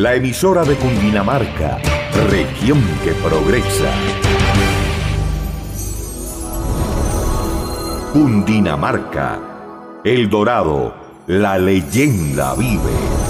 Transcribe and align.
La 0.00 0.14
emisora 0.14 0.64
de 0.64 0.76
Cundinamarca. 0.76 1.76
Región 2.30 2.82
que 3.04 3.12
progresa. 3.12 3.90
Cundinamarca. 8.10 9.38
El 10.02 10.30
Dorado. 10.30 10.94
La 11.26 11.58
leyenda 11.58 12.54
vive. 12.54 13.29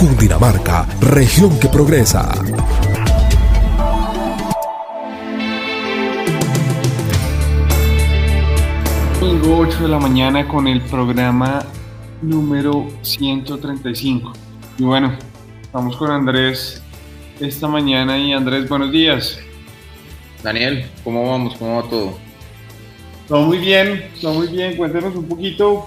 Cundinamarca, 0.00 0.86
región 1.02 1.60
que 1.60 1.68
progresa. 1.68 2.32
Domingo 9.20 9.58
8 9.58 9.82
de 9.82 9.88
la 9.88 9.98
mañana 9.98 10.48
con 10.48 10.68
el 10.68 10.80
programa 10.80 11.66
número 12.22 12.88
135. 13.02 14.32
Y 14.78 14.84
bueno, 14.84 15.18
estamos 15.60 15.98
con 15.98 16.10
Andrés 16.10 16.82
esta 17.38 17.68
mañana 17.68 18.16
y 18.16 18.32
Andrés, 18.32 18.70
buenos 18.70 18.90
días. 18.90 19.38
Daniel, 20.42 20.86
¿cómo 21.04 21.30
vamos? 21.30 21.56
¿Cómo 21.58 21.76
va 21.76 21.90
todo? 21.90 22.14
Todo 23.28 23.42
muy 23.42 23.58
bien, 23.58 24.08
todo 24.18 24.32
muy 24.32 24.46
bien. 24.46 24.78
Cuéntanos 24.78 25.14
un 25.14 25.28
poquito 25.28 25.84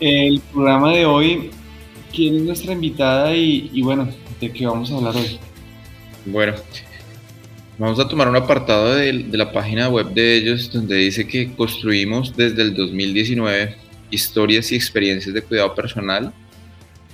el 0.00 0.40
programa 0.52 0.90
de 0.90 1.06
hoy 1.06 1.50
quién 2.16 2.36
es 2.36 2.42
nuestra 2.42 2.72
invitada 2.72 3.36
y, 3.36 3.82
bueno, 3.82 4.08
de 4.40 4.50
qué 4.50 4.66
vamos 4.66 4.90
a 4.90 4.96
hablar 4.96 5.14
hoy. 5.16 5.38
Bueno, 6.24 6.54
vamos 7.78 8.00
a 8.00 8.08
tomar 8.08 8.26
un 8.28 8.36
apartado 8.36 8.94
de, 8.94 9.12
la 9.12 9.52
página 9.52 9.90
web 9.90 10.08
de 10.14 10.38
ellos 10.38 10.72
donde 10.72 10.96
dice 10.96 11.28
que 11.28 11.52
construimos 11.52 12.34
desde 12.34 12.62
el 12.62 12.74
2019 12.74 13.76
historias 14.10 14.72
y 14.72 14.76
experiencias 14.76 15.34
de 15.34 15.42
cuidado 15.42 15.74
personal 15.74 16.32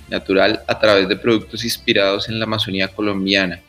natural 0.09 0.61
a 0.67 0.79
través 0.79 1.07
de 1.09 1.17
productos 1.17 1.65
inspirados 1.65 2.29
en 2.29 2.39
la 2.39 2.45
Amazonía 2.45 2.87
colombiana, 2.87 3.61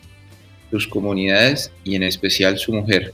sus 0.70 0.86
comunidades 0.86 1.72
y 1.82 1.96
en 1.96 2.04
especial 2.04 2.58
su 2.58 2.72
mujer. 2.72 3.12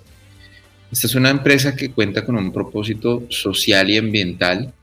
Esta 0.92 1.06
es 1.06 1.14
una 1.14 1.30
empresa 1.30 1.74
que 1.74 1.90
cuenta 1.90 2.24
con 2.24 2.36
un 2.36 2.52
propósito 2.52 3.22
social 3.30 3.88
y 3.88 3.96
ambiental 3.96 4.74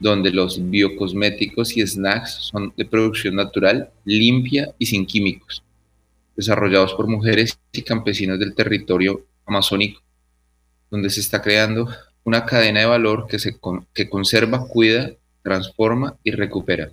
donde 0.00 0.30
los 0.30 0.70
biocosméticos 0.70 1.76
y 1.76 1.86
snacks 1.86 2.30
son 2.30 2.72
de 2.76 2.84
producción 2.84 3.34
natural, 3.34 3.90
limpia 4.04 4.72
y 4.78 4.86
sin 4.86 5.04
químicos, 5.06 5.62
desarrollados 6.36 6.94
por 6.94 7.08
mujeres 7.08 7.58
y 7.72 7.82
campesinos 7.82 8.38
del 8.38 8.54
territorio 8.54 9.24
amazónico, 9.44 10.00
donde 10.90 11.10
se 11.10 11.20
está 11.20 11.42
creando 11.42 11.88
una 12.24 12.44
cadena 12.44 12.80
de 12.80 12.86
valor 12.86 13.26
que, 13.28 13.38
se 13.38 13.56
que 13.92 14.08
conserva, 14.08 14.66
cuida, 14.68 15.10
transforma 15.42 16.16
y 16.22 16.30
recupera. 16.30 16.90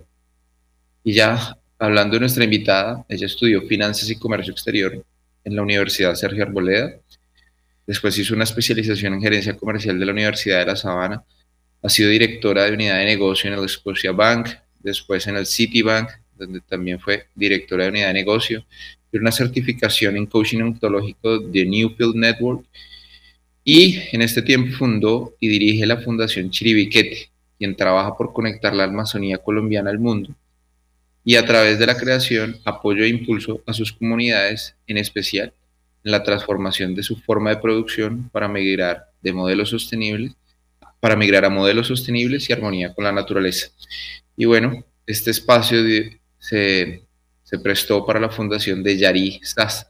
Y 1.04 1.12
ya 1.12 1.56
hablando 1.78 2.14
de 2.14 2.20
nuestra 2.20 2.44
invitada, 2.44 3.04
ella 3.08 3.26
estudió 3.26 3.62
Finanzas 3.62 4.10
y 4.10 4.16
Comercio 4.16 4.52
Exterior 4.52 5.04
en 5.44 5.54
la 5.54 5.62
Universidad 5.62 6.14
Sergio 6.14 6.42
Arboleda, 6.42 6.96
después 7.86 8.18
hizo 8.18 8.34
una 8.34 8.44
especialización 8.44 9.14
en 9.14 9.20
Gerencia 9.20 9.56
Comercial 9.56 9.98
de 9.98 10.06
la 10.06 10.12
Universidad 10.12 10.58
de 10.58 10.66
La 10.66 10.76
Sabana, 10.76 11.22
ha 11.86 11.88
sido 11.88 12.10
directora 12.10 12.64
de 12.64 12.72
unidad 12.72 12.98
de 12.98 13.04
negocio 13.04 13.52
en 13.52 13.56
el 13.56 13.68
Scotia 13.68 14.10
Bank, 14.10 14.48
después 14.80 15.24
en 15.28 15.36
el 15.36 15.46
Citibank, 15.46 16.10
donde 16.36 16.60
también 16.60 16.98
fue 16.98 17.26
directora 17.36 17.84
de 17.84 17.90
unidad 17.90 18.08
de 18.08 18.14
negocio, 18.14 18.64
y 19.12 19.18
una 19.18 19.30
certificación 19.30 20.16
en 20.16 20.26
coaching 20.26 20.62
ontológico 20.62 21.38
de 21.38 21.64
Newfield 21.64 22.16
Network. 22.16 22.64
Y 23.62 24.00
en 24.10 24.20
este 24.20 24.42
tiempo 24.42 24.76
fundó 24.76 25.34
y 25.38 25.46
dirige 25.46 25.86
la 25.86 25.98
Fundación 25.98 26.50
Chiribiquete, 26.50 27.30
quien 27.56 27.76
trabaja 27.76 28.16
por 28.16 28.32
conectar 28.32 28.74
la 28.74 28.84
Amazonía 28.84 29.38
colombiana 29.38 29.90
al 29.90 30.00
mundo 30.00 30.34
y 31.24 31.36
a 31.36 31.46
través 31.46 31.78
de 31.78 31.86
la 31.86 31.96
creación, 31.96 32.56
apoyo 32.64 33.04
e 33.04 33.08
impulso 33.08 33.60
a 33.64 33.72
sus 33.72 33.92
comunidades, 33.92 34.74
en 34.88 34.96
especial 34.98 35.52
en 36.04 36.10
la 36.12 36.24
transformación 36.24 36.96
de 36.96 37.04
su 37.04 37.16
forma 37.16 37.50
de 37.50 37.56
producción 37.56 38.28
para 38.30 38.48
migrar 38.48 39.06
de 39.22 39.32
modelos 39.32 39.70
sostenibles 39.70 40.36
para 41.00 41.16
migrar 41.16 41.44
a 41.44 41.50
modelos 41.50 41.88
sostenibles 41.88 42.48
y 42.48 42.52
armonía 42.52 42.94
con 42.94 43.04
la 43.04 43.12
naturaleza. 43.12 43.68
Y 44.36 44.44
bueno, 44.44 44.84
este 45.06 45.30
espacio 45.30 45.78
se, 46.38 47.02
prestó 47.62 48.04
para 48.04 48.20
la 48.20 48.28
fundación 48.28 48.82
de 48.82 48.98
Yari 48.98 49.40
SAS. 49.42 49.88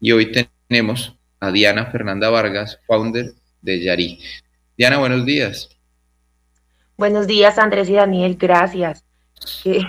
Y 0.00 0.12
hoy 0.12 0.32
tenemos 0.68 1.16
a 1.38 1.50
Diana 1.50 1.86
Fernanda 1.86 2.30
Vargas, 2.30 2.78
founder 2.86 3.32
de 3.62 3.80
Yari. 3.80 4.18
Diana, 4.76 4.98
buenos 4.98 5.24
días. 5.24 5.70
Buenos 6.96 7.26
días, 7.26 7.58
Andrés 7.58 7.88
y 7.88 7.94
Daniel, 7.94 8.36
gracias. 8.38 9.04
Qué, 9.62 9.82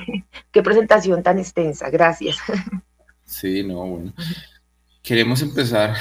qué, 0.51 0.63
presentación 0.63 1.23
tan 1.23 1.39
extensa, 1.39 1.89
gracias. 1.89 2.37
Sí, 3.25 3.63
no, 3.63 3.85
bueno. 3.85 4.13
Queremos 5.03 5.41
empezar, 5.41 5.95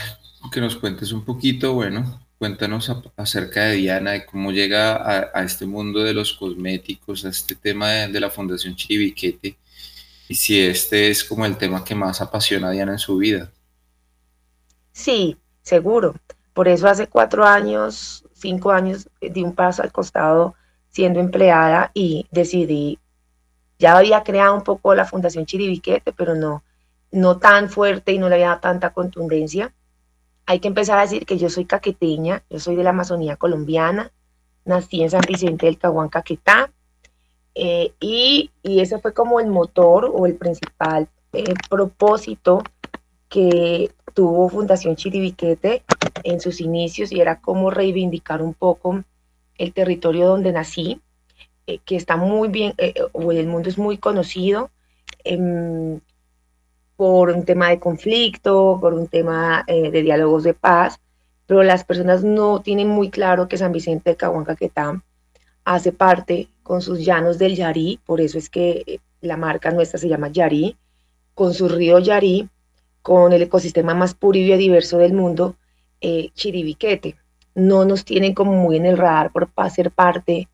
que 0.52 0.60
nos 0.60 0.76
cuentes 0.76 1.12
un 1.12 1.24
poquito, 1.24 1.74
bueno, 1.74 2.20
Cuéntanos 2.40 2.90
acerca 3.18 3.64
de 3.64 3.74
Diana, 3.74 4.12
de 4.12 4.24
cómo 4.24 4.50
llega 4.50 5.28
a, 5.34 5.42
este 5.42 5.66
mundo 5.66 6.02
de 6.02 6.14
los 6.14 6.32
cosméticos, 6.32 7.26
a 7.26 7.28
este 7.28 7.54
tema 7.54 7.90
de, 7.90 8.18
la 8.18 8.30
Fundación 8.30 8.74
Chiribiquete, 8.74 9.58
y 10.26 10.34
si 10.34 10.58
este 10.58 11.10
es 11.10 11.22
como 11.22 11.44
el 11.44 11.58
tema 11.58 11.84
que 11.84 11.94
más 11.94 12.22
apasiona 12.22 12.68
a 12.68 12.70
Diana 12.70 12.92
en 12.92 12.98
su 12.98 13.18
vida. 13.18 13.50
Sí, 14.90 15.36
seguro. 15.60 16.14
Por 16.54 16.66
eso 16.66 16.88
hace 16.88 17.08
cuatro 17.08 17.44
años, 17.44 18.24
cinco 18.32 18.70
años, 18.70 19.10
di 19.20 19.42
un 19.42 19.54
paso 19.54 19.82
al 19.82 19.92
costado 19.92 20.54
siendo 20.88 21.20
empleada 21.20 21.90
y 21.92 22.26
decidí, 22.30 22.98
ya 23.78 23.98
había 23.98 24.22
creado 24.22 24.54
un 24.54 24.64
poco 24.64 24.94
la 24.94 25.04
Fundación 25.04 25.44
Chiribiquete, 25.44 26.14
pero 26.14 26.34
no, 26.34 26.64
no 27.12 27.36
tan 27.36 27.68
fuerte 27.68 28.12
y 28.12 28.18
no 28.18 28.30
le 28.30 28.36
había 28.36 28.48
dado 28.48 28.60
tanta 28.60 28.94
contundencia 28.94 29.74
hay 30.50 30.58
que 30.58 30.66
empezar 30.66 30.98
a 30.98 31.02
decir 31.02 31.26
que 31.26 31.38
yo 31.38 31.48
soy 31.48 31.64
caqueteña, 31.64 32.42
yo 32.50 32.58
soy 32.58 32.74
de 32.74 32.82
la 32.82 32.90
Amazonía 32.90 33.36
colombiana, 33.36 34.10
nací 34.64 35.00
en 35.00 35.08
San 35.08 35.20
Vicente 35.20 35.66
del 35.66 35.78
Caguán, 35.78 36.08
Caquetá, 36.08 36.72
eh, 37.54 37.92
y, 38.00 38.50
ese 38.64 38.98
fue 38.98 39.14
como 39.14 39.38
el 39.38 39.46
motor 39.46 40.10
o 40.12 40.26
el 40.26 40.34
principal 40.34 41.06
eh, 41.34 41.54
propósito 41.68 42.64
que 43.28 43.92
tuvo 44.12 44.48
Fundación 44.48 44.96
Chiribiquete 44.96 45.84
en 46.24 46.40
sus 46.40 46.60
inicios 46.60 47.12
y 47.12 47.20
era 47.20 47.40
como 47.40 47.70
reivindicar 47.70 48.42
un 48.42 48.54
poco 48.54 49.04
el 49.56 49.72
territorio 49.72 50.26
donde 50.26 50.50
nací, 50.50 51.00
eh, 51.68 51.78
que 51.84 51.94
está 51.94 52.16
muy 52.16 52.48
bien, 52.48 52.74
o 53.12 53.30
el 53.30 53.46
mundo 53.46 53.68
es 53.68 53.78
muy 53.78 53.98
conocido. 53.98 54.72
Por 57.00 57.30
un 57.30 57.46
tema 57.46 57.70
de 57.70 57.80
conflicto, 57.80 58.76
por 58.78 58.92
un 58.92 59.08
tema 59.08 59.64
eh, 59.66 59.90
de 59.90 60.02
diálogos 60.02 60.44
de 60.44 60.52
paz, 60.52 61.00
pero 61.46 61.62
las 61.62 61.82
personas 61.82 62.22
no 62.22 62.60
tienen 62.60 62.88
muy 62.88 63.08
claro 63.08 63.48
que 63.48 63.56
San 63.56 63.72
Vicente 63.72 64.10
de 64.10 64.16
Cahuancaquetá 64.16 65.02
hace 65.64 65.92
parte 65.92 66.48
con 66.62 66.82
sus 66.82 67.02
llanos 67.02 67.38
del 67.38 67.56
Yarí, 67.56 68.00
por 68.04 68.20
eso 68.20 68.36
es 68.36 68.50
que 68.50 68.84
eh, 68.86 68.98
la 69.22 69.38
marca 69.38 69.70
nuestra 69.70 69.98
se 69.98 70.10
llama 70.10 70.28
Yarí, 70.28 70.76
con 71.34 71.54
su 71.54 71.70
río 71.70 72.00
Yarí, 72.00 72.50
con 73.00 73.32
el 73.32 73.40
ecosistema 73.40 73.94
más 73.94 74.12
puro 74.12 74.36
y 74.36 74.44
biodiverso 74.44 74.98
del 74.98 75.14
mundo, 75.14 75.56
eh, 76.02 76.28
Chiribiquete. 76.34 77.16
No 77.54 77.86
nos 77.86 78.04
tienen 78.04 78.34
como 78.34 78.52
muy 78.52 78.76
en 78.76 78.84
el 78.84 78.98
radar 78.98 79.32
por 79.32 79.48
ser 79.70 79.90
parte 79.90 80.48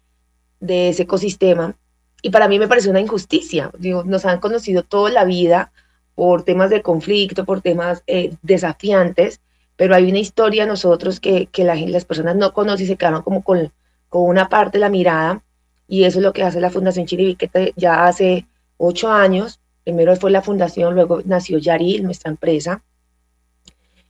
de 0.61 0.91
ese 0.91 1.03
ecosistema. 1.03 1.75
Y 2.23 2.31
para 2.31 2.47
mí 2.47 2.61
me 2.61 2.69
parece 2.69 2.89
una 2.89 3.01
injusticia. 3.01 3.73
Digo, 3.77 4.05
nos 4.05 4.25
han 4.25 4.39
conocido 4.39 4.85
toda 4.85 5.11
la 5.11 5.25
vida 5.25 5.73
por 6.17 6.43
temas 6.43 6.71
de 6.71 6.83
conflicto, 6.83 7.45
por 7.45 7.61
temas 7.61 8.03
eh, 8.09 8.35
desafiantes, 8.43 9.41
pero 9.77 9.95
hay 9.95 10.09
una 10.09 10.19
historia 10.19 10.67
nosotros 10.67 11.21
que, 11.21 11.47
que 11.47 11.63
las 11.63 12.05
personas 12.07 12.35
no 12.35 12.53
conocen 12.53 12.87
y 12.87 12.89
se 12.89 12.97
quedan 12.97 13.23
como 13.23 13.45
con, 13.45 13.71
con 14.09 14.23
una 14.23 14.49
parte 14.49 14.79
de 14.79 14.81
la 14.81 14.89
mirada. 14.89 15.43
Y 15.87 16.05
eso 16.05 16.19
es 16.19 16.25
lo 16.25 16.33
que 16.33 16.43
hace 16.43 16.61
la 16.61 16.71
Fundación 16.71 17.07
Chiribiquete 17.07 17.75
ya 17.77 18.07
hace 18.07 18.47
ocho 18.79 19.13
años. 19.13 19.61
Primero 19.85 20.17
fue 20.17 20.31
la 20.31 20.43
fundación, 20.43 20.95
luego 20.95 21.21
nació 21.27 21.59
Yaril, 21.59 22.03
nuestra 22.03 22.31
empresa. 22.31 22.83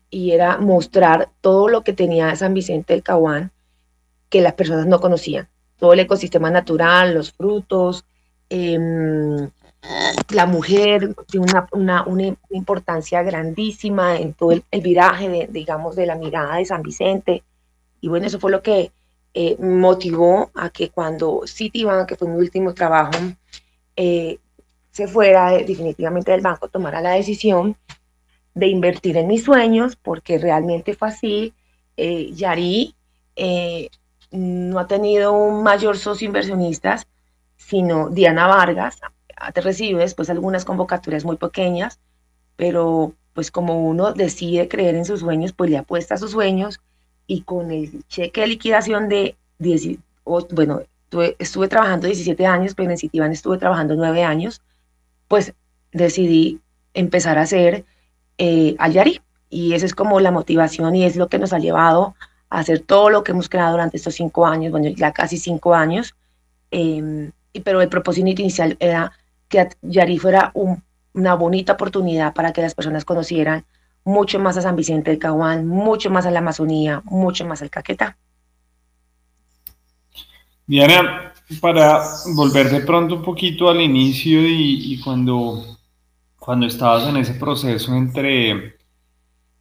Y 0.08 0.30
era 0.30 0.58
mostrar 0.58 1.28
todo 1.40 1.68
lo 1.68 1.82
que 1.82 1.92
tenía 1.92 2.34
San 2.36 2.54
Vicente 2.54 2.92
del 2.92 3.02
Caguán 3.02 3.50
que 4.30 4.40
las 4.40 4.54
personas 4.54 4.86
no 4.86 5.00
conocían. 5.00 5.48
Todo 5.78 5.92
el 5.92 6.00
ecosistema 6.00 6.50
natural, 6.50 7.12
los 7.12 7.32
frutos, 7.32 8.04
em, 8.48 9.50
la 10.30 10.46
mujer 10.46 11.14
tiene 11.28 11.46
una, 11.72 12.04
una, 12.04 12.36
importancia 12.50 13.22
grandísima 13.22 14.16
en 14.16 14.34
todo 14.34 14.52
el, 14.52 14.80
viraje, 14.80 15.28
de, 15.28 15.46
digamos, 15.50 15.96
de 15.96 16.06
la 16.06 16.16
mirada 16.16 16.56
de 16.56 16.64
San 16.64 16.82
Vicente. 16.82 17.42
Y 18.00 18.08
bueno, 18.08 18.26
eso 18.26 18.40
fue 18.40 18.50
lo 18.50 18.62
que 18.62 18.92
eh, 19.34 19.56
motivó 19.58 20.50
a 20.54 20.70
que 20.70 20.90
cuando 20.90 21.42
Citibank, 21.46 22.08
que 22.08 22.16
fue 22.16 22.28
mi 22.28 22.36
último 22.36 22.74
trabajo, 22.74 23.18
eh, 23.96 24.38
se 24.90 25.06
fuera 25.06 25.50
definitivamente 25.50 26.32
del 26.32 26.40
banco, 26.40 26.68
tomara 26.68 27.00
la 27.02 27.10
decisión 27.10 27.76
de 28.54 28.68
invertir 28.68 29.18
en 29.18 29.26
mis 29.26 29.44
sueños, 29.44 29.96
porque 29.96 30.38
realmente 30.38 30.94
fue 30.94 31.08
así. 31.08 31.52
Eh, 31.98 32.32
Yari 32.32 32.94
eh, 33.36 33.90
no 34.30 34.78
ha 34.78 34.86
tenido 34.86 35.32
un 35.32 35.62
mayor 35.62 35.98
socio 35.98 36.26
inversionista, 36.26 36.98
sino 37.56 38.08
Diana 38.08 38.46
Vargas. 38.46 38.98
Te 39.52 39.60
recibe 39.60 40.00
después 40.00 40.30
algunas 40.30 40.64
convocatorias 40.64 41.24
muy 41.24 41.36
pequeñas, 41.36 41.98
pero 42.56 43.12
pues 43.34 43.50
como 43.50 43.86
uno 43.86 44.12
decide 44.12 44.66
creer 44.66 44.94
en 44.94 45.04
sus 45.04 45.20
sueños, 45.20 45.52
pues 45.52 45.70
le 45.70 45.76
apuesta 45.76 46.14
a 46.14 46.18
sus 46.18 46.30
sueños 46.30 46.80
y 47.26 47.42
con 47.42 47.70
el 47.70 48.04
cheque 48.08 48.40
de 48.40 48.46
liquidación 48.46 49.08
de 49.08 49.36
10, 49.58 49.98
bueno, 50.52 50.80
estuve, 51.38 51.68
trabajando 51.68 52.06
17 52.06 52.46
años, 52.46 52.74
pero 52.74 52.90
en 52.90 52.98
Citibank 52.98 53.32
estuve 53.32 53.58
trabajando 53.58 53.94
9 53.94 54.24
años, 54.24 54.62
pues 55.28 55.52
decidí 55.92 56.60
empezar 56.94 57.38
a 57.38 57.42
hacer 57.42 57.84
eh, 58.38 58.74
Ayari. 58.78 59.20
Y 59.48 59.74
esa 59.74 59.86
es 59.86 59.94
como 59.94 60.18
la 60.18 60.32
motivación 60.32 60.96
y 60.96 61.04
es 61.04 61.16
lo 61.16 61.28
que 61.28 61.38
nos 61.38 61.52
ha 61.52 61.58
llevado 61.58 62.16
hacer 62.50 62.80
todo 62.80 63.10
lo 63.10 63.22
que 63.22 63.32
hemos 63.32 63.48
creado 63.48 63.72
durante 63.72 63.96
estos 63.96 64.14
cinco 64.14 64.46
años, 64.46 64.72
bueno, 64.72 64.88
ya 64.88 65.12
casi 65.12 65.36
cinco 65.36 65.74
años, 65.74 66.14
eh, 66.70 67.30
pero 67.64 67.80
el 67.80 67.88
propósito 67.88 68.28
inicial 68.28 68.76
era 68.80 69.12
que 69.48 69.68
Yari 69.82 70.18
fuera 70.18 70.52
una 70.54 71.34
bonita 71.34 71.74
oportunidad 71.74 72.34
para 72.34 72.52
que 72.52 72.62
las 72.62 72.74
personas 72.74 73.04
conocieran 73.04 73.64
mucho 74.04 74.38
más 74.38 74.56
a 74.56 74.62
San 74.62 74.76
Vicente 74.76 75.10
del 75.10 75.18
Caguán, 75.18 75.66
mucho 75.66 76.10
más 76.10 76.26
a 76.26 76.30
la 76.30 76.38
Amazonía, 76.38 77.02
mucho 77.04 77.44
más 77.44 77.62
al 77.62 77.70
Caquetá. 77.70 78.16
Diana, 80.66 81.32
para 81.60 82.02
volver 82.34 82.70
de 82.70 82.80
pronto 82.80 83.16
un 83.16 83.22
poquito 83.22 83.68
al 83.68 83.80
inicio 83.80 84.40
y, 84.40 84.94
y 84.94 85.00
cuando, 85.00 85.78
cuando 86.38 86.66
estabas 86.66 87.08
en 87.08 87.16
ese 87.16 87.34
proceso 87.34 87.94
entre 87.94 88.76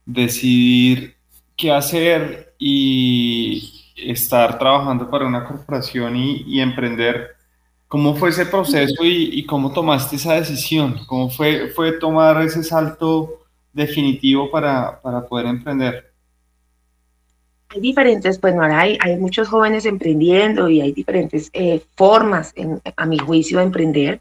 decidir 0.05 1.15
qué 1.55 1.71
hacer 1.71 2.55
y 2.57 3.85
estar 3.95 4.59
trabajando 4.59 5.09
para 5.09 5.25
una 5.25 5.45
corporación 5.45 6.15
y, 6.15 6.59
emprender. 6.59 7.34
¿Cómo 7.95 8.13
fue 8.13 8.27
ese 8.27 8.45
proceso 8.45 9.05
y, 9.05 9.45
cómo 9.45 9.71
tomaste 9.71 10.17
esa 10.17 10.33
decisión? 10.33 10.99
¿Cómo 11.07 11.29
fue, 11.29 11.69
fue 11.69 11.93
tomar 11.93 12.41
ese 12.41 12.61
salto 12.61 13.45
definitivo 13.71 14.51
para, 14.51 14.99
para 14.99 15.25
poder 15.25 15.45
emprender? 15.45 16.11
Hay 17.69 17.79
diferentes, 17.79 18.37
pues 18.37 18.53
no 18.53 18.63
hay, 18.65 18.97
hay 18.99 19.15
muchos 19.15 19.47
jóvenes 19.47 19.85
emprendiendo 19.85 20.67
y 20.67 20.81
hay 20.81 20.91
diferentes 20.91 21.49
eh, 21.53 21.85
formas, 21.95 22.53
a 22.97 23.05
mi 23.05 23.17
juicio, 23.17 23.59
de 23.59 23.63
emprender. 23.63 24.19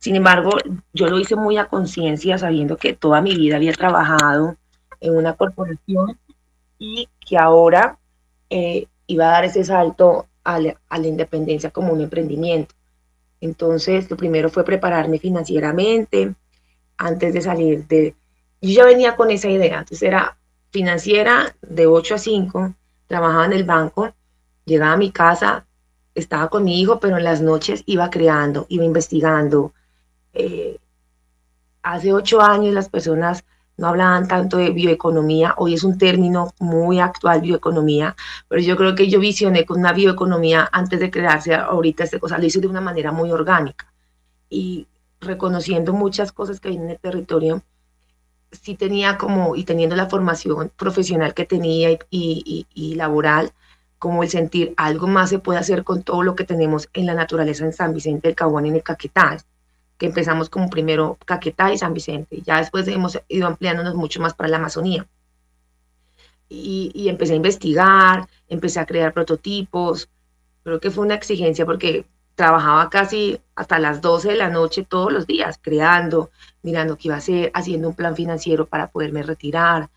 Sin 0.00 0.16
embargo, 0.16 0.50
yo 0.92 1.06
lo 1.06 1.20
hice 1.20 1.36
muy 1.36 1.58
a 1.58 1.66
conciencia, 1.66 2.38
sabiendo 2.38 2.76
que 2.76 2.92
toda 2.92 3.20
mi 3.20 3.36
vida 3.36 3.54
había 3.54 3.72
trabajado 3.72 4.56
en 5.00 5.16
una 5.16 5.34
corporación 5.34 6.18
y 6.80 7.08
que 7.24 7.38
ahora 7.38 7.98
eh, 8.50 8.88
iba 9.06 9.28
a 9.28 9.30
dar 9.30 9.44
ese 9.44 9.62
salto 9.62 10.26
a 10.42 10.58
la, 10.58 11.06
independencia 11.06 11.70
como 11.70 11.92
un 11.92 12.00
emprendimiento. 12.00 12.74
Entonces, 13.42 14.08
lo 14.08 14.16
primero 14.16 14.48
fue 14.50 14.64
prepararme 14.64 15.18
financieramente 15.18 16.32
antes 16.96 17.34
de 17.34 17.40
salir 17.40 17.86
de... 17.88 18.14
Yo 18.60 18.70
ya 18.70 18.84
venía 18.84 19.16
con 19.16 19.32
esa 19.32 19.48
idea, 19.50 19.80
entonces 19.80 20.02
era 20.02 20.38
financiera 20.70 21.56
de 21.60 21.88
8 21.88 22.14
a 22.14 22.18
5, 22.18 22.74
trabajaba 23.08 23.46
en 23.46 23.52
el 23.52 23.64
banco, 23.64 24.14
llegaba 24.64 24.92
a 24.92 24.96
mi 24.96 25.10
casa, 25.10 25.66
estaba 26.14 26.48
con 26.48 26.62
mi 26.62 26.80
hijo, 26.80 27.00
pero 27.00 27.18
en 27.18 27.24
las 27.24 27.40
noches 27.40 27.82
iba 27.86 28.10
creando, 28.10 28.66
iba 28.68 28.84
investigando. 28.84 29.72
Eh, 30.34 30.78
hace 31.82 32.12
ocho 32.12 32.40
años 32.40 32.72
las 32.72 32.88
personas 32.88 33.44
no 33.76 33.88
hablaban 33.88 34.28
tanto 34.28 34.58
de 34.58 34.70
bioeconomía, 34.70 35.54
hoy 35.56 35.74
es 35.74 35.84
un 35.84 35.98
término 35.98 36.52
muy 36.58 37.00
actual, 37.00 37.40
bioeconomía, 37.40 38.14
pero 38.48 38.60
yo 38.62 38.76
creo 38.76 38.94
que 38.94 39.08
yo 39.08 39.18
visioné 39.18 39.64
con 39.64 39.80
una 39.80 39.92
bioeconomía 39.92 40.68
antes 40.72 41.00
de 41.00 41.10
crearse 41.10 41.54
ahorita 41.54 42.04
esta 42.04 42.18
cosa, 42.18 42.38
lo 42.38 42.44
hice 42.46 42.60
de 42.60 42.68
una 42.68 42.80
manera 42.80 43.12
muy 43.12 43.30
orgánica. 43.30 43.92
Y 44.50 44.86
reconociendo 45.20 45.92
muchas 45.92 46.32
cosas 46.32 46.60
que 46.60 46.68
hay 46.68 46.76
en 46.76 46.90
el 46.90 46.98
territorio, 46.98 47.62
sí 48.50 48.74
tenía 48.76 49.16
como, 49.16 49.56
y 49.56 49.64
teniendo 49.64 49.96
la 49.96 50.08
formación 50.08 50.70
profesional 50.76 51.34
que 51.34 51.46
tenía 51.46 51.90
y, 51.90 51.98
y, 52.10 52.66
y 52.74 52.94
laboral, 52.96 53.52
como 53.98 54.22
el 54.22 54.28
sentir 54.28 54.74
algo 54.76 55.06
más 55.06 55.30
se 55.30 55.38
puede 55.38 55.60
hacer 55.60 55.84
con 55.84 56.02
todo 56.02 56.22
lo 56.22 56.34
que 56.34 56.44
tenemos 56.44 56.88
en 56.92 57.06
la 57.06 57.14
naturaleza 57.14 57.64
en 57.64 57.72
San 57.72 57.94
Vicente 57.94 58.28
del 58.28 58.34
Caguán, 58.34 58.66
en 58.66 58.74
el 58.74 58.82
Caquetá 58.82 59.38
que 60.02 60.06
empezamos 60.06 60.50
como 60.50 60.68
primero 60.68 61.16
Caquetá 61.24 61.72
y 61.72 61.78
San 61.78 61.94
Vicente. 61.94 62.42
Ya 62.44 62.56
después 62.56 62.88
hemos 62.88 63.20
ido 63.28 63.46
ampliándonos 63.46 63.94
mucho 63.94 64.20
más 64.20 64.34
para 64.34 64.48
la 64.48 64.56
Amazonía. 64.56 65.06
Y, 66.48 67.08
empecé 67.08 67.34
a 67.34 67.36
investigar, 67.36 68.28
empecé 68.48 68.80
a 68.80 68.86
crear 68.86 69.12
prototipos. 69.12 70.08
Creo 70.64 70.80
que 70.80 70.90
fue 70.90 71.04
una 71.04 71.14
exigencia 71.14 71.64
porque 71.64 72.04
trabajaba 72.34 72.90
casi 72.90 73.38
hasta 73.54 73.78
las 73.78 74.00
12 74.00 74.30
de 74.30 74.36
la 74.38 74.50
noche 74.50 74.82
todos 74.82 75.12
los 75.12 75.24
días, 75.28 75.60
creando, 75.62 76.32
mirando 76.62 76.96
qué 76.96 77.06
iba 77.06 77.14
a 77.14 77.18
hacer, 77.18 77.52
haciendo 77.54 77.88
un 77.88 77.94
plan 77.94 78.16
financiero 78.16 78.66
para 78.66 78.90
poderme 78.90 79.22
retirar. 79.22 79.88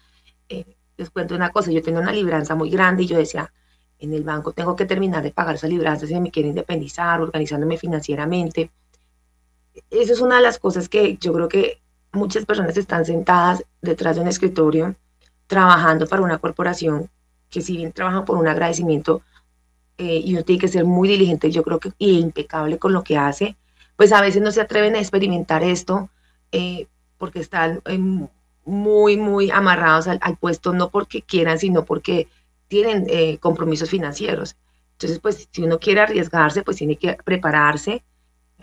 Eh, 0.49 0.65
les 0.97 1.09
cuento 1.09 1.33
una 1.33 1.49
cosa, 1.49 1.71
yo 1.71 1.81
tenía 1.81 1.99
una 1.99 2.13
libranza 2.13 2.53
muy 2.53 2.69
grande 2.69 3.01
y 3.01 3.07
yo 3.07 3.17
decía, 3.17 3.51
en 3.97 4.13
el 4.13 4.23
banco 4.23 4.51
tengo 4.51 4.75
que 4.75 4.85
terminar 4.85 5.23
de 5.23 5.31
pagar 5.31 5.55
esa 5.55 5.67
libranza 5.67 6.05
si 6.05 6.13
me 6.19 6.29
quiero 6.29 6.47
independizar, 6.49 7.21
organizándome 7.21 7.79
financieramente 7.79 8.69
esa 9.89 10.13
es 10.13 10.21
una 10.21 10.37
de 10.37 10.41
las 10.41 10.59
cosas 10.59 10.89
que 10.89 11.17
yo 11.17 11.33
creo 11.33 11.47
que 11.47 11.81
muchas 12.11 12.45
personas 12.45 12.77
están 12.77 13.05
sentadas 13.05 13.63
detrás 13.81 14.15
de 14.15 14.21
un 14.21 14.27
escritorio 14.27 14.95
trabajando 15.47 16.07
para 16.07 16.21
una 16.21 16.37
corporación 16.37 17.09
que 17.49 17.61
si 17.61 17.77
bien 17.77 17.91
trabajan 17.91 18.25
por 18.25 18.37
un 18.37 18.47
agradecimiento 18.47 19.21
eh, 19.97 20.21
y 20.23 20.33
uno 20.33 20.43
tiene 20.43 20.59
que 20.59 20.67
ser 20.67 20.85
muy 20.85 21.07
diligente, 21.07 21.51
yo 21.51 21.63
creo 21.63 21.79
que 21.79 21.91
y 21.97 22.19
impecable 22.19 22.77
con 22.77 22.93
lo 22.93 23.03
que 23.03 23.17
hace, 23.17 23.55
pues 23.95 24.11
a 24.11 24.21
veces 24.21 24.41
no 24.41 24.51
se 24.51 24.61
atreven 24.61 24.95
a 24.95 24.99
experimentar 24.99 25.63
esto 25.63 26.09
eh, 26.51 26.87
porque 27.17 27.39
están 27.39 27.81
eh, 27.85 27.97
muy, 28.65 29.17
muy 29.17 29.51
amarrados 29.51 30.07
al, 30.07 30.37
puesto, 30.37 30.73
no 30.73 30.89
porque 30.89 31.21
quieran, 31.21 31.59
sino 31.59 31.85
porque 31.85 32.27
tienen 32.67 33.37
compromisos 33.37 33.89
financieros. 33.89 34.57
Entonces, 34.93 35.19
pues 35.19 35.47
si 35.51 35.61
uno 35.61 35.79
quiere 35.79 36.01
arriesgarse, 36.01 36.63
pues 36.63 36.77
tiene 36.77 36.95
que 36.95 37.15
prepararse, 37.23 38.03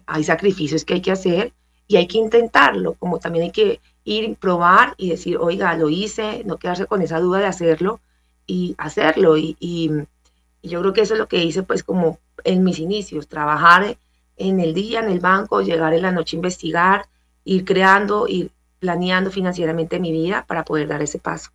hay 0.06 0.24
sacrificios 0.24 0.84
que 0.84 0.94
hay 0.94 1.00
que 1.00 1.12
hacer 1.12 1.52
y 1.88 1.96
hay 1.96 2.06
que 2.06 2.18
intentarlo, 2.18 2.94
como 2.94 3.18
también 3.18 3.44
hay 3.44 3.50
que 3.50 3.80
ir, 4.04 4.36
probar 4.36 4.94
y 4.96 5.10
decir, 5.10 5.36
oiga, 5.36 5.76
lo 5.76 5.88
hice, 5.88 6.42
no 6.44 6.56
quedarse 6.56 6.86
con 6.86 7.02
esa 7.02 7.20
duda 7.20 7.38
de 7.38 7.46
hacerlo 7.46 8.00
y 8.46 8.74
hacerlo. 8.78 9.36
Y, 9.36 9.90
yo 10.64 10.80
creo 10.80 10.92
que 10.92 11.00
eso 11.00 11.14
es 11.14 11.18
lo 11.18 11.26
que 11.26 11.42
hice 11.42 11.64
pues 11.64 11.82
como 11.82 12.20
en 12.44 12.62
mis 12.62 12.78
inicios, 12.78 13.26
trabajar 13.26 13.96
en 14.36 14.60
el 14.60 14.74
día, 14.74 15.00
en 15.00 15.10
el 15.10 15.18
banco, 15.18 15.60
llegar 15.60 15.92
en 15.92 16.02
la 16.02 16.12
noche 16.12 16.36
a 16.36 16.38
investigar, 16.38 17.06
ir 17.44 17.64
creando, 17.64 18.28
ir 18.28 18.50
planeando 18.78 19.30
financieramente 19.30 19.98
mi 19.98 20.12
vida 20.12 20.44
para 20.46 20.64
poder 20.64 20.86
dar 20.86 21.02
ese 21.02 21.18
paso. 21.18 21.50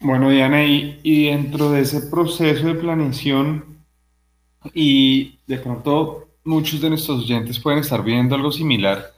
Bueno, 0.00 0.30
Diana, 0.30 0.64
y, 0.64 1.00
y 1.02 1.26
dentro 1.26 1.70
de 1.70 1.82
ese 1.82 2.00
proceso 2.00 2.66
de 2.66 2.74
planeación, 2.74 3.73
y 4.72 5.38
de 5.46 5.58
pronto 5.58 6.28
muchos 6.44 6.80
de 6.80 6.90
nuestros 6.90 7.24
oyentes 7.24 7.58
pueden 7.58 7.80
estar 7.80 8.02
viendo 8.02 8.34
algo 8.34 8.52
similar, 8.52 9.12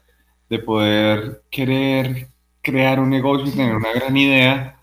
de 0.48 0.58
poder 0.58 1.42
querer 1.50 2.28
crear 2.62 3.00
un 3.00 3.10
negocio 3.10 3.46
y 3.46 3.50
tener 3.50 3.74
una 3.74 3.92
gran 3.92 4.16
idea, 4.16 4.80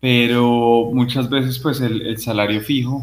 pero 0.00 0.90
muchas 0.92 1.28
veces 1.30 1.58
pues 1.58 1.80
el, 1.80 2.18
salario 2.18 2.60
fijo 2.60 3.02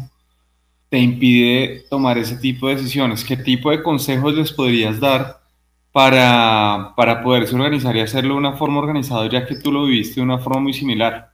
te 0.88 0.98
impide 0.98 1.84
tomar 1.88 2.18
ese 2.18 2.36
tipo 2.36 2.68
de 2.68 2.76
decisiones. 2.76 3.24
¿Qué 3.24 3.36
tipo 3.36 3.70
de 3.70 3.82
consejos 3.82 4.34
les 4.34 4.52
podrías 4.52 4.98
dar 4.98 5.40
para, 5.92 6.92
para 6.96 7.22
poderse 7.22 7.54
organizar 7.54 7.96
y 7.96 8.00
hacerlo 8.00 8.34
de 8.34 8.40
una 8.40 8.52
forma 8.54 8.80
organizada, 8.80 9.28
ya 9.28 9.46
que 9.46 9.56
tú 9.56 9.72
lo 9.72 9.84
viviste 9.84 10.16
de 10.16 10.22
una 10.22 10.38
forma 10.38 10.60
muy 10.60 10.72
similar? 10.72 11.32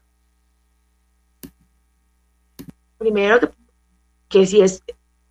Primero, 2.98 3.52
que, 4.28 4.46
si 4.46 4.60
es 4.60 4.82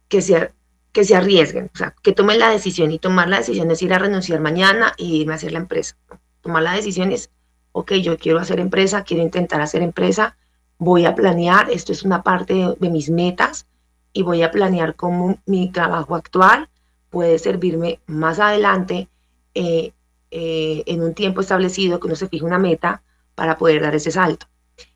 que 0.07 0.21
se, 0.21 0.51
que 0.91 1.03
se 1.03 1.15
arriesguen, 1.15 1.71
o 1.73 1.77
sea, 1.77 1.95
que 2.01 2.11
tomen 2.11 2.39
la 2.39 2.49
decisión 2.49 2.91
y 2.91 2.99
tomar 2.99 3.27
la 3.27 3.37
decisión 3.37 3.69
es 3.71 3.81
ir 3.81 3.93
a 3.93 3.99
renunciar 3.99 4.39
mañana 4.39 4.93
y 4.97 5.21
irme 5.21 5.33
a 5.33 5.35
hacer 5.35 5.51
la 5.51 5.59
empresa. 5.59 5.97
Tomar 6.41 6.63
la 6.63 6.73
decisión 6.73 7.11
es, 7.11 7.31
ok, 7.71 7.93
yo 7.93 8.17
quiero 8.17 8.39
hacer 8.39 8.59
empresa, 8.59 9.03
quiero 9.03 9.23
intentar 9.23 9.61
hacer 9.61 9.81
empresa, 9.81 10.37
voy 10.77 11.05
a 11.05 11.15
planear, 11.15 11.69
esto 11.69 11.91
es 11.91 12.03
una 12.03 12.23
parte 12.23 12.75
de 12.79 12.89
mis 12.89 13.09
metas, 13.09 13.67
y 14.13 14.23
voy 14.23 14.43
a 14.43 14.51
planear 14.51 14.95
cómo 14.95 15.37
mi 15.45 15.69
trabajo 15.69 16.15
actual 16.15 16.69
puede 17.09 17.37
servirme 17.37 17.99
más 18.07 18.39
adelante 18.39 19.09
eh, 19.53 19.91
eh, 20.31 20.83
en 20.85 21.01
un 21.01 21.13
tiempo 21.13 21.41
establecido, 21.41 21.99
que 21.99 22.07
uno 22.07 22.15
se 22.15 22.29
fije 22.29 22.45
una 22.45 22.57
meta 22.57 23.03
para 23.35 23.57
poder 23.57 23.81
dar 23.81 23.93
ese 23.93 24.11
salto. 24.11 24.47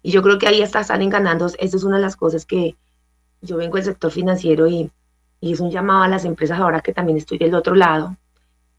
Y 0.01 0.11
yo 0.11 0.21
creo 0.21 0.37
que 0.39 0.47
ahí 0.47 0.61
hasta 0.61 0.83
salen 0.83 1.09
ganando. 1.09 1.47
Esa 1.47 1.77
es 1.77 1.83
una 1.83 1.97
de 1.97 2.01
las 2.01 2.15
cosas 2.15 2.45
que 2.45 2.77
yo 3.41 3.57
vengo 3.57 3.75
del 3.75 3.85
sector 3.85 4.11
financiero 4.11 4.67
y, 4.67 4.89
y 5.41 5.53
es 5.53 5.59
un 5.59 5.71
llamado 5.71 6.03
a 6.03 6.07
las 6.07 6.25
empresas 6.25 6.59
ahora 6.59 6.81
que 6.81 6.93
también 6.93 7.17
estoy 7.17 7.37
del 7.37 7.55
otro 7.55 7.75
lado. 7.75 8.17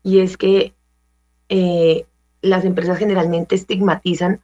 Y 0.03 0.21
es 0.21 0.37
que 0.37 0.75
eh, 1.49 2.07
las 2.43 2.65
empresas 2.65 2.99
generalmente 2.99 3.55
estigmatizan 3.55 4.41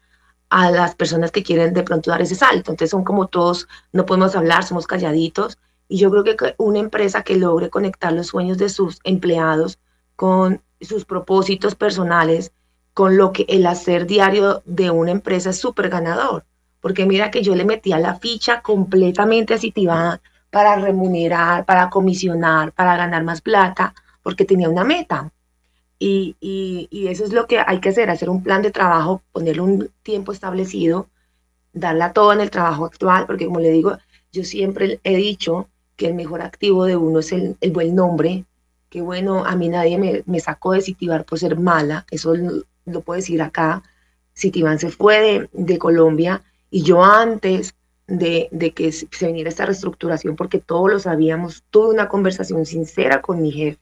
a 0.49 0.70
las 0.70 0.94
personas 0.94 1.30
que 1.30 1.42
quieren 1.42 1.75
de 1.75 1.82
pronto 1.82 2.11
dar 2.11 2.23
ese 2.23 2.35
salto. 2.35 2.70
Entonces 2.70 2.90
son 2.90 3.04
como 3.04 3.26
todos, 3.26 3.68
no 3.92 4.06
podemos 4.06 4.37
hablar, 4.37 4.64
somos 4.64 4.87
calladitos 4.87 5.58
y 5.88 5.99
yo 5.99 6.11
creo 6.11 6.25
que 6.25 6.54
una 6.58 6.78
empresa 6.78 7.23
que 7.23 7.37
logre 7.37 7.70
conectar 7.70 8.12
los 8.12 8.28
sueños 8.28 8.58
de 8.58 8.68
sus 8.68 9.00
empleados 9.04 9.78
con 10.14 10.62
sus 10.80 11.04
propósitos 11.04 11.75
personales, 11.75 12.52
con 12.94 13.16
lo 13.16 13.32
que 13.32 13.44
el 13.49 13.66
hacer 13.66 14.06
diario 14.06 14.62
de 14.64 14.90
una 14.90 15.11
empresa 15.11 15.50
es 15.50 15.58
súper 15.58 15.88
ganador. 15.88 16.44
Porque 16.80 17.06
mira 17.06 17.30
que 17.30 17.42
yo 17.42 17.54
le 17.54 17.64
metía 17.64 17.99
la 17.99 18.16
ficha 18.16 18.62
completamente 18.62 19.54
a 19.54 19.58
para 20.50 20.76
remunerar, 20.76 21.65
para 21.65 21.91
comisionar, 21.91 22.73
para 22.73 22.97
ganar 22.97 23.25
más 23.25 23.41
plata, 23.41 23.95
porque 24.23 24.45
tenía 24.45 24.69
una 24.69 24.85
meta. 24.85 25.33
Y, 25.99 26.88
eso 27.09 27.25
es 27.25 27.33
lo 27.33 27.47
que 27.47 27.59
hay 27.59 27.81
que 27.81 27.91
hacer, 27.91 28.11
hacer 28.11 28.29
un 28.29 28.43
plan 28.43 28.62
de 28.62 28.71
trabajo, 28.71 29.23
ponerle 29.33 29.62
un 29.62 29.91
tiempo 30.03 30.33
establecido, 30.33 31.09
darla 31.73 32.12
todo 32.12 32.33
en 32.33 32.41
el 32.41 32.50
trabajo 32.50 32.85
actual, 32.85 33.26
porque 33.26 33.47
como 33.47 33.61
le 33.61 33.71
digo, 33.71 33.97
yo 34.33 34.45
siempre 34.45 35.00
he 35.05 35.17
dicho 35.17 35.69
que 35.97 36.09
el 36.09 36.15
mejor 36.15 36.43
activo 36.43 36.85
de 36.85 36.97
uno 36.97 37.21
es 37.21 37.33
el, 37.33 37.57
buen 37.73 37.95
nombre, 37.95 38.45
que 38.91 39.00
bueno, 39.00 39.45
a 39.45 39.57
mí 39.57 39.69
nadie 39.69 39.99
me, 39.99 40.23
me, 40.26 40.41
sacó 40.41 40.73
de 40.73 40.83
Citibar 40.83 41.25
por 41.25 41.38
ser 41.38 41.59
mala, 41.59 42.05
eso 42.11 42.35
lo, 42.35 43.00
puedo 43.00 43.17
decir 43.17 43.41
acá, 43.41 43.83
Citiban 44.35 44.79
se 44.79 44.91
fue 44.91 45.49
de, 45.53 45.79
Colombia 45.79 46.43
y 46.71 46.83
yo 46.83 47.03
antes 47.03 47.75
de, 48.06 48.48
de, 48.52 48.72
que 48.72 48.92
se 48.92 49.26
viniera 49.26 49.50
esta 49.50 49.66
reestructuración, 49.66 50.36
porque 50.36 50.58
todos 50.58 50.90
lo 50.90 50.98
sabíamos, 50.98 51.64
tuve 51.70 51.88
una 51.88 52.08
conversación 52.08 52.64
sincera 52.66 53.20
con 53.20 53.42
mi 53.42 53.50
jefe. 53.50 53.78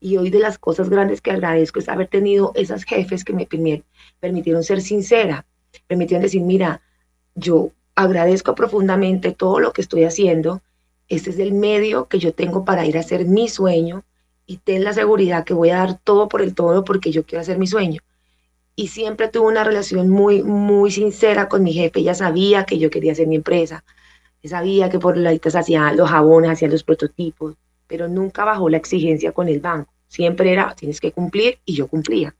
Y 0.00 0.16
hoy 0.16 0.30
de 0.30 0.38
las 0.38 0.58
cosas 0.58 0.88
grandes 0.88 1.20
que 1.20 1.30
agradezco 1.30 1.78
es 1.78 1.88
haber 1.88 2.08
tenido 2.08 2.52
esas 2.54 2.84
jefes 2.84 3.24
que 3.24 3.34
me 3.34 3.46
permitieron 4.18 4.64
ser 4.64 4.80
sincera, 4.80 5.46
permitieron 5.86 6.22
decir, 6.22 6.42
mira, 6.42 6.80
yo 7.34 7.70
agradezco 7.94 8.54
profundamente 8.54 9.32
todo 9.32 9.60
lo 9.60 9.72
que 9.72 9.82
estoy 9.82 10.04
haciendo, 10.04 10.62
este 11.08 11.30
es 11.30 11.38
el 11.38 11.52
medio 11.52 12.06
que 12.06 12.18
yo 12.18 12.32
tengo 12.32 12.64
para 12.64 12.86
ir 12.86 12.96
a 12.96 13.00
hacer 13.00 13.26
mi 13.26 13.48
sueño 13.48 14.04
y 14.46 14.58
ten 14.58 14.84
la 14.84 14.92
seguridad 14.92 15.44
que 15.44 15.54
voy 15.54 15.70
a 15.70 15.78
dar 15.78 15.98
todo 15.98 16.28
por 16.28 16.40
el 16.40 16.54
todo 16.54 16.84
porque 16.84 17.10
yo 17.10 17.24
quiero 17.24 17.42
hacer 17.42 17.58
mi 17.58 17.66
sueño. 17.66 18.00
Y 18.80 18.88
siempre 18.88 19.28
tuve 19.28 19.48
una 19.48 19.62
relación 19.62 20.08
muy, 20.08 20.42
muy 20.42 20.90
sincera 20.90 21.50
con 21.50 21.62
mi 21.62 21.74
jefe. 21.74 22.00
Ella 22.00 22.14
sabía 22.14 22.64
que 22.64 22.78
yo 22.78 22.88
quería 22.88 23.12
hacer 23.12 23.26
mi 23.26 23.36
empresa. 23.36 23.84
Sabía 24.42 24.88
que 24.88 24.98
por 24.98 25.18
la 25.18 25.38
hacía 25.38 25.92
los 25.92 26.08
jabones, 26.08 26.52
hacía 26.52 26.68
los 26.68 26.82
prototipos, 26.82 27.56
pero 27.86 28.08
nunca 28.08 28.46
bajó 28.46 28.70
la 28.70 28.78
exigencia 28.78 29.32
con 29.32 29.48
el 29.48 29.60
banco. 29.60 29.92
Siempre 30.08 30.50
era, 30.50 30.74
tienes 30.74 30.98
que 30.98 31.12
cumplir 31.12 31.58
y 31.66 31.74
yo 31.74 31.88
cumplía. 31.88 32.34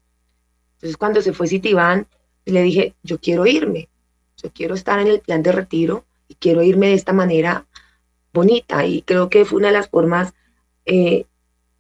Entonces 0.76 0.97
cuando 0.97 1.20
se 1.20 1.35
fue 1.35 1.47
Citibank, 1.47 2.06
le 2.47 2.62
dije, 2.62 2.94
yo 3.02 3.18
quiero 3.18 3.44
irme, 3.44 3.90
yo 4.42 4.50
quiero 4.50 4.75
estar 4.75 4.99
en 4.99 5.09
el 5.09 5.20
plan 5.20 5.42
de 5.42 5.52
retiro 5.52 6.06
y 6.26 6.37
quiero 6.37 6.62
irme 6.62 6.87
de 6.87 6.94
esta 6.94 7.12
manera 7.12 7.66
bonita 8.32 8.87
y 8.87 9.02
creo 9.02 9.28
que 9.28 9.44
fue 9.44 9.59
una 9.59 9.66
de 9.66 9.75
las 9.75 9.90
formas 9.90 10.32
eh, 10.87 11.26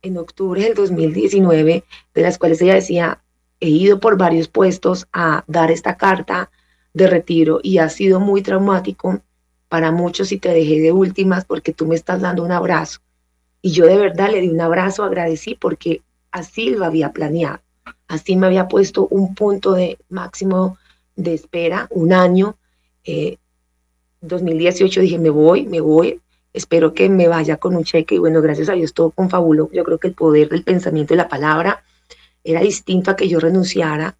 en 0.02 0.18
octubre 0.18 0.62
del 0.62 0.74
2019 0.74 1.82
de 2.12 2.22
las 2.22 2.36
cuales 2.36 2.60
ella 2.60 2.74
decía, 2.74 3.22
he 3.60 3.68
ido 3.68 4.00
por 4.00 4.16
varios 4.16 4.48
puestos 4.48 5.06
a 5.12 5.44
dar 5.46 5.70
esta 5.70 5.96
carta 5.96 6.50
de 6.94 7.06
retiro 7.06 7.60
y 7.62 7.78
ha 7.78 7.88
sido 7.88 8.18
muy 8.18 8.42
traumático 8.42 9.20
para 9.68 9.92
muchos 9.92 10.32
y 10.32 10.38
te 10.38 10.48
dejé 10.48 10.80
de 10.80 10.92
últimas 10.92 11.44
porque 11.44 11.72
tú 11.72 11.86
me 11.86 11.94
estás 11.94 12.20
dando 12.20 12.42
un 12.42 12.52
abrazo. 12.52 13.00
Y 13.62 13.70
yo 13.72 13.86
de 13.86 13.96
verdad 13.96 14.30
le 14.30 14.40
di 14.40 14.48
un 14.48 14.60
abrazo, 14.60 15.04
agradecí 15.04 15.54
porque 15.54 16.02
así 16.32 16.70
lo 16.70 16.84
había 16.84 17.12
planeado. 17.12 17.60
Así 18.08 18.34
me 18.34 18.46
había 18.46 18.66
puesto 18.66 19.06
un 19.08 19.34
punto 19.34 19.72
de 19.72 19.98
máximo 20.08 20.78
de 21.14 21.34
espera, 21.34 21.86
un 21.90 22.12
año. 22.12 22.56
Eh, 23.04 23.36
2018 24.22 25.00
dije, 25.00 25.18
me 25.18 25.30
voy, 25.30 25.66
me 25.66 25.80
voy, 25.80 26.20
espero 26.52 26.92
que 26.92 27.08
me 27.08 27.28
vaya 27.28 27.58
con 27.58 27.76
un 27.76 27.84
cheque 27.84 28.16
y 28.16 28.18
bueno, 28.18 28.42
gracias 28.42 28.68
a 28.68 28.72
Dios 28.72 28.94
todo 28.94 29.10
confabuló. 29.10 29.70
Yo 29.72 29.84
creo 29.84 29.98
que 29.98 30.08
el 30.08 30.14
poder 30.14 30.48
del 30.48 30.64
pensamiento 30.64 31.14
y 31.14 31.18
la 31.18 31.28
palabra 31.28 31.84
era 32.44 32.60
distinto 32.60 33.10
a 33.10 33.16
que 33.16 33.28
yo 33.28 33.40
renunciara 33.40 34.16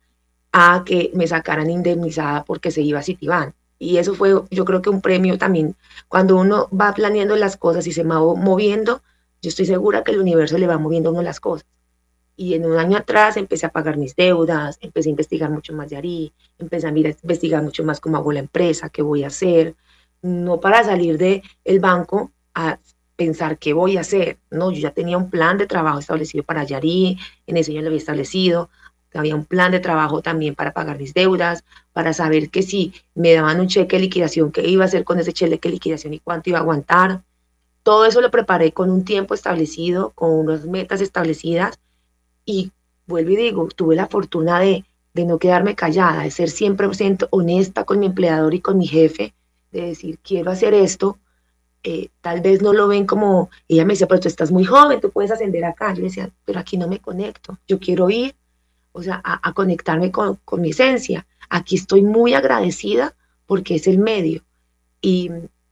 a 0.53 0.83
que 0.85 1.11
me 1.15 1.27
sacaran 1.27 1.71
indemnizada 1.71 2.45
porque 2.45 2.71
se 2.71 2.83
iba 2.83 2.99
a 2.99 3.03
Citibank. 3.03 3.55
Y 3.79 3.97
eso 3.97 4.15
fue, 4.15 4.43
yo 4.51 4.65
creo 4.65 4.83
que 4.83 4.91
un 4.91 5.01
premio 5.01 5.39
también. 5.39 5.75
Cuando 6.09 6.37
uno 6.37 6.69
va 6.69 6.93
planeando 6.93 7.35
las 7.37 7.57
cosas 7.57 7.87
y 7.87 7.93
se 7.93 8.03
va 8.03 8.19
moviendo, 8.19 9.03
yo 9.41 9.49
estoy 9.49 9.65
segura 9.65 10.05
que 10.05 10.13
el 10.13 10.21
universo 10.21 10.59
le 10.59 10.67
va 10.67 10.77
moviendo 10.77 11.09
a 11.09 11.13
uno 11.13 11.23
las 11.23 11.41
cosas. 11.41 11.67
Y 12.37 12.55
en 12.55 12.67
un 12.67 12.79
año 12.79 12.99
atrás 12.99 13.37
empecé 13.37 13.67
a 13.67 13.71
pagar 13.71 13.97
mis 13.97 14.17
deudas, 14.17 14.79
empecé 14.81 15.09
a 15.09 15.11
investigar 15.11 15.51
mucho 15.51 15.73
más 15.73 15.89
de 15.91 15.97
Ari, 15.97 16.33
empecé 16.59 16.87
a 16.87 16.91
investigar 16.91 17.63
mucho 17.63 17.85
más 17.85 18.01
cómo 18.01 18.17
hago 18.19 18.33
la 18.33 18.41
empresa, 18.41 18.91
qué 18.91 19.03
voy 19.03 19.25
a 19.25 19.29
hacer, 19.29 19.75
no 20.23 20.61
para 20.61 20.85
salir 20.85 21.17
del 21.17 21.43
el 21.65 21.81
banco 21.81 22.33
a 22.55 22.79
pensar 23.21 23.59
qué 23.59 23.75
voy 23.75 23.99
a 23.99 24.01
hacer, 24.01 24.39
no, 24.51 24.71
yo 24.71 24.79
ya 24.81 24.93
tenía 24.93 25.19
un 25.19 25.29
plan 25.29 25.59
de 25.59 25.67
trabajo 25.67 25.99
establecido 25.99 26.43
para 26.43 26.65
Yari, 26.65 27.19
en 27.47 27.57
ese 27.59 27.75
yo 27.75 27.83
lo 27.83 27.89
había 27.89 27.99
establecido, 27.99 28.71
había 29.13 29.37
un 29.37 29.45
plan 29.45 29.73
de 29.73 29.79
trabajo 29.79 30.23
también 30.23 30.55
para 30.55 30.73
pagar 30.73 30.99
mis 30.99 31.13
deudas, 31.13 31.63
para 31.93 32.15
saber 32.15 32.49
que 32.49 32.63
si 32.63 32.95
me 33.15 33.35
daban 33.35 33.61
un 33.61 33.69
cheque 33.69 33.97
de 33.97 34.05
liquidación, 34.05 34.51
qué 34.53 34.67
iba 34.67 34.85
a 34.85 34.87
hacer 34.87 35.05
con 35.05 35.19
ese 35.19 35.35
cheque 35.35 35.59
de 35.61 35.69
liquidación 35.69 36.15
y 36.15 36.21
cuánto 36.21 36.49
iba 36.49 36.61
a 36.61 36.63
aguantar. 36.63 37.23
Todo 37.83 38.07
eso 38.07 38.23
lo 38.23 38.31
preparé 38.31 38.73
con 38.73 38.91
un 38.91 39.05
tiempo 39.05 39.35
establecido, 39.35 40.13
con 40.15 40.31
unas 40.31 40.65
metas 40.65 41.03
establecidas 41.03 41.79
y 42.47 42.73
vuelvo 43.07 43.33
y 43.33 43.37
digo, 43.37 43.69
tuve 43.69 43.97
la 43.97 44.07
fortuna 44.07 44.61
de, 44.61 44.87
de 45.13 45.27
no 45.27 45.39
quedarme 45.39 45.75
callada, 45.75 46.23
de 46.23 46.31
ser 46.31 46.49
siempre 46.49 46.89
honesta 47.29 47.85
con 47.85 47.99
mi 47.99 48.07
empleador 48.07 48.55
y 48.55 48.61
con 48.61 48.79
mi 48.79 48.87
jefe, 48.87 49.35
de 49.73 49.83
decir, 49.89 50.19
quiero 50.23 50.51
hacer 50.51 50.73
esto, 50.73 51.19
eh, 51.83 52.11
tal 52.21 52.41
vez 52.41 52.61
no 52.63 52.73
lo 52.73 52.89
ven 52.89 53.07
como, 53.07 53.51
ella 53.69 53.85
me 53.85 53.95
decía, 53.95 54.07
pero 54.07 54.21
tú 54.21 54.29
estás 54.29 54.51
muy 54.53 54.65
joven, 54.65 55.01
tú 55.01 55.11
puedes 55.11 55.31
ascender 55.31 55.65
acá. 55.65 55.95
Yo 55.95 56.03
decía, 56.03 56.31
pero 56.45 56.61
aquí 56.61 56.77
no 56.77 56.89
me 56.89 57.01
conecto, 57.01 57.59
yo 57.67 57.79
quiero 57.79 58.11
ir, 58.11 58.35
o 58.93 59.03
sea, 59.03 59.21
a, 59.25 59.53
conectarme 59.53 60.11
con, 60.11 60.37
con, 60.45 60.61
mi 60.61 60.71
esencia. 60.71 61.27
Aquí 61.49 61.77
estoy 61.77 62.03
muy 62.03 62.35
agradecida 62.35 63.15
porque 63.47 63.77
es 63.77 63.87
el 63.87 63.99
medio. 63.99 64.43
Y, 65.01 65.31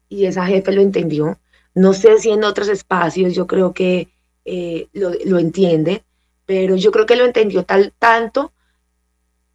y, 0.09 0.27
esa 0.27 0.47
jefe 0.47 0.73
lo 0.73 0.81
entendió. 0.81 1.39
No 1.75 1.93
sé 1.93 2.19
si 2.19 2.31
en 2.31 2.45
otros 2.45 2.69
espacios 2.69 3.35
yo 3.35 3.47
creo 3.47 3.75
que 3.75 4.09
eh, 4.45 4.89
lo, 4.93 5.13
lo 5.27 5.39
entiende, 5.39 6.05
pero 6.47 6.77
yo 6.77 6.91
creo 6.91 7.07
que 7.07 7.17
lo 7.17 7.25
entendió 7.25 7.65
tal, 7.65 7.93
tanto 7.99 8.53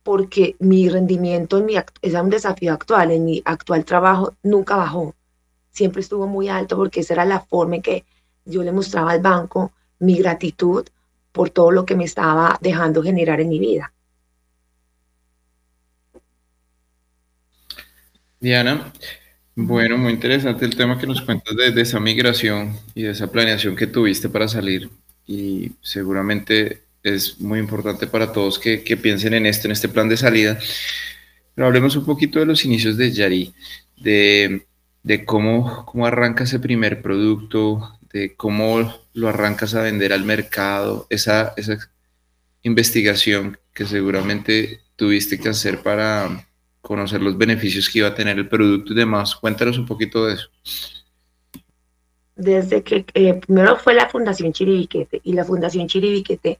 porque 0.04 0.56
mi 0.60 0.90
rendimiento 0.90 1.58
en 1.58 1.66
mi, 1.66 1.76
es 2.02 2.14
un 2.14 2.30
desafío 2.30 2.74
actual, 2.74 3.12
en 3.12 3.26
mi 3.26 3.42
actual 3.46 3.86
trabajo 3.86 4.36
nunca 4.44 4.76
bajó, 4.76 5.16
siempre 5.74 6.02
estuvo 6.02 6.28
muy 6.28 6.48
alto 6.48 6.78
porque 6.78 7.02
esa 7.02 7.16
era 7.16 7.26
la 7.26 7.42
forma 7.42 7.76
en 7.76 7.82
que 7.82 8.06
yo 8.46 8.64
le 8.64 8.72
mostraba 8.72 9.12
al 9.12 9.22
banco 9.22 9.74
mi 10.00 10.18
gratitud 10.18 10.86
por 11.32 11.50
todo 11.50 11.72
lo 11.72 11.86
que 11.86 11.96
me 11.96 12.06
estaba 12.06 12.58
dejando 12.62 13.04
generar 13.04 13.42
en 13.42 13.50
mi 13.50 13.60
vida. 13.60 13.92
Diana, 18.40 18.94
bueno, 19.56 19.98
muy 19.98 20.14
interesante 20.14 20.66
el 20.66 20.76
tema 20.76 20.98
que 20.98 21.08
nos 21.08 21.22
cuentas 21.22 21.56
de, 21.56 21.72
de, 21.72 21.82
esa 21.82 22.00
migración 22.00 22.78
y 22.94 23.04
de 23.04 23.12
esa 23.12 23.32
planeación 23.32 23.76
que 23.76 23.88
tuviste 23.88 24.30
para 24.30 24.48
salir 24.48 24.90
y 25.26 25.72
seguramente 25.82 26.84
es 27.04 27.40
muy 27.40 27.60
importante 27.60 28.08
para 28.08 28.32
todos 28.32 28.58
que, 28.58 28.80
piensen 29.02 29.34
en 29.34 29.46
esto, 29.46 29.68
en 29.68 29.74
este 29.74 29.90
plan 29.90 30.08
de 30.08 30.18
salida. 30.18 30.58
Pero 31.54 31.68
hablemos 31.68 31.96
un 31.96 32.06
poquito 32.06 32.40
de 32.40 32.46
los 32.46 32.66
inicios 32.66 32.98
de 32.98 33.12
Yari, 33.12 33.54
de 33.98 34.66
de 35.04 35.26
cómo, 35.26 35.86
cómo 35.86 36.06
arranca 36.06 36.46
ese 36.46 36.60
primer 36.60 37.02
producto, 37.02 38.00
de 38.12 38.36
cómo 38.36 38.94
lo 39.14 39.30
arrancas 39.30 39.76
a 39.76 39.82
vender 39.82 40.14
al 40.14 40.24
mercado, 40.24 41.08
esa, 41.10 41.54
esa 41.58 41.78
investigación 42.62 43.58
que 43.74 43.86
seguramente 43.86 44.82
tuviste 44.96 45.40
que 45.40 45.50
hacer 45.50 45.82
para 45.82 46.48
conocer 46.82 47.22
los 47.22 47.38
beneficios 47.38 47.90
que 47.90 48.00
iba 48.00 48.10
a 48.10 48.16
tener 48.16 48.38
el 48.38 48.48
producto 48.48 48.94
y 48.94 48.96
demás. 48.96 49.36
Cuéntanos 49.36 49.78
un 49.78 49.86
poquito 49.86 50.26
de 50.26 50.36
eso. 50.36 50.50
Desde 52.36 52.82
que 52.84 53.06
eh, 53.14 53.34
primero 53.36 53.78
fue 53.78 53.94
la 53.94 54.10
Fundación 54.10 54.54
Chiribiquete 54.54 55.22
y 55.24 55.34
la 55.34 55.46
Fundación 55.46 55.88
Chiribiquete 55.88 56.60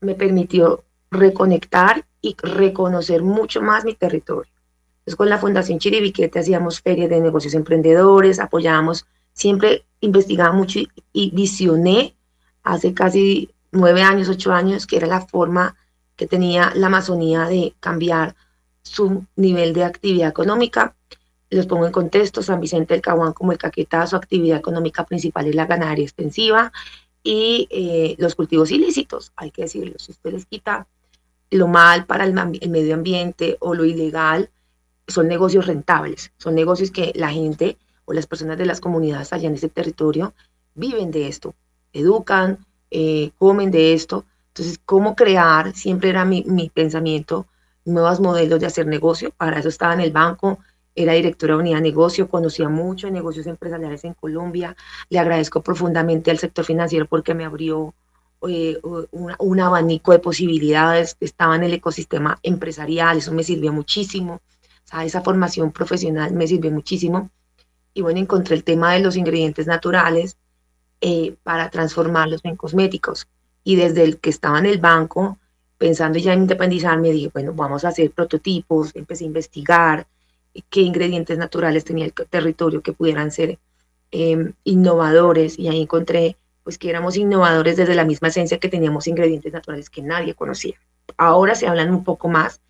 me 0.00 0.14
permitió 0.14 0.84
reconectar 1.10 2.04
y 2.20 2.36
reconocer 2.42 3.22
mucho 3.22 3.60
más 3.62 3.84
mi 3.84 3.94
territorio. 3.94 4.50
Entonces, 5.04 5.16
con 5.16 5.28
la 5.28 5.38
Fundación 5.38 5.78
Chiribiquete 5.78 6.38
hacíamos 6.38 6.80
ferias 6.80 7.10
de 7.10 7.20
negocios 7.20 7.52
emprendedores, 7.52 8.38
apoyábamos, 8.38 9.04
siempre 9.34 9.84
investigaba 10.00 10.52
mucho 10.52 10.80
y, 11.12 11.30
visioné 11.30 12.16
hace 12.62 12.94
casi 12.94 13.50
nueve 13.70 14.00
años, 14.00 14.30
ocho 14.30 14.50
años, 14.52 14.86
que 14.86 14.96
era 14.96 15.06
la 15.06 15.20
forma 15.20 15.76
que 16.16 16.26
tenía 16.26 16.72
la 16.74 16.86
Amazonía 16.86 17.44
de 17.44 17.74
cambiar 17.80 18.34
su 18.82 19.26
nivel 19.36 19.74
de 19.74 19.84
actividad 19.84 20.30
económica. 20.30 20.94
Les 21.50 21.66
pongo 21.66 21.84
en 21.84 21.92
contexto, 21.92 22.42
San 22.42 22.60
Vicente 22.60 22.94
del 22.94 23.02
Caguán 23.02 23.34
como 23.34 23.52
el 23.52 23.58
Caquetá, 23.58 24.06
su 24.06 24.16
actividad 24.16 24.56
económica 24.56 25.04
principal 25.04 25.46
es 25.46 25.54
la 25.54 25.66
ganadería 25.66 26.04
extensiva 26.04 26.72
y 27.22 27.68
eh, 27.70 28.16
los 28.18 28.34
cultivos 28.34 28.70
ilícitos, 28.70 29.32
hay 29.36 29.50
que 29.50 29.62
decirlo, 29.62 29.98
si 29.98 30.12
usted 30.12 30.32
les 30.32 30.46
quita 30.46 30.86
lo 31.50 31.68
mal 31.68 32.06
para 32.06 32.24
el 32.24 32.32
medio 32.32 32.94
ambiente 32.94 33.58
o 33.60 33.74
lo 33.74 33.84
ilegal, 33.84 34.50
son 35.06 35.28
negocios 35.28 35.66
rentables, 35.66 36.32
son 36.38 36.54
negocios 36.54 36.90
que 36.90 37.12
la 37.14 37.30
gente 37.30 37.78
o 38.04 38.12
las 38.12 38.26
personas 38.26 38.58
de 38.58 38.66
las 38.66 38.80
comunidades 38.80 39.32
allá 39.32 39.48
en 39.48 39.54
ese 39.54 39.68
territorio 39.68 40.34
viven 40.74 41.10
de 41.10 41.28
esto, 41.28 41.54
educan, 41.92 42.58
eh, 42.90 43.30
comen 43.38 43.70
de 43.70 43.94
esto. 43.94 44.24
Entonces, 44.48 44.80
¿cómo 44.84 45.16
crear? 45.16 45.74
Siempre 45.74 46.10
era 46.10 46.24
mi, 46.24 46.44
mi, 46.44 46.68
pensamiento, 46.68 47.46
nuevos 47.84 48.20
modelos 48.20 48.60
de 48.60 48.66
hacer 48.66 48.86
negocio. 48.86 49.30
Para 49.36 49.58
eso 49.58 49.68
estaba 49.68 49.94
en 49.94 50.00
el 50.00 50.12
banco, 50.12 50.58
era 50.94 51.12
directora 51.12 51.54
de 51.54 51.60
unidad 51.60 51.76
de 51.76 51.82
negocio, 51.82 52.28
conocía 52.28 52.68
mucho 52.68 53.10
negocios 53.10 53.46
empresariales 53.46 54.04
en 54.04 54.14
Colombia. 54.14 54.76
Le 55.08 55.18
agradezco 55.18 55.60
profundamente 55.60 56.30
al 56.30 56.38
sector 56.38 56.64
financiero 56.64 57.06
porque 57.06 57.34
me 57.34 57.44
abrió 57.44 57.94
eh, 58.48 58.78
un, 58.82 59.34
un 59.38 59.60
abanico 59.60 60.12
de 60.12 60.20
posibilidades. 60.20 61.16
Estaba 61.20 61.56
en 61.56 61.64
el 61.64 61.74
ecosistema 61.74 62.38
empresarial, 62.42 63.18
eso 63.18 63.32
me 63.32 63.42
sirvió 63.42 63.72
muchísimo 63.72 64.40
esa 65.02 65.22
formación 65.22 65.72
profesional 65.72 66.32
me 66.34 66.46
sirvió 66.46 66.70
muchísimo. 66.70 67.30
Y 67.94 68.02
bueno, 68.02 68.20
encontré 68.20 68.54
el 68.54 68.64
tema 68.64 68.92
de 68.92 69.00
los 69.00 69.16
ingredientes 69.16 69.66
naturales 69.66 70.36
eh, 71.00 71.36
para 71.42 71.70
transformarlos 71.70 72.40
en 72.44 72.56
cosméticos. 72.56 73.26
Y 73.64 73.76
desde 73.76 74.04
el 74.04 74.18
que 74.18 74.30
estaba 74.30 74.58
en 74.58 74.66
el 74.66 74.78
banco, 74.78 75.38
pensando 75.78 76.18
ya 76.18 76.32
en 76.32 76.42
independizarme, 76.42 77.12
dije, 77.12 77.30
bueno, 77.32 77.52
vamos 77.54 77.84
a 77.84 77.88
hacer 77.88 78.10
prototipos, 78.10 78.90
empecé 78.94 79.24
a 79.24 79.26
investigar 79.26 80.06
qué 80.70 80.80
ingredientes 80.80 81.38
naturales 81.38 81.84
tenía 81.84 82.04
el 82.04 82.12
territorio 82.12 82.82
que 82.82 82.92
pudieran 82.92 83.30
ser 83.30 83.58
em, 84.10 84.52
innovadores 84.64 85.58
y 85.58 85.68
ahí 85.68 85.82
encontré 85.82 86.36
pues 86.62 86.78
que 86.78 86.88
éramos 86.88 87.16
innovadores 87.16 87.76
desde 87.76 87.94
la 87.94 88.04
misma 88.04 88.28
esencia 88.28 88.58
que 88.58 88.68
teníamos 88.68 89.06
ingredientes 89.06 89.52
naturales 89.52 89.90
que 89.90 90.02
nadie 90.02 90.34
conocía. 90.34 90.76
Ahora 91.16 91.54
se 91.54 91.66
hablan 91.66 91.90
un 91.90 92.04
poco 92.04 92.28
más, 92.28 92.60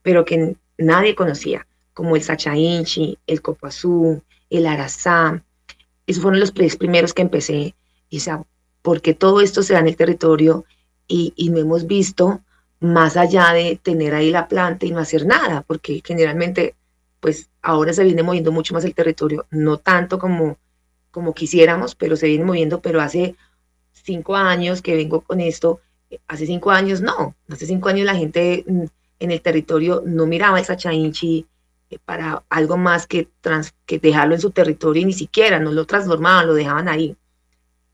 pero 0.00 0.24
que 0.24 0.56
nadie 0.78 1.14
conocía, 1.14 1.66
como 1.94 2.16
el 2.16 2.22
Sachainchi, 2.22 3.18
el 3.26 3.42
Copazú, 3.42 4.22
el 4.50 4.66
Arazá. 4.66 5.42
Esos 6.06 6.22
fueron 6.22 6.40
los 6.40 6.52
primeros 6.52 7.14
que 7.14 7.22
empecé. 7.22 7.74
O 8.28 8.46
porque 8.82 9.14
todo 9.14 9.40
esto 9.40 9.62
se 9.62 9.74
da 9.74 9.80
en 9.80 9.88
el 9.88 9.96
territorio 9.96 10.64
y, 11.06 11.32
y 11.36 11.50
no 11.50 11.58
hemos 11.58 11.86
visto 11.86 12.42
más 12.80 13.16
allá 13.16 13.52
de 13.52 13.78
tener 13.80 14.12
ahí 14.12 14.30
la 14.30 14.48
planta 14.48 14.84
y 14.86 14.90
no 14.90 14.98
hacer 14.98 15.24
nada, 15.24 15.62
porque 15.62 16.02
generalmente, 16.04 16.74
pues 17.20 17.48
ahora 17.62 17.92
se 17.92 18.02
viene 18.02 18.24
moviendo 18.24 18.50
mucho 18.50 18.74
más 18.74 18.84
el 18.84 18.94
territorio, 18.94 19.46
no 19.50 19.78
tanto 19.78 20.18
como, 20.18 20.58
como 21.12 21.32
quisiéramos, 21.32 21.94
pero 21.94 22.16
se 22.16 22.26
viene 22.26 22.44
moviendo, 22.44 22.80
pero 22.80 23.00
hace 23.00 23.36
cinco 23.92 24.34
años 24.34 24.82
que 24.82 24.96
vengo 24.96 25.20
con 25.20 25.40
esto, 25.40 25.80
hace 26.26 26.46
cinco 26.46 26.72
años 26.72 27.00
no, 27.00 27.36
hace 27.48 27.66
cinco 27.66 27.88
años 27.88 28.04
la 28.04 28.16
gente 28.16 28.64
en 28.66 29.30
el 29.30 29.40
territorio 29.40 30.02
no 30.04 30.26
miraba 30.26 30.58
esa 30.58 30.76
chainchi 30.76 31.38
eh, 31.38 31.46
para 32.04 32.42
algo 32.48 32.76
más 32.76 33.06
que, 33.06 33.28
que 33.86 33.98
dejarlo 33.98 34.34
en 34.34 34.40
su 34.40 34.50
territorio 34.50 35.02
y 35.02 35.06
ni 35.06 35.12
siquiera 35.12 35.58
no 35.58 35.72
lo 35.72 35.86
transformaban, 35.86 36.46
lo 36.46 36.54
dejaban 36.54 36.88
ahí. 36.88 37.16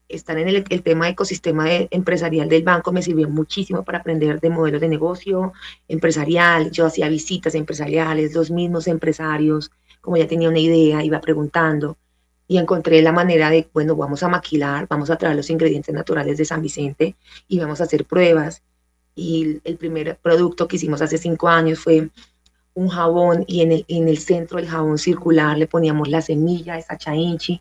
Estar 0.08 0.38
en 0.38 0.48
el, 0.48 0.64
tema 0.64 1.08
ecosistema 1.08 1.66
empresarial 1.70 2.48
del 2.48 2.62
banco 2.62 2.92
me 2.92 3.02
sirvió 3.02 3.28
muchísimo 3.28 3.84
para 3.84 3.98
aprender 3.98 4.40
de 4.40 4.48
modelos 4.48 4.80
de 4.80 4.88
negocio 4.88 5.52
empresarial. 5.86 6.70
Yo 6.70 6.86
hacía 6.86 7.08
visitas 7.08 7.54
empresariales, 7.54 8.34
los 8.34 8.50
mismos 8.50 8.86
empresarios, 8.86 9.70
como 10.00 10.16
ya 10.16 10.26
tenía 10.26 10.48
una 10.48 10.60
idea, 10.60 11.04
iba 11.04 11.20
preguntando 11.20 11.98
y 12.46 12.56
encontré 12.56 13.02
la 13.02 13.12
manera 13.12 13.50
de, 13.50 13.68
bueno, 13.74 13.94
vamos 13.94 14.22
a 14.22 14.28
maquilar, 14.28 14.86
vamos 14.88 15.10
a 15.10 15.16
traer 15.16 15.36
los 15.36 15.50
ingredientes 15.50 15.94
naturales 15.94 16.38
de 16.38 16.46
San 16.46 16.62
Vicente 16.62 17.14
y 17.46 17.58
vamos 17.58 17.80
a 17.82 17.84
hacer 17.84 18.06
pruebas 18.06 18.62
y 19.18 19.60
el 19.64 19.76
primer 19.76 20.16
producto 20.16 20.68
que 20.68 20.76
hicimos 20.76 21.02
hace 21.02 21.18
cinco 21.18 21.48
años 21.48 21.80
fue 21.80 22.08
un 22.78 22.88
jabón 22.88 23.44
y 23.48 23.62
en 23.62 23.72
el, 23.72 23.84
en 23.88 24.06
el 24.06 24.18
centro 24.18 24.58
del 24.58 24.68
jabón 24.68 24.98
circular 24.98 25.58
le 25.58 25.66
poníamos 25.66 26.08
la 26.08 26.22
semilla, 26.22 26.78
esa 26.78 26.96
chainchi, 26.96 27.60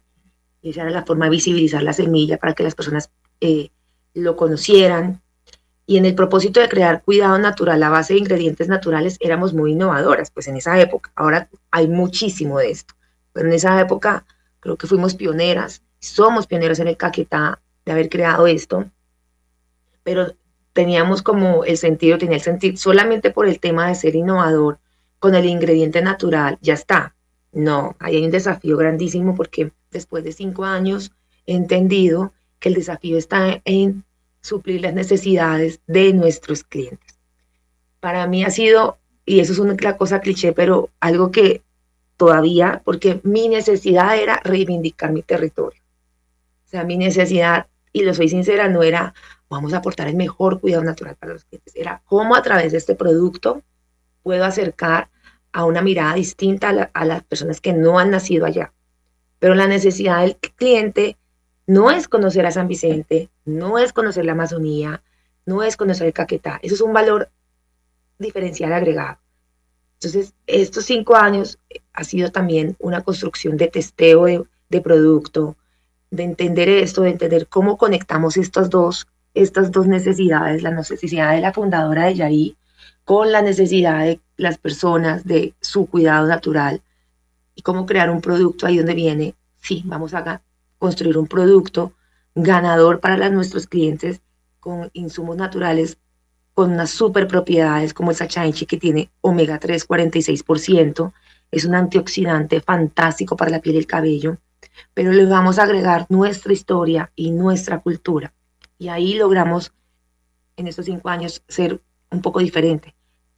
y 0.62 0.70
esa 0.70 0.84
era 0.84 0.92
la 0.92 1.06
forma 1.06 1.26
de 1.26 1.32
visibilizar 1.32 1.82
la 1.82 1.94
semilla 1.94 2.38
para 2.38 2.54
que 2.54 2.62
las 2.62 2.76
personas 2.76 3.10
eh, 3.42 3.72
lo 4.14 4.36
conocieran. 4.36 5.22
Y 5.88 5.98
en 5.98 6.06
el 6.06 6.14
propósito 6.14 6.60
de 6.60 6.70
crear 6.70 7.02
cuidado 7.02 7.40
natural 7.40 7.82
a 7.82 7.90
base 7.90 8.14
de 8.14 8.20
ingredientes 8.20 8.68
naturales 8.68 9.18
éramos 9.20 9.54
muy 9.54 9.72
innovadoras, 9.72 10.30
pues 10.30 10.48
en 10.50 10.58
esa 10.58 10.80
época. 10.80 11.12
Ahora 11.16 11.50
hay 11.72 11.88
muchísimo 11.88 12.60
de 12.60 12.70
esto, 12.70 12.94
pero 13.34 13.48
en 13.48 13.56
esa 13.56 13.80
época 13.82 14.24
creo 14.60 14.78
que 14.78 14.86
fuimos 14.86 15.16
pioneras, 15.16 15.82
somos 16.00 16.46
pioneros 16.46 16.78
en 16.80 16.90
el 16.90 16.98
Caquetá 16.98 17.60
de 17.86 17.92
haber 17.92 18.10
creado 18.10 18.46
esto, 18.46 18.86
pero 20.04 20.36
teníamos 20.74 21.24
como 21.24 21.64
el 21.64 21.78
sentido, 21.78 22.20
tenía 22.20 22.36
el 22.36 22.44
sentido 22.44 22.78
solamente 22.78 23.32
por 23.32 23.48
el 23.48 23.60
tema 23.60 23.88
de 23.88 23.96
ser 23.96 24.16
innovador 24.16 24.78
con 25.20 25.36
el 25.36 25.46
ingrediente 25.46 26.02
natural, 26.02 26.58
ya 26.62 26.74
está. 26.74 27.16
No, 27.52 27.96
ahí 28.00 28.18
hay 28.18 28.26
un 28.26 28.32
desafío 28.32 28.78
grandísimo 28.78 29.36
porque 29.36 29.72
después 29.92 30.24
de 30.24 30.32
cinco 30.32 30.66
años 30.66 31.12
he 31.46 31.56
entendido 31.56 32.34
que 32.60 32.70
el 32.70 32.76
desafío 32.76 33.18
está 33.18 33.62
en 33.66 34.04
suplir 34.42 34.82
las 34.82 34.94
necesidades 34.94 35.82
de 35.88 36.14
nuestros 36.14 36.64
clientes. 36.64 37.18
Para 38.00 38.28
mí 38.28 38.44
ha 38.44 38.52
sido, 38.52 38.98
y 39.26 39.40
eso 39.40 39.54
es 39.54 39.60
una 39.60 39.76
cosa 39.98 40.22
cliché, 40.22 40.54
pero 40.54 40.90
algo 41.00 41.32
que 41.32 41.64
todavía, 42.16 42.82
porque 42.86 43.20
mi 43.24 43.48
necesidad 43.48 44.18
era 44.18 44.40
reivindicar 44.44 45.12
mi 45.12 45.22
territorio. 45.22 45.82
O 46.66 46.70
sea, 46.70 46.84
mi 46.84 46.98
necesidad, 46.98 47.68
y 47.94 48.04
lo 48.04 48.14
soy 48.14 48.30
sincera, 48.30 48.68
no 48.68 48.84
era 48.84 49.14
vamos 49.50 49.74
a 49.74 49.78
aportar 49.78 50.08
el 50.08 50.16
mejor 50.16 50.60
cuidado 50.60 50.84
natural 50.84 51.16
para 51.16 51.34
los 51.34 51.46
clientes. 51.46 51.76
Era 51.76 52.02
cómo 52.06 52.36
a 52.36 52.42
través 52.42 52.72
de 52.72 52.78
este 52.78 52.96
producto 52.96 53.62
puedo 54.28 54.44
acercar 54.44 55.08
a 55.54 55.64
una 55.64 55.82
mirada 55.82 56.16
distinta 56.16 56.92
a, 56.94 57.06
las 57.06 57.24
personas 57.24 57.62
que 57.62 57.72
no 57.72 57.98
han 57.98 58.12
nacido 58.12 58.46
allá. 58.46 58.74
Pero 59.40 59.56
la 59.56 59.68
necesidad 59.68 60.20
del 60.20 60.36
cliente 60.36 61.16
no 61.66 61.92
es 61.92 62.10
conocer 62.10 62.46
a 62.46 62.52
San 62.52 62.68
Vicente, 62.68 63.30
no 63.46 63.80
es 63.80 63.94
conocer 63.94 64.26
la 64.26 64.34
Amazonía, 64.34 65.02
no 65.46 65.64
es 65.64 65.78
conocer 65.78 66.08
el 66.08 66.14
Caquetá. 66.14 66.60
Eso 66.62 66.76
es 66.76 66.82
un 66.82 66.92
valor 66.92 67.30
diferencial 68.20 68.74
agregado. 68.74 69.18
Entonces, 69.94 70.34
estos 70.46 70.84
cinco 70.84 71.16
años 71.16 71.58
ha 71.94 72.04
sido 72.04 72.30
también 72.30 72.76
una 72.80 73.06
construcción 73.06 73.56
de 73.56 73.70
testeo 73.70 74.26
de, 74.26 74.82
producto, 74.82 75.56
de 76.12 76.24
entender 76.24 76.68
esto, 76.68 77.04
de 77.04 77.12
entender 77.12 77.48
cómo 77.48 77.78
conectamos 77.78 78.36
estos 78.36 78.70
dos 78.70 79.08
estas 79.34 79.72
dos 79.72 79.88
necesidades, 79.88 80.64
la 80.64 80.72
necesidad 80.72 81.34
de 81.34 81.40
la 81.40 81.54
fundadora 81.54 82.08
de 82.08 82.16
Yaí 82.16 82.58
con 83.08 83.32
la 83.32 83.42
necesidad 83.42 84.04
de 84.04 84.20
las 84.36 84.58
personas 84.58 85.24
de 85.24 85.54
su 85.62 85.86
cuidado 85.86 86.28
natural 86.28 86.82
y 87.56 87.62
cómo 87.62 87.86
crear 87.86 88.10
un 88.10 88.20
producto 88.20 88.68
ahí 88.68 88.76
donde 88.76 88.96
viene, 88.96 89.34
sí, 89.62 89.82
vamos 89.86 90.14
a 90.14 90.42
construir 90.78 91.18
un 91.18 91.26
producto 91.26 91.94
ganador 92.36 93.00
para 93.00 93.30
nuestros 93.30 93.66
clientes 93.66 94.20
con 94.60 94.90
insumos 94.92 95.38
naturales 95.38 95.98
con 96.54 96.74
unas 96.74 96.90
super 96.90 97.30
propiedades 97.30 97.94
como 97.94 98.12
el 98.12 98.18
Sachainchi 98.18 98.66
que 98.66 98.76
tiene 98.76 99.10
omega 99.22 99.58
3 99.58 99.88
46%, 99.88 101.14
es 101.50 101.64
un 101.64 101.76
antioxidante 101.76 102.60
fantástico 102.60 103.38
para 103.38 103.52
la 103.52 103.62
piel 103.62 103.76
y 103.76 103.80
el 103.80 103.88
cabello, 103.88 104.38
pero 104.94 105.14
le 105.14 105.26
vamos 105.26 105.60
a 105.60 105.64
agregar 105.64 106.08
nuestra 106.10 106.52
historia 106.52 107.10
y 107.16 107.32
nuestra 107.32 107.80
cultura. 107.80 108.34
Y 108.78 108.90
ahí 108.90 109.14
logramos 109.14 109.72
en 110.58 110.68
estos 110.68 110.88
cinco 110.88 111.08
años 111.08 111.42
ser 111.48 111.80
un 112.12 112.22
poco 112.22 112.42
diferente. 112.42 112.97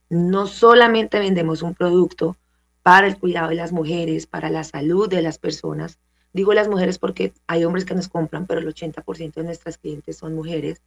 No 0.10 0.48
solamente 0.48 1.20
vendemos 1.20 1.62
un 1.62 1.76
producto 1.76 2.36
para 2.84 3.08
el 3.08 3.18
cuidado 3.18 3.50
de 3.50 3.56
las 3.56 3.72
mujeres, 3.72 4.26
para 4.26 4.50
la 4.50 4.64
salud 4.64 5.08
de 5.08 5.22
las 5.22 5.38
personas. 5.38 6.00
Digo 6.34 6.54
las 6.54 6.68
mujeres 6.68 6.98
porque 6.98 7.34
hay 7.48 7.64
hombres 7.66 7.86
que 7.86 7.96
nos 7.96 8.08
compran, 8.08 8.46
pero 8.46 8.60
el 8.60 8.68
80% 8.68 9.34
de 9.34 9.44
nuestras 9.44 9.78
clientes 9.78 10.18
son 10.18 10.36
mujeres, 10.36 10.82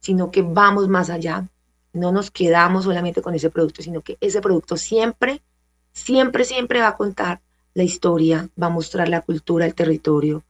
sino 0.00 0.30
que 0.30 0.42
vamos 0.42 0.88
más 0.88 1.10
allá. 1.10 1.48
No 1.92 2.12
nos 2.12 2.30
quedamos 2.30 2.84
solamente 2.84 3.22
con 3.22 3.34
ese 3.34 3.50
producto, 3.50 3.82
sino 3.82 4.02
que 4.02 4.18
ese 4.20 4.40
producto 4.40 4.76
siempre, 4.76 5.42
siempre, 5.92 6.44
siempre 6.44 6.80
va 6.80 6.88
a 6.88 6.96
contar 6.96 7.40
la 7.74 7.84
historia, 7.84 8.48
va 8.60 8.66
a 8.66 8.70
mostrar 8.70 9.08
la 9.08 9.22
cultura, 9.22 9.64
el 9.64 9.74
territorio 9.74 10.42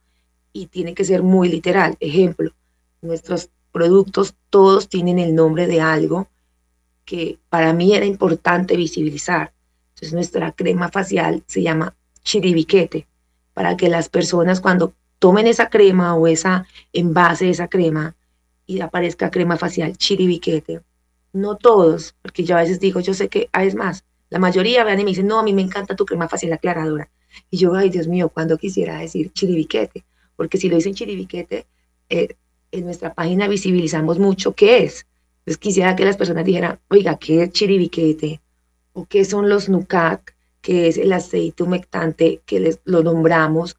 y 0.51 0.67
tiene 0.67 0.93
que 0.93 1.05
ser 1.05 1.23
muy 1.23 1.49
literal. 1.49 1.95
Ejemplo, 1.99 2.51
nuestros 3.01 3.49
productos 3.71 4.35
todos 4.49 4.89
tienen 4.89 5.19
el 5.19 5.35
nombre 5.35 5.67
de 5.67 5.81
algo 5.81 6.27
que 7.09 7.39
para 7.49 7.73
mí 7.73 7.95
era 7.95 8.05
importante 8.05 8.77
visibilizar. 8.77 9.51
Entonces 9.95 10.13
nuestra 10.13 10.51
crema 10.51 10.89
facial 10.89 11.43
se 11.47 11.63
llama 11.63 11.95
chiribiquete, 12.21 13.07
para 13.55 13.75
que 13.75 13.89
las 13.89 14.09
personas 14.09 14.61
cuando 14.61 14.93
tomen 15.17 15.47
esa 15.47 15.69
crema 15.69 16.13
o 16.13 16.27
esa 16.27 16.67
envase 16.93 17.45
de 17.45 17.51
esa 17.51 17.67
crema 17.67 18.15
y 18.67 18.79
aparezca 18.81 19.31
crema 19.31 19.57
facial 19.57 19.97
chiribiquete, 19.97 20.81
no 21.33 21.57
todos, 21.57 22.13
porque 22.21 22.43
yo 22.43 22.55
a 22.55 22.61
veces 22.61 22.79
digo, 22.79 22.99
yo 22.99 23.15
sé 23.15 23.27
que, 23.27 23.49
ah, 23.53 23.63
es 23.63 23.73
más, 23.73 24.05
la 24.29 24.37
mayoría 24.37 24.83
vean 24.83 24.99
y 24.99 25.03
me 25.03 25.09
dicen, 25.09 25.25
no, 25.25 25.39
a 25.39 25.43
mí 25.43 25.51
me 25.51 25.63
encanta 25.63 25.95
tu 25.95 26.05
crema 26.05 26.29
facial 26.29 26.53
aclaradora. 26.53 27.09
Y 27.49 27.57
yo, 27.57 27.73
ay, 27.73 27.89
Dios 27.89 28.07
mío, 28.07 28.29
cuando 28.29 28.55
quisiera 28.59 28.99
decir 28.99 29.33
chiribiquete, 29.33 30.05
porque 30.35 30.59
si 30.59 30.69
lo 30.69 30.75
dicen 30.75 30.93
chiribiquete, 30.93 31.65
eh, 32.09 32.35
en 32.71 32.85
nuestra 32.85 33.15
página 33.15 33.47
visibilizamos 33.47 34.19
mucho 34.19 34.53
qué 34.53 34.83
es. 34.83 35.07
Entonces 35.49 35.61
quisiera 35.61 35.95
que 35.95 36.05
las 36.05 36.15
personas 36.15 36.45
dijeran, 36.45 36.79
oiga, 36.89 37.17
¿qué 37.17 37.41
es 37.41 37.51
chiribiquete? 37.51 38.39
¿O 38.93 39.07
qué 39.07 39.25
son 39.25 39.49
los 39.49 39.67
nucat? 39.67 40.21
que 40.61 40.87
es 40.87 40.97
el 40.99 41.11
aceite 41.11 41.63
humectante 41.63 42.41
que 42.45 42.59
les, 42.59 42.79
lo 42.83 43.01
nombramos 43.01 43.75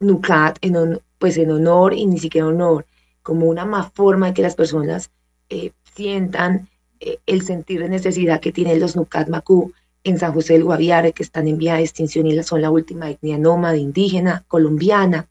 nucat 0.00 0.58
en, 0.60 1.00
pues 1.20 1.36
en 1.36 1.52
honor 1.52 1.94
y 1.94 2.06
ni 2.06 2.18
siquiera 2.18 2.48
honor, 2.48 2.84
como 3.22 3.46
una 3.46 3.64
más 3.64 3.92
forma 3.92 4.26
de 4.26 4.34
que 4.34 4.42
las 4.42 4.56
personas 4.56 5.12
eh, 5.50 5.70
sientan 5.94 6.68
eh, 6.98 7.18
el 7.26 7.42
sentir 7.42 7.80
de 7.80 7.90
necesidad 7.90 8.40
que 8.40 8.50
tienen 8.50 8.80
los 8.80 8.96
nucat 8.96 9.28
macú 9.28 9.72
en 10.02 10.18
San 10.18 10.32
José 10.32 10.54
del 10.54 10.64
Guaviare, 10.64 11.12
que 11.12 11.22
están 11.22 11.46
en 11.46 11.58
vía 11.58 11.74
de 11.74 11.82
extinción 11.82 12.26
y 12.26 12.42
son 12.42 12.60
la 12.60 12.72
última 12.72 13.08
etnia 13.08 13.38
nómada 13.38 13.76
indígena 13.76 14.44
colombiana, 14.48 15.28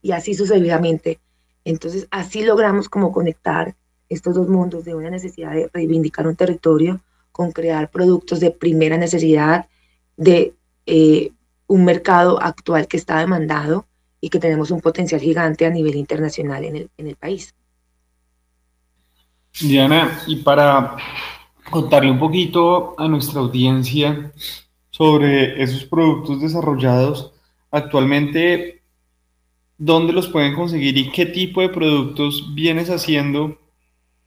y 0.00 0.12
así 0.12 0.32
sucesivamente. 0.32 1.20
Entonces, 1.66 2.08
así 2.10 2.42
logramos 2.42 2.88
como 2.88 3.12
conectar 3.12 3.74
estos 4.12 4.34
dos 4.34 4.48
mundos 4.48 4.84
de 4.84 4.94
una 4.94 5.10
necesidad 5.10 5.52
de 5.52 5.70
reivindicar 5.72 6.26
un 6.26 6.36
territorio 6.36 7.00
con 7.32 7.50
crear 7.50 7.90
productos 7.90 8.40
de 8.40 8.50
primera 8.50 8.98
necesidad 8.98 9.66
de 10.16 10.54
eh, 10.86 11.32
un 11.66 11.84
mercado 11.84 12.40
actual 12.42 12.86
que 12.86 12.98
está 12.98 13.18
demandado 13.18 13.86
y 14.20 14.28
que 14.28 14.38
tenemos 14.38 14.70
un 14.70 14.80
potencial 14.80 15.20
gigante 15.20 15.64
a 15.64 15.70
nivel 15.70 15.96
internacional 15.96 16.64
en 16.64 16.76
el, 16.76 16.90
en 16.98 17.06
el 17.08 17.16
país. 17.16 17.54
Diana, 19.60 20.22
y 20.26 20.36
para 20.36 20.96
contarle 21.70 22.10
un 22.10 22.18
poquito 22.18 22.94
a 22.98 23.08
nuestra 23.08 23.40
audiencia 23.40 24.32
sobre 24.90 25.62
esos 25.62 25.84
productos 25.84 26.40
desarrollados, 26.40 27.32
actualmente, 27.70 28.82
¿dónde 29.78 30.12
los 30.12 30.28
pueden 30.28 30.54
conseguir 30.54 30.98
y 30.98 31.10
qué 31.10 31.26
tipo 31.26 31.62
de 31.62 31.70
productos 31.70 32.54
vienes 32.54 32.90
haciendo 32.90 33.58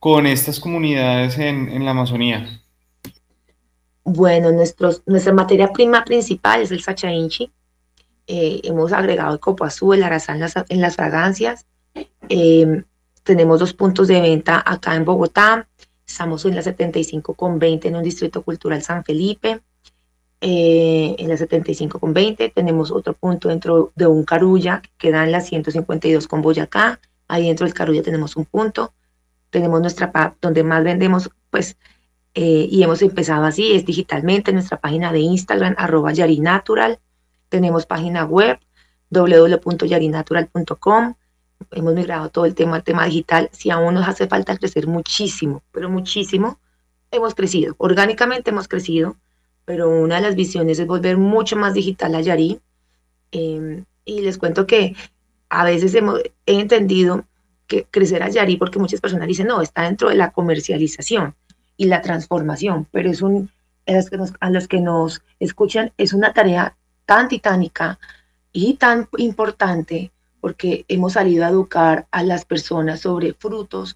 con 0.05 0.27
estas 0.27 0.59
comunidades 0.59 1.35
en, 1.39 1.83
la 1.83 1.89
Amazonía? 1.89 2.61
Bueno, 4.03 4.51
nuestra 4.51 5.33
materia 5.33 5.73
prima 5.73 6.05
principal 6.05 6.61
es 6.61 6.69
el 6.69 6.83
sacha 6.83 7.09
Eh, 7.11 8.61
hemos 8.63 8.93
agregado 8.93 9.33
el 9.33 9.39
copo 9.39 9.65
azul, 9.65 9.95
el 9.95 10.03
arazán 10.03 10.39
en 10.69 10.79
las, 10.79 10.95
fragancias. 10.95 11.65
Em, 12.29 12.83
tenemos 13.23 13.59
dos 13.59 13.73
puntos 13.73 14.07
de 14.07 14.21
venta 14.21 14.61
acá 14.63 14.93
en 14.93 15.05
Bogotá. 15.05 15.67
Estamos 16.05 16.45
en 16.45 16.53
la 16.53 16.61
75 16.61 17.33
con 17.33 17.57
20 17.57 17.87
en 17.87 17.95
un 17.95 18.03
distrito 18.03 18.43
cultural 18.43 18.83
San 18.83 19.03
Felipe. 19.03 19.61
Eh, 20.39 21.15
en 21.17 21.29
la 21.29 21.35
75 21.35 21.97
con 21.99 22.13
20 22.13 22.49
tenemos 22.49 22.91
otro 22.91 23.13
punto 23.15 23.49
dentro 23.49 23.91
de 23.95 24.05
un 24.05 24.23
carulla 24.23 24.83
que 24.83 25.09
queda 25.09 25.23
en 25.23 25.31
la 25.31 25.41
152 25.41 26.27
con 26.27 26.43
Boyacá. 26.43 26.99
Ahí 27.27 27.47
dentro 27.47 27.65
del 27.65 27.73
carulla 27.73 28.03
tenemos 28.03 28.35
un 28.35 28.45
punto 28.45 28.93
tenemos 29.55 29.79
nuestra 29.79 30.35
donde 30.41 30.65
más 30.65 30.83
vendemos, 30.83 31.29
pues, 31.49 31.77
eh, 32.33 32.67
y 32.69 32.83
hemos 32.83 33.01
empezado 33.01 33.45
así, 33.45 33.71
es 33.71 33.85
digitalmente, 33.85 34.51
nuestra 34.51 34.81
página 34.81 35.13
de 35.13 35.19
Instagram, 35.19 35.75
arroba 35.77 36.11
yarinatural, 36.11 36.99
tenemos 37.47 37.85
página 37.85 38.25
web, 38.25 38.59
www.yarinatural.com, 39.11 41.13
hemos 41.71 41.93
migrado 41.93 42.29
todo 42.31 42.43
el 42.43 42.53
tema 42.53 42.75
al 42.75 42.83
tema 42.83 43.05
digital, 43.05 43.49
si 43.53 43.69
aún 43.69 43.93
nos 43.93 44.09
hace 44.09 44.27
falta 44.27 44.57
crecer 44.57 44.87
muchísimo, 44.87 45.63
pero 45.71 45.89
muchísimo, 45.89 46.59
hemos 47.09 47.33
crecido, 47.33 47.75
orgánicamente 47.77 48.49
hemos 48.49 48.67
crecido, 48.67 49.15
pero 49.63 49.89
una 49.89 50.15
de 50.15 50.21
las 50.23 50.35
visiones 50.35 50.79
es 50.79 50.85
volver 50.85 51.15
mucho 51.15 51.55
más 51.55 51.73
digital 51.73 52.13
a 52.15 52.19
Yari, 52.19 52.59
em, 53.31 53.85
y 54.03 54.19
les 54.19 54.37
cuento 54.37 54.67
que 54.67 54.97
a 55.47 55.63
veces 55.63 55.95
hemos, 55.95 56.19
he 56.45 56.59
entendido 56.59 57.23
que 57.67 57.85
crecer 57.89 58.23
a 58.23 58.29
Yari, 58.29 58.57
porque 58.57 58.79
muchas 58.79 59.01
personas 59.01 59.27
dicen, 59.27 59.47
no, 59.47 59.61
está 59.61 59.83
dentro 59.83 60.09
de 60.09 60.15
la 60.15 60.31
comercialización 60.31 61.35
y 61.77 61.85
la 61.85 62.01
transformación, 62.01 62.87
pero 62.91 63.09
es 63.09 63.21
un, 63.21 63.49
a 64.39 64.49
los 64.49 64.67
que 64.67 64.79
nos 64.79 65.21
escuchan, 65.39 65.91
es 65.97 66.13
una 66.13 66.33
tarea 66.33 66.75
tan 67.05 67.27
titánica 67.27 67.99
y 68.51 68.75
tan 68.75 69.07
importante 69.17 70.11
porque 70.41 70.85
hemos 70.87 71.13
salido 71.13 71.43
a 71.43 71.49
educar 71.49 72.07
a 72.11 72.23
las 72.23 72.45
personas 72.45 73.01
sobre 73.01 73.33
frutos 73.33 73.95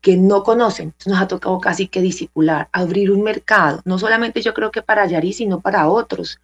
que 0.00 0.16
no 0.16 0.42
conocen. 0.42 0.94
nos 1.06 1.20
ha 1.20 1.26
tocado 1.26 1.58
casi 1.58 1.88
que 1.88 2.00
disipular, 2.02 2.68
abrir 2.72 3.10
un 3.10 3.22
mercado, 3.22 3.80
no 3.84 3.98
solamente 3.98 4.42
yo 4.42 4.54
creo 4.54 4.70
que 4.70 4.82
para 4.82 5.06
Yari, 5.06 5.32
sino 5.32 5.60
para 5.60 5.88
otros 5.88 6.38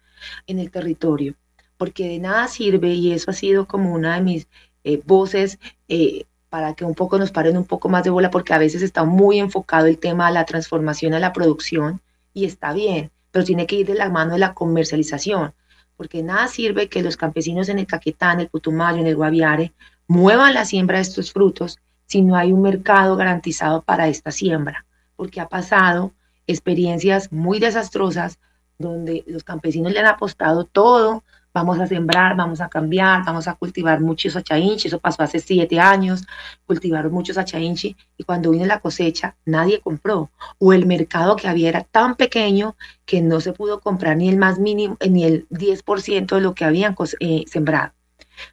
en 0.47 0.59
el 0.59 0.71
territorio, 0.71 1.35
porque 1.77 2.07
de 2.07 2.19
nada 2.19 2.47
sirve, 2.47 2.93
y 2.93 3.11
eso 3.11 3.31
ha 3.31 3.33
sido 3.33 3.67
como 3.67 3.93
una 3.93 4.15
de 4.15 4.21
mis 4.21 4.47
eh, 4.83 5.01
voces 5.05 5.59
eh, 5.87 6.25
para 6.53 6.75
que 6.75 6.85
un 6.85 6.93
poco 6.93 7.17
nos 7.17 7.31
paren 7.31 7.57
un 7.57 7.65
poco 7.65 7.89
más 7.89 8.03
de 8.03 8.11
bola, 8.11 8.29
porque 8.29 8.53
a 8.53 8.59
veces 8.59 8.83
está 8.83 9.05
muy 9.05 9.39
enfocado 9.39 9.87
el 9.87 9.97
tema 9.97 10.27
de 10.27 10.35
la 10.35 10.45
transformación 10.45 11.15
a 11.15 11.19
la 11.19 11.33
producción 11.33 11.99
y 12.31 12.45
está 12.45 12.73
bien, 12.73 13.09
pero 13.31 13.43
tiene 13.43 13.65
que 13.65 13.77
ir 13.77 13.87
de 13.87 13.95
la 13.95 14.11
mano 14.11 14.33
de 14.33 14.37
la 14.37 14.53
comercialización, 14.53 15.55
porque 15.97 16.21
nada 16.21 16.47
sirve 16.47 16.89
que 16.89 17.01
los 17.01 17.17
campesinos 17.17 17.69
en 17.69 17.79
el 17.79 17.87
Caquetán, 17.87 18.39
el 18.39 18.49
Putumayo, 18.49 18.99
en 18.99 19.07
el 19.07 19.15
Guaviare, 19.15 19.73
muevan 20.05 20.53
la 20.53 20.63
siembra 20.63 20.97
de 20.97 21.01
estos 21.01 21.33
frutos 21.33 21.79
si 22.05 22.21
no 22.21 22.35
hay 22.35 22.53
un 22.53 22.61
mercado 22.61 23.15
garantizado 23.15 23.81
para 23.81 24.07
esta 24.07 24.29
siembra, 24.29 24.85
porque 25.15 25.41
ha 25.41 25.49
pasado 25.49 26.11
experiencias 26.45 27.31
muy 27.31 27.57
desastrosas 27.57 28.37
donde 28.77 29.23
los 29.25 29.43
campesinos 29.43 29.91
le 29.91 30.01
han 30.01 30.05
apostado 30.05 30.65
todo 30.65 31.23
vamos 31.53 31.79
a 31.79 31.87
sembrar, 31.87 32.35
vamos 32.35 32.61
a 32.61 32.67
cambiar, 32.67 33.23
vamos 33.23 33.47
a 33.47 33.53
cultivar 33.53 34.01
muchos 34.01 34.35
achainchi, 34.35 34.87
eso 34.87 34.99
pasó 34.99 35.23
hace 35.23 35.39
siete 35.39 35.79
años, 35.79 36.25
cultivaron 36.65 37.11
muchos 37.11 37.37
achainchi 37.37 37.95
y 38.17 38.23
cuando 38.23 38.51
vino 38.51 38.65
la 38.65 38.79
cosecha 38.79 39.35
nadie 39.45 39.79
compró. 39.79 40.31
O 40.57 40.73
el 40.73 40.85
mercado 40.85 41.35
que 41.35 41.47
había 41.47 41.69
era 41.69 41.83
tan 41.83 42.15
pequeño 42.15 42.75
que 43.05 43.21
no 43.21 43.39
se 43.39 43.53
pudo 43.53 43.79
comprar 43.79 44.17
ni 44.17 44.29
el 44.29 44.37
más 44.37 44.59
mínimo, 44.59 44.97
ni 45.07 45.23
el 45.25 45.47
10% 45.49 46.35
de 46.35 46.41
lo 46.41 46.55
que 46.55 46.65
habían 46.65 46.95
eh, 47.19 47.43
sembrado. 47.47 47.93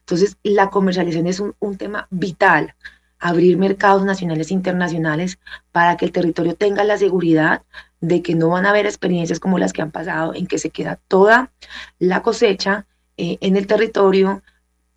Entonces 0.01 0.37
la 0.43 0.69
comercialización 0.69 1.27
es 1.27 1.41
un, 1.41 1.55
un 1.59 1.77
tema 1.79 2.07
vital, 2.11 2.75
abrir 3.19 3.57
mercados 3.59 4.05
nacionales 4.05 4.51
e 4.51 4.55
internacionales 4.55 5.39
para 5.73 5.97
que 5.97 6.05
el 6.07 6.13
territorio 6.13 6.55
tenga 6.55 6.85
la 6.85 6.99
seguridad 6.99 7.63
de 8.01 8.23
que 8.23 8.35
no 8.35 8.49
van 8.49 8.67
a 8.67 8.71
haber 8.71 8.87
experiencias 8.87 9.41
como 9.41 9.59
las 9.59 9.73
que 9.73 9.83
han 9.83 9.91
pasado, 9.91 10.35
en 10.35 10.47
que 10.47 10.59
se 10.59 10.71
queda 10.71 10.99
toda 11.09 11.51
la 11.99 12.23
cosecha 12.23 12.87
eh, 13.23 13.37
en 13.43 13.59
el 13.59 13.67
territorio, 13.67 14.43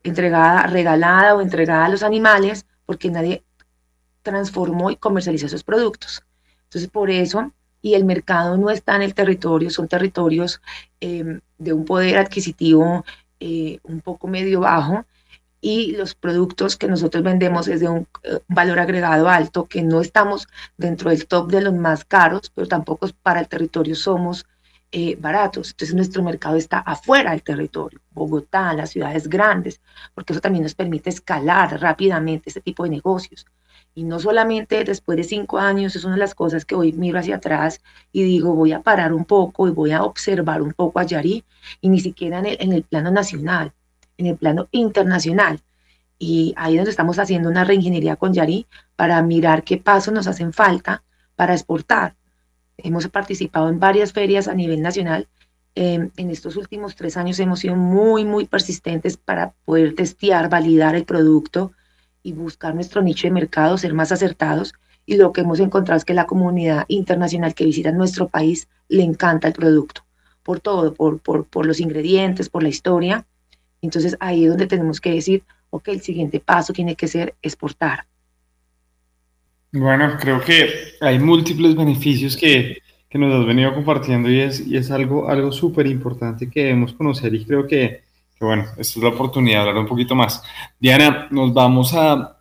entregada, 0.01 0.65
regalada 0.67 1.35
o 1.35 1.41
entregada 1.41 1.87
a 1.87 1.89
los 1.89 2.03
animales, 2.03 2.65
porque 2.85 3.09
nadie 3.11 3.43
transformó 4.21 4.89
y 4.91 4.95
comercializó 4.95 5.47
esos 5.47 5.65
productos. 5.65 6.23
Entonces, 6.63 6.89
por 6.89 7.09
eso, 7.09 7.51
y 7.81 7.95
el 7.95 8.05
mercado 8.05 8.55
no 8.57 8.69
está 8.69 8.95
en 8.95 9.01
el 9.01 9.13
territorio, 9.13 9.69
son 9.69 9.89
territorios 9.89 10.61
em, 11.01 11.41
de 11.57 11.73
un 11.73 11.83
poder 11.83 12.17
adquisitivo 12.17 13.03
eh, 13.41 13.79
un 13.83 13.99
poco 13.99 14.29
medio 14.29 14.61
bajo, 14.61 15.05
y 15.59 15.91
los 15.91 16.15
productos 16.15 16.77
que 16.77 16.87
nosotros 16.87 17.23
vendemos 17.25 17.67
es 17.67 17.81
de 17.81 17.89
un 17.89 18.07
eh, 18.23 18.39
valor 18.47 18.79
agregado 18.79 19.27
alto, 19.27 19.65
que 19.65 19.81
no 19.81 19.99
estamos 19.99 20.47
dentro 20.77 21.09
del 21.09 21.27
top 21.27 21.51
de 21.51 21.59
los 21.59 21.73
más 21.73 22.05
caros, 22.05 22.49
pero 22.55 22.69
tampoco 22.69 23.09
para 23.21 23.41
el 23.41 23.49
territorio 23.49 23.95
somos 23.95 24.45
eh, 24.95 25.17
baratos. 25.19 25.71
Entonces 25.71 25.95
nuestro 25.95 26.21
mercado 26.21 26.55
está 26.55 26.77
afuera 26.77 27.31
del 27.31 27.41
territorio, 27.41 27.99
Bogotá, 28.11 28.73
las 28.73 28.91
ciudades 28.91 29.27
grandes, 29.27 29.81
porque 30.13 30.33
eso 30.33 30.39
también 30.39 30.61
nos 30.61 30.75
permite 30.75 31.09
escalar 31.09 31.81
rápidamente 31.81 32.49
este 32.49 32.61
tipo 32.61 32.83
de 32.83 32.91
negocios. 32.91 33.47
Y 33.95 34.03
no 34.03 34.19
solamente 34.19 34.83
después 34.83 35.17
de 35.17 35.23
cinco 35.23 35.57
años, 35.57 35.95
es 35.95 36.03
una 36.03 36.13
de 36.13 36.19
las 36.19 36.35
cosas 36.35 36.63
que 36.63 36.75
hoy 36.75 36.93
miro 36.93 37.17
hacia 37.17 37.37
atrás 37.37 37.81
y 38.11 38.21
digo, 38.21 38.53
voy 38.53 38.71
a 38.71 38.81
parar 38.81 39.13
un 39.13 39.25
poco 39.25 39.67
y 39.67 39.71
voy 39.71 39.91
a 39.91 40.03
observar 40.03 40.61
un 40.61 40.73
poco 40.73 40.99
a 40.99 41.03
Yari, 41.03 41.43
y 41.81 41.89
ni 41.89 41.99
siquiera 41.99 42.37
en 42.37 42.45
el, 42.45 42.57
en 42.59 42.71
el 42.73 42.83
plano 42.83 43.09
nacional, 43.09 43.73
en 44.17 44.27
el 44.27 44.37
plano 44.37 44.67
internacional. 44.71 45.59
Y 46.19 46.53
ahí 46.55 46.73
es 46.73 46.77
donde 46.77 46.91
estamos 46.91 47.17
haciendo 47.17 47.49
una 47.49 47.63
reingeniería 47.63 48.15
con 48.15 48.31
Yari 48.33 48.67
para 48.95 49.19
mirar 49.23 49.63
qué 49.63 49.77
pasos 49.77 50.13
nos 50.13 50.27
hacen 50.27 50.53
falta 50.53 51.03
para 51.35 51.53
exportar. 51.53 52.15
Hemos 52.77 53.07
participado 53.07 53.69
en 53.69 53.79
varias 53.79 54.13
ferias 54.13 54.47
a 54.47 54.53
nivel 54.53 54.81
nacional. 54.81 55.27
Em, 55.75 56.11
en 56.17 56.29
estos 56.29 56.55
últimos 56.55 56.95
tres 56.95 57.17
años 57.17 57.39
hemos 57.39 57.59
sido 57.59 57.75
muy, 57.75 58.25
muy 58.25 58.45
persistentes 58.45 59.17
para 59.17 59.53
poder 59.65 59.95
testear, 59.95 60.49
validar 60.49 60.95
el 60.95 61.05
producto 61.05 61.71
y 62.21 62.33
buscar 62.33 62.75
nuestro 62.75 63.01
nicho 63.01 63.27
de 63.27 63.31
mercado, 63.31 63.77
ser 63.77 63.93
más 63.93 64.11
acertados. 64.11 64.73
Y 65.05 65.17
lo 65.17 65.33
que 65.33 65.41
hemos 65.41 65.59
encontrado 65.59 65.97
es 65.97 66.05
que 66.05 66.13
la 66.13 66.27
comunidad 66.27 66.85
internacional 66.87 67.53
que 67.53 67.65
visita 67.65 67.91
nuestro 67.91 68.29
país 68.29 68.67
le 68.87 69.03
encanta 69.03 69.47
el 69.47 69.53
producto, 69.53 70.05
por 70.43 70.59
todo, 70.59 70.93
por, 70.93 71.19
por, 71.19 71.45
por 71.45 71.65
los 71.65 71.79
ingredientes, 71.79 72.49
por 72.49 72.63
la 72.63 72.69
historia. 72.69 73.25
Entonces 73.81 74.15
ahí 74.19 74.43
es 74.43 74.49
donde 74.49 74.67
tenemos 74.67 75.01
que 75.01 75.11
decir, 75.11 75.43
ok, 75.71 75.89
el 75.89 76.01
siguiente 76.01 76.39
paso 76.39 76.71
tiene 76.71 76.95
que 76.95 77.07
ser 77.07 77.35
exportar. 77.41 78.05
Bueno, 79.73 80.17
creo 80.19 80.39
que 80.39 80.69
hay 81.01 81.17
múltiples 81.17 81.75
beneficios 81.75 82.37
que, 82.37 82.77
que 83.09 83.17
nos 83.17 83.33
has 83.33 83.45
venido 83.45 83.73
compartiendo 83.73 84.29
y 84.29 84.39
es, 84.39 84.65
y 84.67 84.77
es 84.77 84.91
algo, 84.91 85.27
algo 85.27 85.51
súper 85.51 85.87
importante 85.87 86.47
que 86.47 86.65
debemos 86.65 86.93
conocer 86.93 87.33
y 87.33 87.43
creo 87.43 87.65
que, 87.65 88.03
bueno, 88.39 88.65
esta 88.77 88.81
es 88.81 88.97
la 88.97 89.09
oportunidad 89.09 89.63
de 89.63 89.69
hablar 89.69 89.83
un 89.83 89.89
poquito 89.89 90.13
más. 90.13 90.43
Diana, 90.79 91.27
nos 91.31 91.51
vamos 91.55 91.91
a, 91.95 92.37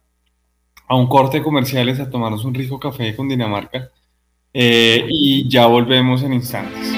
a 0.87 0.95
un 0.95 1.07
corte 1.07 1.38
de 1.38 1.42
comerciales 1.42 2.01
a 2.01 2.11
tomarnos 2.11 2.45
un 2.45 2.53
rico 2.53 2.79
café 2.79 3.16
con 3.16 3.31
Dinamarca 3.31 3.88
eh, 4.53 5.07
y 5.09 5.49
ya 5.49 5.64
volvemos 5.66 6.23
en 6.23 6.35
instantes. 6.35 6.92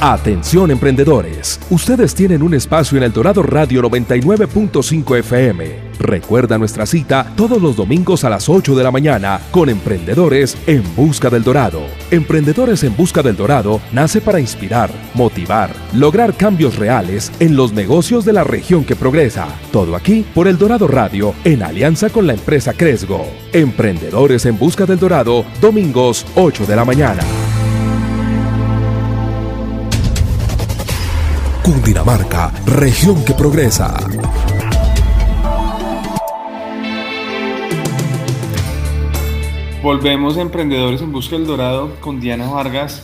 Atención 0.00 0.70
emprendedores, 0.70 1.58
ustedes 1.70 2.14
tienen 2.14 2.40
un 2.40 2.54
espacio 2.54 2.98
en 2.98 3.04
El 3.04 3.12
Dorado 3.12 3.42
Radio 3.42 3.82
99.5 3.82 5.18
FM. 5.18 5.83
Recuerda 5.98 6.58
nuestra 6.58 6.86
cita 6.86 7.32
todos 7.36 7.60
los 7.60 7.76
domingos 7.76 8.24
a 8.24 8.30
las 8.30 8.48
8 8.48 8.74
de 8.74 8.84
la 8.84 8.90
mañana 8.90 9.40
con 9.50 9.68
Emprendedores 9.68 10.56
en 10.66 10.82
Busca 10.94 11.30
del 11.30 11.44
Dorado. 11.44 11.82
Emprendedores 12.10 12.82
en 12.84 12.96
Busca 12.96 13.22
del 13.22 13.36
Dorado 13.36 13.80
nace 13.92 14.20
para 14.20 14.40
inspirar, 14.40 14.90
motivar, 15.14 15.70
lograr 15.92 16.34
cambios 16.34 16.76
reales 16.76 17.32
en 17.40 17.56
los 17.56 17.72
negocios 17.72 18.24
de 18.24 18.32
la 18.32 18.44
región 18.44 18.84
que 18.84 18.96
progresa. 18.96 19.46
Todo 19.72 19.96
aquí 19.96 20.24
por 20.34 20.48
El 20.48 20.58
Dorado 20.58 20.88
Radio 20.88 21.34
en 21.44 21.62
alianza 21.62 22.10
con 22.10 22.26
la 22.26 22.34
empresa 22.34 22.72
Cresgo. 22.72 23.26
Emprendedores 23.52 24.46
en 24.46 24.58
Busca 24.58 24.86
del 24.86 24.98
Dorado, 24.98 25.44
domingos 25.60 26.26
8 26.34 26.66
de 26.66 26.76
la 26.76 26.84
mañana. 26.84 27.22
Cundinamarca, 31.62 32.52
región 32.66 33.24
que 33.24 33.32
progresa. 33.32 33.96
Volvemos 39.84 40.38
a 40.38 40.40
Emprendedores 40.40 41.02
en 41.02 41.12
Busca 41.12 41.36
del 41.36 41.46
Dorado 41.46 41.94
con 42.00 42.18
Diana 42.18 42.48
Vargas, 42.48 43.02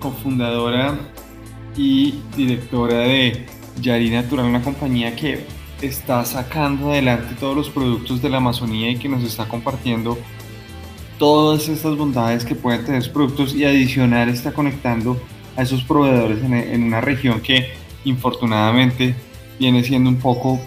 cofundadora 0.00 0.98
y 1.76 2.18
directora 2.36 2.98
de 2.98 3.46
Yari 3.80 4.10
Natural, 4.10 4.46
una 4.46 4.60
compañía 4.60 5.14
que 5.14 5.46
está 5.80 6.24
sacando 6.24 6.90
adelante 6.90 7.36
todos 7.38 7.54
los 7.54 7.70
productos 7.70 8.20
de 8.20 8.28
la 8.28 8.38
Amazonía 8.38 8.90
y 8.90 8.96
que 8.96 9.08
nos 9.08 9.22
está 9.22 9.46
compartiendo 9.46 10.18
todas 11.16 11.68
estas 11.68 11.96
bondades 11.96 12.44
que 12.44 12.56
pueden 12.56 12.84
tener 12.84 13.12
productos 13.12 13.54
y 13.54 13.64
adicional 13.64 14.30
está 14.30 14.50
conectando 14.50 15.16
a 15.56 15.62
esos 15.62 15.84
proveedores 15.84 16.42
en 16.42 16.82
una 16.82 17.00
región 17.00 17.40
que 17.40 17.68
infortunadamente 18.04 19.14
viene 19.60 19.84
siendo 19.84 20.10
un 20.10 20.16
poco 20.16 20.60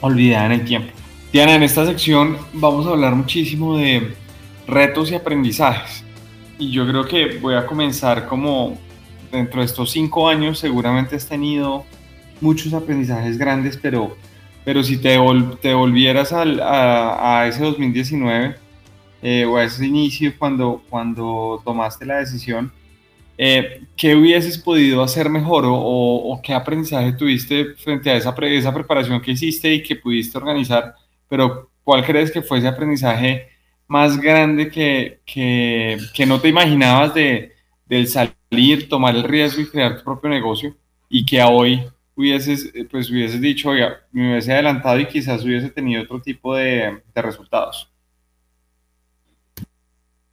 olvidada 0.00 0.46
en 0.46 0.52
el 0.52 0.64
tiempo. 0.64 0.94
Diana, 1.30 1.56
en 1.56 1.62
esta 1.62 1.84
sección 1.84 2.38
vamos 2.54 2.86
a 2.86 2.92
hablar 2.92 3.14
muchísimo 3.14 3.76
de 3.76 4.24
retos 4.66 5.10
y 5.10 5.14
aprendizajes. 5.14 6.04
Y 6.58 6.70
yo 6.70 6.86
creo 6.86 7.04
que 7.04 7.38
voy 7.38 7.54
a 7.54 7.66
comenzar 7.66 8.26
como 8.26 8.78
dentro 9.30 9.60
de 9.60 9.66
estos 9.66 9.90
cinco 9.90 10.28
años 10.28 10.58
seguramente 10.58 11.16
has 11.16 11.28
tenido 11.28 11.84
muchos 12.40 12.72
aprendizajes 12.72 13.38
grandes, 13.38 13.76
pero, 13.76 14.16
pero 14.64 14.82
si 14.82 14.96
te, 14.98 15.18
te 15.60 15.74
volvieras 15.74 16.32
al, 16.32 16.60
a, 16.60 17.40
a, 17.40 17.48
ese 17.48 17.62
2019 17.62 18.56
eh, 19.22 19.44
o 19.44 19.56
a 19.56 19.64
ese 19.64 19.86
inicio 19.86 20.32
cuando, 20.38 20.82
cuando 20.88 21.60
tomaste 21.64 22.06
la 22.06 22.18
decisión, 22.18 22.72
eh, 23.38 23.82
¿Qué 23.96 24.14
hubieses 24.14 24.56
podido 24.58 25.02
hacer 25.02 25.28
mejor 25.28 25.64
o, 25.66 26.40
qué 26.42 26.54
aprendizaje 26.54 27.12
tuviste 27.12 27.74
frente 27.74 28.10
a 28.10 28.16
esa, 28.16 28.34
esa 28.42 28.72
preparación 28.72 29.20
que 29.20 29.32
hiciste 29.32 29.72
y 29.72 29.82
que 29.82 29.96
pudiste 29.96 30.38
organizar? 30.38 30.94
Pero 31.28 31.70
¿cuál 31.84 32.04
crees 32.04 32.30
que 32.30 32.42
fue 32.42 32.58
ese 32.58 32.68
aprendizaje 32.68 33.48
más 33.88 34.20
grande 34.20 34.70
que, 34.70 35.20
que, 35.24 35.98
que 36.14 36.26
no 36.26 36.40
te 36.40 36.48
imaginabas 36.48 37.14
de, 37.14 37.52
del 37.86 38.08
salir, 38.08 38.88
tomar 38.88 39.14
el 39.14 39.24
riesgo 39.24 39.62
y 39.62 39.68
crear 39.68 39.98
tu 39.98 40.04
propio 40.04 40.28
negocio 40.28 40.76
y 41.08 41.24
que 41.24 41.42
hoy 41.42 41.86
hubieses, 42.16 42.72
eh, 42.74 42.86
pues 42.90 43.10
hubieses 43.10 43.40
dicho, 43.40 43.70
oiga, 43.70 44.00
me 44.10 44.32
hubiese 44.32 44.52
adelantado 44.52 44.98
y 44.98 45.06
quizás 45.06 45.44
hubiese 45.44 45.70
tenido 45.70 46.02
otro 46.02 46.20
tipo 46.20 46.54
de, 46.56 47.02
de 47.14 47.22
resultados? 47.22 47.90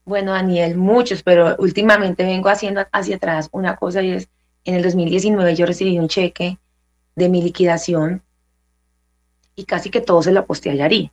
Bueno, 0.05 0.33
Daniel, 0.33 0.75
muchos, 0.75 1.23
pero 1.23 1.55
últimamente 1.59 2.23
vengo 2.23 2.49
haciendo 2.49 2.85
hacia 2.91 3.15
atrás 3.17 3.49
una 3.51 3.75
cosa 3.75 4.01
y 4.01 4.11
es, 4.11 4.29
en 4.65 4.75
el 4.75 4.83
2019 4.83 5.55
yo 5.55 5.65
recibí 5.65 5.97
un 5.99 6.07
cheque 6.07 6.57
de 7.15 7.29
mi 7.29 7.41
liquidación 7.41 8.21
y 9.55 9.65
casi 9.65 9.89
que 9.89 10.01
todo 10.01 10.21
se 10.23 10.31
lo 10.31 10.41
aposté 10.41 10.71
a 10.71 10.75
Yari. 10.75 11.11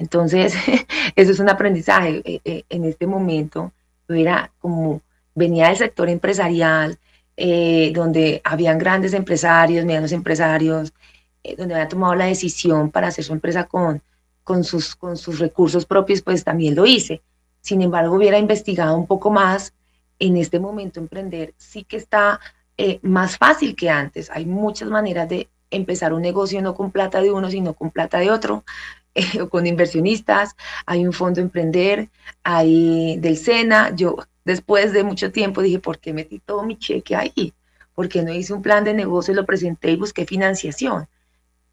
Entonces, 0.00 0.54
eso 1.14 1.30
es 1.30 1.38
un 1.38 1.50
aprendizaje. 1.50 2.22
Eh, 2.24 2.40
eh, 2.44 2.64
en 2.70 2.84
este 2.86 3.06
momento, 3.06 3.72
era 4.08 4.50
como, 4.58 5.02
venía 5.34 5.68
del 5.68 5.76
sector 5.76 6.08
empresarial, 6.08 6.98
eh, 7.36 7.92
donde 7.94 8.40
habían 8.42 8.78
grandes 8.78 9.12
empresarios, 9.12 9.84
medianos 9.84 10.12
empresarios, 10.12 10.92
donde 11.56 11.74
había 11.74 11.88
tomado 11.88 12.14
la 12.14 12.26
decisión 12.26 12.90
para 12.90 13.08
hacer 13.08 13.24
su 13.24 13.32
empresa 13.32 13.64
con, 13.64 14.02
con, 14.42 14.64
sus, 14.64 14.94
con 14.96 15.16
sus 15.16 15.38
recursos 15.38 15.86
propios, 15.86 16.22
pues 16.22 16.44
también 16.44 16.74
lo 16.74 16.86
hice 16.86 17.22
sin 17.62 17.82
embargo, 17.82 18.16
hubiera 18.16 18.38
investigado 18.38 18.96
un 18.96 19.06
poco 19.06 19.30
más, 19.30 19.74
en 20.18 20.38
este 20.38 20.58
momento 20.58 20.98
emprender 20.98 21.52
sí 21.58 21.84
que 21.84 21.98
está 21.98 22.40
más 23.02 23.36
fácil 23.36 23.76
que 23.76 23.90
antes. 23.90 24.30
Hay 24.30 24.46
muchas 24.46 24.88
maneras 24.88 25.28
de 25.28 25.50
empezar 25.70 26.14
un 26.14 26.22
negocio 26.22 26.62
no 26.62 26.74
con 26.74 26.90
plata 26.90 27.20
de 27.20 27.30
uno, 27.30 27.50
sino 27.50 27.74
con 27.74 27.90
plata 27.90 28.18
de 28.18 28.30
otro, 28.30 28.64
eh, 29.14 29.24
con 29.50 29.66
inversionistas. 29.66 30.56
Hay 30.86 31.06
un 31.06 31.12
fondo 31.12 31.40
emprender, 31.40 32.08
hay 32.42 33.18
del 33.18 33.36
SENA. 33.36 33.94
Yo 33.94 34.16
después 34.44 34.92
de 34.92 35.04
mucho 35.04 35.32
tiempo 35.32 35.62
dije, 35.62 35.78
¿por 35.78 35.98
qué 35.98 36.12
metí 36.12 36.38
todo 36.38 36.62
mi 36.62 36.78
cheque 36.78 37.16
ahí? 37.16 37.54
¿Por 37.94 38.08
qué 38.08 38.22
no 38.22 38.32
hice 38.32 38.52
un 38.52 38.62
plan 38.62 38.84
de 38.84 38.94
negocio, 38.94 39.34
lo 39.34 39.44
presenté 39.44 39.90
y 39.90 39.96
busqué 39.96 40.26
financiación? 40.26 41.08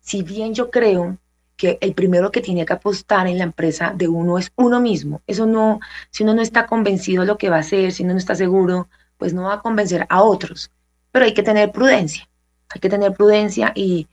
Si 0.02 0.23
bien 0.23 0.54
yo 0.54 0.69
creo 0.69 1.17
que 1.58 1.80
el 1.82 1.93
primero 1.93 2.32
que 2.32 2.39
tiene 2.39 2.65
que 2.65 2.73
apostar 2.73 3.28
en 3.28 3.39
la 3.39 3.43
empresa 3.43 3.91
de 3.93 4.08
uno 4.08 4.38
es 4.38 4.52
uno 4.56 4.80
mismo. 4.80 5.21
Eso 5.26 5.45
no, 5.47 5.80
si 6.12 6.23
uno 6.23 6.36
no 6.36 6.41
está 6.41 6.67
convencido 6.67 7.21
de 7.21 7.28
lo 7.28 7.38
que 7.38 7.50
va 7.50 7.58
a 7.58 7.62
hacer, 7.62 7.91
si 7.91 8.04
uno 8.04 8.13
no 8.13 8.19
está 8.19 8.36
seguro, 8.36 8.88
pues 9.17 9.34
no 9.34 9.43
va 9.43 9.56
a 9.56 9.62
convencer 9.62 10.06
a 10.10 10.21
otros. 10.21 10.71
Pero 11.12 11.26
hay 11.26 11.34
que 11.34 11.43
tener 11.43 11.71
prudencia, 11.71 12.30
hay 12.69 12.80
que 12.80 12.89
tener 12.89 13.13
prudencia 13.13 13.73
y, 13.76 14.08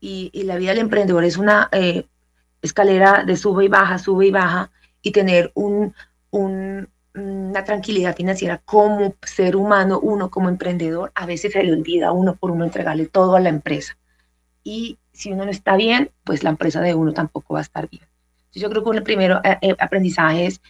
y, 0.00 0.30
la 0.44 0.56
vida 0.56 0.70
del 0.70 0.80
emprendedor 0.80 1.24
es 1.24 1.36
una 1.36 1.68
eh, 1.72 2.06
escalera 2.62 3.24
de 3.24 3.36
sube 3.36 3.64
y 3.64 3.68
baja, 3.68 3.98
sube 3.98 4.26
y 4.26 4.30
baja, 4.30 4.70
y 5.02 5.10
tener 5.12 5.52
un, 5.54 5.94
un, 6.30 6.88
una 7.14 7.64
tranquilidad 7.64 8.16
financiera 8.16 8.58
como 8.64 9.14
ser 9.22 9.56
humano, 9.56 9.98
uno 10.00 10.30
como 10.30 10.48
emprendedor, 10.48 11.12
a 11.14 11.26
veces 11.26 11.52
se 11.52 11.62
le 11.62 11.72
olvida 11.72 12.12
uno 12.12 12.36
por 12.36 12.50
uno 12.50 12.64
entregarle 12.64 13.06
todo 13.06 13.36
a 13.36 13.40
la 13.40 13.48
empresa. 13.48 13.96
Y 14.62 14.98
si 15.12 15.32
uno 15.32 15.44
no 15.44 15.50
está 15.50 15.76
bien, 15.76 16.10
pues 16.24 16.42
la 16.42 16.50
empresa 16.50 16.80
de 16.80 16.94
uno 16.94 17.12
tampoco 17.12 17.54
va 17.54 17.60
a 17.60 17.62
estar 17.62 17.88
bien. 17.88 18.04
Yo 18.52 18.70
creo 18.70 18.82
que 18.84 18.96
el 18.96 19.02
primero 19.02 19.40
eh, 19.44 19.58
eh, 19.60 19.76
aprendizaje 19.78 20.46
es, 20.46 20.60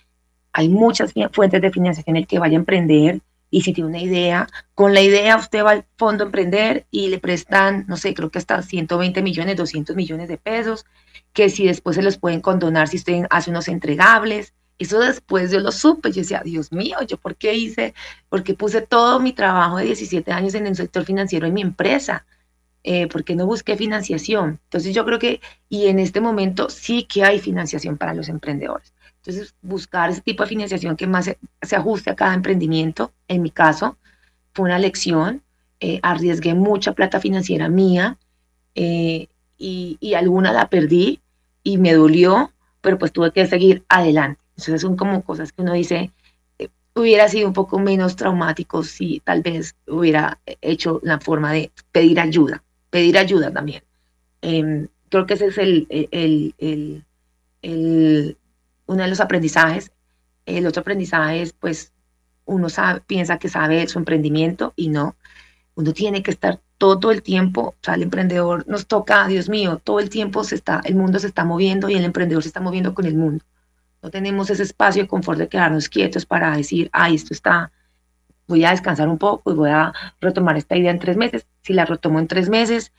hay 0.52 0.68
muchas 0.68 1.12
fuentes 1.32 1.60
de 1.60 1.70
financiación 1.70 2.16
en 2.16 2.22
el 2.22 2.26
que 2.26 2.38
vaya 2.38 2.56
a 2.56 2.60
emprender 2.60 3.20
y 3.50 3.62
si 3.62 3.72
tiene 3.72 3.88
una 3.90 4.00
idea, 4.00 4.48
con 4.74 4.94
la 4.94 5.00
idea 5.02 5.36
usted 5.36 5.64
va 5.64 5.70
al 5.72 5.86
fondo 5.96 6.24
a 6.24 6.26
emprender 6.26 6.86
y 6.90 7.08
le 7.08 7.18
prestan, 7.18 7.84
no 7.88 7.96
sé, 7.96 8.14
creo 8.14 8.30
que 8.30 8.38
hasta 8.38 8.60
120 8.62 9.22
millones, 9.22 9.56
200 9.56 9.96
millones 9.96 10.28
de 10.28 10.38
pesos, 10.38 10.84
que 11.32 11.48
si 11.50 11.66
después 11.66 11.96
se 11.96 12.02
los 12.02 12.18
pueden 12.18 12.40
condonar 12.40 12.88
si 12.88 12.96
usted 12.98 13.24
hace 13.30 13.50
unos 13.50 13.68
entregables. 13.68 14.54
Eso 14.78 14.98
después 15.00 15.50
yo 15.50 15.60
lo 15.60 15.72
supe, 15.72 16.12
yo 16.12 16.20
decía, 16.20 16.42
Dios 16.44 16.70
mío, 16.72 16.98
¿yo 17.06 17.16
por 17.18 17.36
qué 17.36 17.54
hice? 17.54 17.94
Porque 18.28 18.54
puse 18.54 18.82
todo 18.82 19.20
mi 19.20 19.32
trabajo 19.32 19.78
de 19.78 19.84
17 19.84 20.32
años 20.32 20.54
en 20.54 20.66
el 20.66 20.76
sector 20.76 21.04
financiero 21.04 21.46
en 21.46 21.54
mi 21.54 21.62
empresa 21.62 22.26
Eh, 22.84 23.08
¿Por 23.08 23.24
qué 23.24 23.34
no 23.36 23.46
busqué 23.46 23.76
financiación? 23.76 24.60
Entonces 24.64 24.94
yo 24.94 25.04
creo 25.04 25.18
que, 25.18 25.40
y 25.68 25.86
en 25.88 25.98
este 25.98 26.20
momento 26.20 26.70
sí 26.70 27.04
que 27.04 27.24
hay 27.24 27.40
financiación 27.40 27.98
para 27.98 28.14
los 28.14 28.28
emprendedores. 28.28 28.94
Entonces 29.26 29.54
buscar 29.62 30.10
ese 30.10 30.20
tipo 30.20 30.42
de 30.42 30.48
financiación 30.48 30.96
que 30.96 31.06
más 31.06 31.24
se, 31.24 31.76
ajuste 31.76 32.10
a 32.10 32.16
cada 32.16 32.34
emprendimiento, 32.34 33.12
en 33.28 33.42
mi 33.42 33.50
caso, 33.50 33.96
fue 34.52 34.66
una 34.66 34.78
lección. 34.78 35.42
Eh, 35.80 36.00
arriesgué 36.02 36.54
mucha 36.54 36.92
plata 36.92 37.20
financiera 37.20 37.68
mía 37.68 38.16
eh, 38.74 39.28
y, 39.58 39.98
y 40.00 40.14
alguna 40.14 40.52
la 40.52 40.70
perdí 40.70 41.20
y 41.62 41.76
me 41.76 41.92
dolió, 41.92 42.52
pero 42.80 42.98
pues 42.98 43.12
tuve 43.12 43.32
que 43.32 43.46
seguir 43.46 43.84
adelante. 43.88 44.40
Entonces 44.50 44.80
son 44.80 44.96
como 44.96 45.22
cosas 45.22 45.52
que 45.52 45.62
uno 45.62 45.74
dice, 45.74 46.12
hubiera 46.96 47.28
sido 47.28 47.46
un 47.46 47.52
poco 47.52 47.78
menos 47.78 48.16
traumático 48.16 48.82
si 48.82 49.20
tal 49.20 49.42
vez 49.42 49.76
hubiera 49.86 50.40
hecho 50.62 51.00
la 51.02 51.20
forma 51.20 51.52
de 51.52 51.70
pedir 51.92 52.18
ayuda, 52.18 52.64
pedir 52.90 53.18
ayuda 53.18 53.52
también. 53.52 53.82
Em, 54.40 54.88
creo 55.10 55.26
que 55.26 55.34
ese 55.34 55.46
es 55.48 55.58
el, 55.58 55.86
el, 55.90 56.54
el, 57.62 58.36
uno 58.86 59.02
de 59.02 59.08
los 59.08 59.20
aprendizajes. 59.20 59.92
El 60.46 60.66
otro 60.66 60.80
aprendizaje 60.80 61.42
es, 61.42 61.52
pues, 61.52 61.92
uno 62.44 62.68
sabe, 62.68 63.00
piensa 63.00 63.38
que 63.38 63.48
sabe 63.48 63.86
su 63.88 63.98
emprendimiento 63.98 64.72
y 64.76 64.88
no. 64.88 65.16
Uno 65.74 65.92
tiene 65.92 66.22
que 66.22 66.30
estar 66.30 66.60
todo 66.78 67.10
el 67.10 67.22
tiempo, 67.22 67.60
o 67.68 67.74
sea, 67.82 67.94
el 67.94 68.02
emprendedor 68.02 68.66
nos 68.68 68.86
toca, 68.86 69.26
Dios 69.26 69.48
mío, 69.48 69.80
todo 69.82 70.00
el 70.00 70.10
tiempo 70.10 70.44
se 70.44 70.54
está, 70.54 70.80
el 70.84 70.94
mundo 70.94 71.18
se 71.18 71.26
está 71.26 71.44
moviendo 71.44 71.88
y 71.88 71.94
el 71.94 72.04
emprendedor 72.04 72.42
se 72.42 72.48
está 72.48 72.60
moviendo 72.60 72.94
con 72.94 73.06
el 73.06 73.16
mundo. 73.16 73.44
No 74.02 74.10
tenemos 74.10 74.50
ese 74.50 74.62
espacio 74.62 75.02
de 75.02 75.08
confort 75.08 75.38
de 75.38 75.48
quedarnos 75.48 75.88
quietos 75.88 76.26
para 76.26 76.56
decir, 76.56 76.90
ay, 76.92 77.14
esto 77.14 77.32
está, 77.32 77.72
voy 78.46 78.64
a 78.64 78.70
descansar 78.70 79.08
un 79.08 79.18
poco 79.18 79.50
y 79.52 79.54
voy 79.54 79.70
a 79.70 79.92
retomar 80.20 80.56
esta 80.56 80.76
idea 80.76 80.90
en 80.90 80.98
tres 80.98 81.16
meses. 81.16 81.46
Si 81.62 81.72
la 81.72 81.86
retomo 81.86 82.18
en 82.18 82.28
tres 82.28 82.48
meses, 82.48 82.92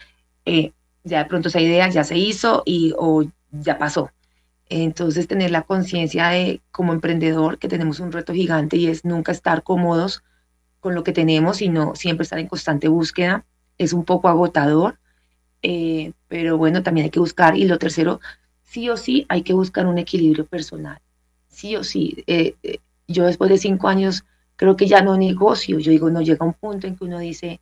eh, 0.45 0.73
ya 1.03 1.19
de 1.19 1.25
pronto 1.25 1.49
esa 1.49 1.61
idea 1.61 1.87
ya 1.89 2.03
se 2.03 2.17
hizo 2.17 2.63
y 2.65 2.93
o 2.97 3.23
ya 3.51 3.77
pasó. 3.77 4.11
Entonces, 4.69 5.27
tener 5.27 5.51
la 5.51 5.61
conciencia 5.61 6.29
de, 6.29 6.61
como 6.71 6.93
emprendedor, 6.93 7.57
que 7.57 7.67
tenemos 7.67 7.99
un 7.99 8.11
reto 8.11 8.33
gigante 8.33 8.77
y 8.77 8.87
es 8.87 9.05
nunca 9.05 9.31
estar 9.31 9.63
cómodos 9.63 10.23
con 10.79 10.93
lo 10.93 11.03
que 11.03 11.13
tenemos, 11.13 11.57
sino 11.57 11.95
siempre 11.95 12.23
estar 12.23 12.39
en 12.39 12.47
constante 12.47 12.87
búsqueda. 12.87 13.45
Es 13.77 13.93
un 13.93 14.03
poco 14.03 14.27
agotador, 14.27 14.99
eh, 15.61 16.13
pero 16.27 16.57
bueno, 16.57 16.83
también 16.83 17.05
hay 17.05 17.11
que 17.11 17.19
buscar. 17.19 17.57
Y 17.57 17.65
lo 17.65 17.79
tercero, 17.79 18.19
sí 18.63 18.89
o 18.89 18.97
sí 18.97 19.25
hay 19.29 19.43
que 19.43 19.53
buscar 19.53 19.87
un 19.87 19.97
equilibrio 19.97 20.45
personal. 20.45 20.99
Sí 21.47 21.75
o 21.75 21.83
sí. 21.83 22.23
Eh, 22.27 22.55
eh, 22.63 22.79
yo 23.07 23.25
después 23.25 23.49
de 23.49 23.57
cinco 23.57 23.87
años 23.87 24.25
creo 24.57 24.75
que 24.75 24.87
ya 24.87 25.01
no 25.01 25.17
negocio. 25.17 25.79
Yo 25.79 25.91
digo, 25.91 26.09
no 26.09 26.21
llega 26.21 26.45
un 26.45 26.53
punto 26.53 26.87
en 26.87 26.95
que 26.97 27.05
uno 27.05 27.19
dice, 27.19 27.61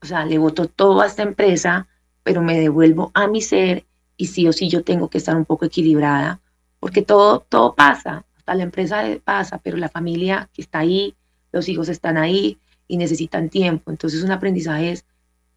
o 0.00 0.06
sea, 0.06 0.24
le 0.24 0.38
voto 0.38 0.66
todo 0.66 1.00
a 1.00 1.06
esta 1.06 1.22
empresa, 1.22 1.88
pero 2.22 2.42
me 2.42 2.58
devuelvo 2.58 3.10
a 3.14 3.26
mi 3.26 3.42
ser 3.42 3.84
y 4.20 4.26
sí 4.26 4.46
o 4.46 4.52
sí 4.52 4.68
yo 4.68 4.84
tengo 4.84 5.08
que 5.08 5.16
estar 5.16 5.34
un 5.34 5.46
poco 5.46 5.64
equilibrada, 5.64 6.40
porque 6.78 7.00
todo, 7.00 7.40
todo 7.48 7.74
pasa, 7.74 8.26
hasta 8.36 8.54
la 8.54 8.64
empresa 8.64 9.02
pasa, 9.24 9.56
pero 9.56 9.78
la 9.78 9.88
familia 9.88 10.50
que 10.52 10.60
está 10.60 10.80
ahí, 10.80 11.14
los 11.52 11.70
hijos 11.70 11.88
están 11.88 12.18
ahí 12.18 12.58
y 12.86 12.98
necesitan 12.98 13.48
tiempo. 13.48 13.90
Entonces 13.90 14.22
un 14.22 14.30
aprendizaje 14.30 14.92
es 14.92 15.06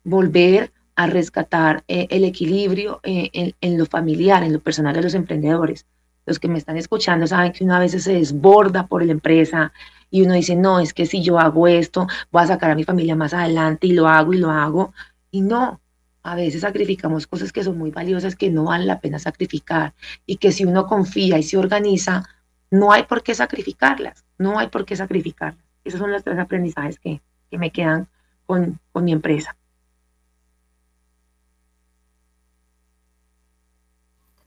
volver 0.06 0.71
a 0.95 1.08
rescatar 1.08 1.84
eh, 1.89 2.08
el 2.10 2.23
equilibrio 2.23 3.02
eh, 3.04 3.54
en, 3.60 3.78
lo 3.78 3.86
familiar, 3.86 4.43
en 4.43 4.54
lo 4.54 4.62
personal 4.62 4.95
de 4.95 5.02
los 5.02 5.13
emprendedores. 5.13 5.86
Los 6.26 6.39
que 6.39 6.47
me 6.47 6.58
están 6.58 6.78
escuchando 6.78 7.28
saben 7.28 7.52
que 7.52 7.65
uno 7.65 7.76
a 7.76 7.80
veces 7.80 8.06
se 8.06 8.13
desborda 8.13 8.88
por 8.88 9.04
la 9.06 9.12
empresa 9.12 9.73
y 10.10 10.21
uno 10.21 10.36
dice, 10.36 10.56
no, 10.56 10.80
es 10.80 10.93
que 10.93 11.06
si 11.06 11.21
yo 11.21 11.38
hago 11.38 11.67
esto, 11.67 12.08
voy 12.32 12.43
a 12.43 12.47
sacar 12.47 12.71
a 12.71 12.76
mi 12.76 12.86
familia 12.86 13.17
más 13.17 13.34
adelante 13.34 13.88
y 13.88 13.91
lo 13.91 14.08
hago 14.08 14.34
y 14.34 14.38
lo 14.38 14.52
hago. 14.52 14.93
Y 15.32 15.41
no, 15.41 15.82
a 16.23 16.36
veces 16.36 16.62
sacrificamos 16.62 17.27
cosas 17.27 17.51
que 17.51 17.63
son 17.63 17.77
muy 17.77 17.91
valiosas 17.91 18.36
que 18.36 18.49
no 18.49 18.63
vale 18.63 18.86
la 18.86 19.01
pena 19.01 19.19
sacrificar 19.19 19.93
y 20.25 20.38
que 20.38 20.51
si 20.51 20.63
uno 20.63 20.88
confía 20.88 21.38
y 21.38 21.43
se 21.43 21.57
organiza, 21.57 22.23
no 22.71 22.91
hay 22.93 23.03
por 23.03 23.21
qué 23.23 23.36
sacrificarlas, 23.36 24.23
no 24.38 24.57
hay 24.57 24.67
por 24.67 24.86
qué 24.86 24.95
sacrificarlas. 24.95 25.63
Esos 25.83 25.99
son 25.99 26.12
los 26.12 26.23
tres 26.23 26.39
aprendizajes 26.39 26.97
que, 26.97 27.21
que 27.51 27.57
me 27.57 27.71
quedan 27.71 28.07
con, 28.45 28.79
con 28.93 29.03
mi 29.03 29.12
empresa. 29.12 29.55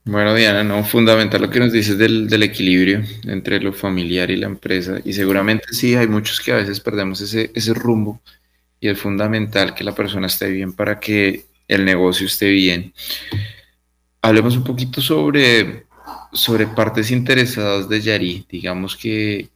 Bueno, 0.04 0.34
Diana, 0.34 0.62
no, 0.62 0.84
fundamental 0.84 1.42
lo 1.42 1.50
que 1.50 1.58
nos 1.58 1.72
dices 1.72 1.98
del, 1.98 2.28
del, 2.28 2.44
equilibrio 2.44 3.02
entre 3.24 3.60
lo 3.60 3.72
familiar 3.72 4.30
y 4.30 4.36
la 4.36 4.46
empresa. 4.46 5.00
Y 5.04 5.12
seguramente 5.12 5.66
sí, 5.72 5.96
hay 5.96 6.06
muchos 6.06 6.40
que 6.40 6.52
a 6.52 6.56
veces 6.56 6.78
perdemos 6.78 7.20
ese, 7.20 7.50
ese 7.54 7.74
rumbo 7.74 8.20
y 8.78 8.88
es 8.88 8.98
fundamental 8.98 9.74
que 9.74 9.82
la 9.82 9.96
persona 9.96 10.28
esté 10.28 10.48
bien 10.48 10.72
para 10.72 11.00
que 11.00 11.46
el 11.68 11.84
negocio 11.84 12.26
esté 12.26 12.50
bien. 12.50 12.92
Hablemos 14.22 14.56
un 14.56 14.64
poquito 14.64 15.00
sobre, 15.00 15.86
sobre 16.32 16.66
partes 16.66 17.10
interesadas 17.10 17.88
de 17.88 18.00
Yari. 18.00 18.46
Digamos 18.48 18.96
que 18.96 19.50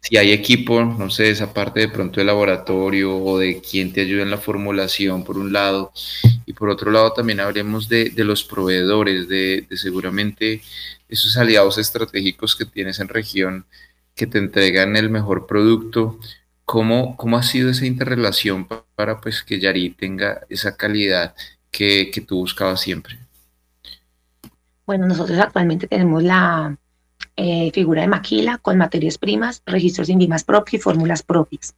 si 0.00 0.16
hay 0.16 0.32
equipo, 0.32 0.82
no 0.84 1.10
sé, 1.10 1.30
esa 1.30 1.52
parte 1.52 1.80
de 1.80 1.88
pronto 1.88 2.20
de 2.20 2.26
laboratorio 2.26 3.16
o 3.16 3.38
de 3.38 3.60
quien 3.60 3.92
te 3.92 4.02
ayuda 4.02 4.22
en 4.22 4.30
la 4.30 4.38
formulación, 4.38 5.24
por 5.24 5.38
un 5.38 5.52
lado, 5.52 5.92
y 6.46 6.52
por 6.52 6.68
otro 6.70 6.90
lado 6.90 7.12
también 7.12 7.40
hablemos 7.40 7.88
de, 7.88 8.12
los 8.16 8.44
proveedores, 8.44 9.28
de, 9.28 9.66
seguramente 9.76 10.62
esos 11.08 11.36
aliados 11.36 11.78
estratégicos 11.78 12.56
que 12.56 12.64
tienes 12.64 13.00
en 13.00 13.08
región 13.08 13.66
que 14.14 14.26
te 14.26 14.38
entregan 14.38 14.96
el 14.96 15.10
mejor 15.10 15.46
producto. 15.46 16.18
¿Cómo, 16.70 17.16
cómo 17.16 17.38
ha 17.38 17.42
sido 17.42 17.70
esa 17.70 17.86
interrelación 17.86 18.68
para, 18.94 19.22
pues, 19.22 19.42
que 19.42 19.58
Yari 19.58 19.88
tenga 19.88 20.42
esa 20.50 20.76
calidad 20.76 21.34
que, 21.70 22.10
que 22.12 22.20
tú 22.20 22.40
buscabas 22.40 22.82
siempre? 22.82 23.18
Bueno, 24.84 25.06
nosotros 25.06 25.38
actualmente 25.38 25.86
tenemos 25.86 26.22
la, 26.22 26.76
eh, 27.36 27.70
figura 27.72 28.02
de 28.02 28.08
maquila 28.08 28.58
con 28.58 28.76
materias 28.76 29.16
primas, 29.16 29.62
registros 29.64 30.08
de 30.08 30.12
INVIMAS 30.12 30.44
propios 30.44 30.74
y 30.74 30.82
fórmulas 30.82 31.22
propias. 31.22 31.74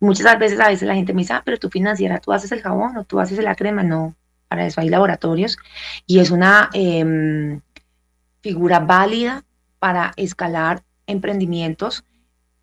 Muchas 0.00 0.38
veces 0.38 0.58
a 0.60 0.68
veces 0.68 0.88
la 0.88 0.94
gente 0.94 1.12
me 1.12 1.20
dice, 1.20 1.34
ah, 1.34 1.42
pero 1.44 1.58
tú 1.58 1.68
financiera, 1.68 2.18
tú 2.18 2.32
haces 2.32 2.52
el 2.52 2.62
jabón 2.62 2.96
o 2.96 3.04
tú 3.04 3.20
haces 3.20 3.36
la 3.38 3.54
crema. 3.54 3.82
No, 3.82 4.16
para 4.48 4.64
eso 4.66 4.80
hay 4.80 4.88
laboratorios 4.88 5.58
y 6.06 6.20
es 6.20 6.30
una 6.30 6.70
em, 6.72 7.60
figura 8.40 8.80
válida 8.80 9.44
para 9.78 10.14
escalar 10.16 10.84
emprendimientos 11.06 12.04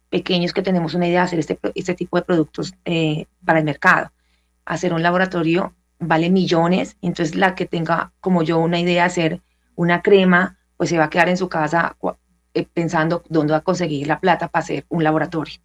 pequeños 0.09 0.53
que 0.53 0.61
tenemos 0.61 0.93
una 0.93 1.07
idea 1.07 1.21
de 1.21 1.25
hacer 1.25 1.39
este, 1.39 1.59
este 1.75 1.95
tipo 1.95 2.17
de 2.17 2.23
productos 2.23 2.73
eh, 2.85 3.25
para 3.45 3.59
el 3.59 3.65
mercado. 3.65 4.11
Hacer 4.65 4.93
un 4.93 5.03
laboratorio 5.03 5.73
vale 5.99 6.29
millones, 6.29 6.97
entonces 7.01 7.35
la 7.35 7.55
que 7.55 7.65
tenga 7.65 8.11
como 8.19 8.43
yo 8.43 8.59
una 8.59 8.79
idea 8.79 9.03
de 9.03 9.07
hacer 9.07 9.41
una 9.75 10.01
crema, 10.01 10.57
pues 10.77 10.89
se 10.89 10.97
va 10.97 11.05
a 11.05 11.09
quedar 11.09 11.29
en 11.29 11.37
su 11.37 11.49
casa 11.49 11.95
eh, 12.53 12.65
pensando 12.73 13.23
dónde 13.29 13.51
va 13.51 13.57
a 13.57 13.63
conseguir 13.63 14.07
la 14.07 14.19
plata 14.19 14.47
para 14.47 14.63
hacer 14.63 14.85
un 14.89 15.03
laboratorio. 15.03 15.55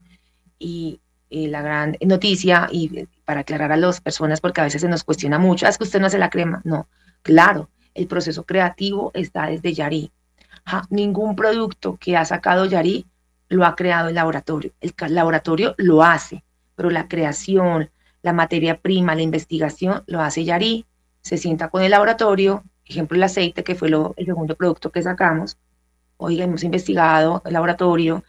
Y, 0.59 1.01
la 1.31 1.63
gran 1.63 1.97
noticia, 2.01 2.69
y 2.71 3.09
para 3.25 3.41
aclarar 3.41 3.73
a 3.73 3.77
las 3.77 4.01
personas, 4.01 4.41
porque 4.41 4.61
a 4.61 4.65
veces 4.65 4.83
se 4.83 4.89
nos 4.89 5.03
cuestiona 5.03 5.37
mucho, 5.37 5.67
ah, 5.67 5.69
es 5.69 5.79
que 5.79 5.83
usted 5.83 5.99
no 5.99 6.07
hace 6.07 6.19
la 6.19 6.31
crema. 6.31 6.61
No, 6.63 6.87
claro, 7.23 7.71
el 7.93 8.07
proceso 8.07 8.45
creativo 8.45 9.11
está 9.15 9.47
desde 9.47 9.73
Yari. 9.73 10.13
ningún 10.91 11.35
producto 11.35 11.97
que 11.97 12.17
ha 12.17 12.25
sacado 12.25 12.67
Yari 12.67 13.07
lo 13.49 13.65
ha 13.65 13.77
creado 13.77 14.09
el 14.09 14.15
laboratorio. 14.15 14.73
El 14.81 14.95
laboratorio 15.15 15.75
lo 15.79 16.03
hace, 16.03 16.45
pero 16.75 16.91
la 16.91 17.09
creación, 17.09 17.91
la 18.23 18.33
materia 18.33 18.81
prima, 18.81 19.15
la 19.15 19.23
investigación 19.23 20.03
lo 20.07 20.21
hace 20.21 20.45
Yari. 20.45 20.87
Se 21.21 21.37
sienta 21.39 21.69
con 21.69 21.83
el 21.83 21.91
laboratorio, 21.91 22.65
ejemplo 22.85 23.17
el 23.17 23.23
aceite, 23.23 23.65
que 23.65 23.75
fue 23.75 23.89
lo, 23.89 24.15
el 24.17 24.27
segundo 24.27 24.57
producto 24.57 24.91
que 24.91 25.03
sacamos, 25.03 25.57
oiga, 26.17 26.45
hemos 26.45 26.65
investigado 26.65 27.43
el 27.45 27.53
laboratorio, 27.53 28.25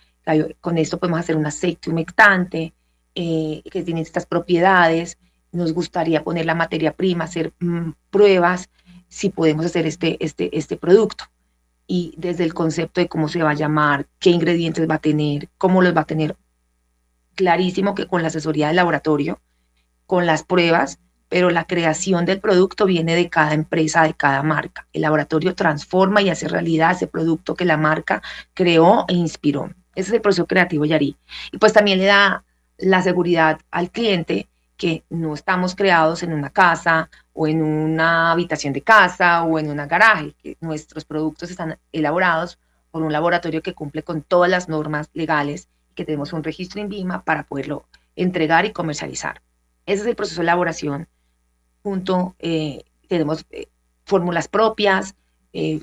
con 0.59 0.77
esto 0.77 0.97
podemos 0.97 1.19
hacer 1.19 1.35
un 1.35 1.45
aceite 1.45 1.89
humectante 1.89 2.73
eh, 3.13 3.61
que 3.69 3.83
tiene 3.83 4.01
estas 4.01 4.25
propiedades, 4.25 5.17
nos 5.51 5.73
gustaría 5.73 6.23
poner 6.23 6.45
la 6.45 6.55
materia 6.55 6.93
prima, 6.93 7.25
hacer 7.25 7.53
mm, 7.59 7.91
pruebas 8.09 8.69
si 9.07 9.29
podemos 9.29 9.65
hacer 9.65 9.85
este, 9.85 10.17
este, 10.23 10.57
este 10.57 10.77
producto. 10.77 11.25
Y 11.87 12.15
desde 12.17 12.43
el 12.43 12.53
concepto 12.53 13.01
de 13.01 13.07
cómo 13.07 13.27
se 13.27 13.43
va 13.43 13.51
a 13.51 13.55
llamar, 13.55 14.07
qué 14.19 14.31
ingredientes 14.31 14.89
va 14.89 14.95
a 14.95 14.99
tener, 14.99 15.49
cómo 15.57 15.81
los 15.81 15.95
va 15.95 16.01
a 16.01 16.05
tener, 16.05 16.35
clarísimo 17.35 17.93
que 17.93 18.07
con 18.07 18.21
la 18.21 18.29
asesoría 18.29 18.67
del 18.67 18.77
laboratorio, 18.77 19.39
con 20.05 20.25
las 20.25 20.43
pruebas, 20.43 20.99
pero 21.29 21.49
la 21.49 21.65
creación 21.65 22.25
del 22.25 22.39
producto 22.39 22.85
viene 22.85 23.15
de 23.15 23.29
cada 23.29 23.53
empresa, 23.53 24.03
de 24.03 24.13
cada 24.13 24.41
marca. 24.43 24.87
El 24.93 25.01
laboratorio 25.01 25.55
transforma 25.55 26.21
y 26.21 26.29
hace 26.29 26.47
realidad 26.47 26.91
ese 26.91 27.07
producto 27.07 27.55
que 27.55 27.65
la 27.65 27.77
marca 27.77 28.21
creó 28.53 29.05
e 29.07 29.13
inspiró. 29.13 29.71
Ese 29.95 30.09
es 30.09 30.13
el 30.13 30.21
proceso 30.21 30.45
creativo 30.45 30.85
Yari. 30.85 31.17
Y 31.51 31.57
pues 31.57 31.73
también 31.73 31.99
le 31.99 32.05
da 32.05 32.43
la 32.77 33.01
seguridad 33.01 33.59
al 33.71 33.91
cliente 33.91 34.47
que 34.77 35.03
no 35.09 35.33
estamos 35.33 35.75
creados 35.75 36.21
en 36.23 36.33
una 36.33 36.49
casa 36.49 37.09
o 37.37 37.47
en 37.47 37.61
una 37.61 38.31
habitación 38.31 38.71
de 38.71 38.81
casa 38.81 39.43
o 39.43 39.59
en 39.59 39.69
una 39.69 39.85
garaje, 39.87 40.33
nuestros 40.61 41.03
productos 41.03 41.51
están 41.51 41.77
elaborados 41.91 42.57
por 42.91 43.03
un 43.03 43.11
laboratorio 43.11 43.61
que 43.61 43.73
cumple 43.73 44.03
con 44.03 44.21
todas 44.21 44.49
las 44.49 44.69
normas 44.69 45.09
legales, 45.13 45.67
que 45.95 46.05
tenemos 46.05 46.31
un 46.31 46.43
registro 46.43 46.81
en 46.81 46.87
VIMA 46.87 47.25
para 47.25 47.43
poderlo 47.43 47.87
entregar 48.15 48.65
y 48.65 48.71
comercializar. 48.71 49.41
Ese 49.85 50.03
es 50.03 50.07
el 50.07 50.15
proceso 50.15 50.39
de 50.39 50.45
elaboración 50.45 51.09
junto, 51.83 52.35
eh, 52.39 52.85
tenemos 53.09 53.45
eh, 53.51 53.67
fórmulas 54.05 54.47
propias, 54.47 55.15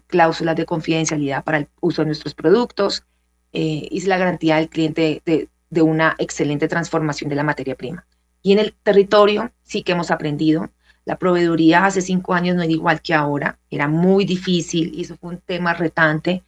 cláusulas 0.07 0.55
de 0.55 0.67
confidencialidad 0.67 1.45
para 1.45 1.57
el 1.57 1.69
uso 1.81 2.03
de 2.03 2.07
nuestros 2.07 2.35
productos 2.35 3.05
y 3.53 3.89
es 3.97 4.07
la 4.07 4.19
garantía 4.19 4.57
del 4.57 4.69
cliente 4.69 5.23
de, 5.25 5.49
de 5.71 5.81
una 5.81 6.15
excelente 6.19 6.69
transformación 6.69 7.31
de 7.31 7.37
la 7.37 7.43
materia 7.43 7.75
prima. 7.75 8.05
Y 8.43 8.53
en 8.53 8.59
el 8.59 8.75
territorio 8.83 9.51
sí 9.63 9.83
que 9.83 9.93
hemos 9.93 10.11
aprendido. 10.11 10.69
La 11.05 11.17
proveeduría 11.17 11.85
hace 11.85 12.01
cinco 12.01 12.35
años 12.35 12.55
no 12.57 12.63
era 12.63 12.73
igual 12.73 13.03
que 13.03 13.15
ahora, 13.15 13.59
era 13.71 13.89
muy 13.89 14.25
difícil 14.25 14.93
y 14.95 15.03
eso 15.03 15.17
fue 15.17 15.31
un 15.31 15.39
tema 15.39 15.75
retante. 15.75 16.43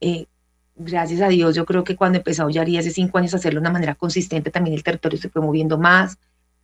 Eh, 0.00 0.26
gracias 0.76 1.20
a 1.20 1.28
Dios, 1.28 1.56
yo 1.56 1.66
creo 1.66 1.82
que 1.82 1.96
cuando 1.96 2.18
empezó 2.18 2.48
Yari 2.48 2.78
hace 2.78 2.90
cinco 2.90 3.18
años 3.18 3.34
a 3.34 3.38
hacerlo 3.38 3.58
de 3.58 3.62
una 3.62 3.72
manera 3.72 3.94
consistente, 3.96 4.50
también 4.50 4.76
el 4.76 4.84
territorio 4.84 5.18
se 5.18 5.28
fue 5.28 5.42
moviendo 5.42 5.78
más. 5.78 6.18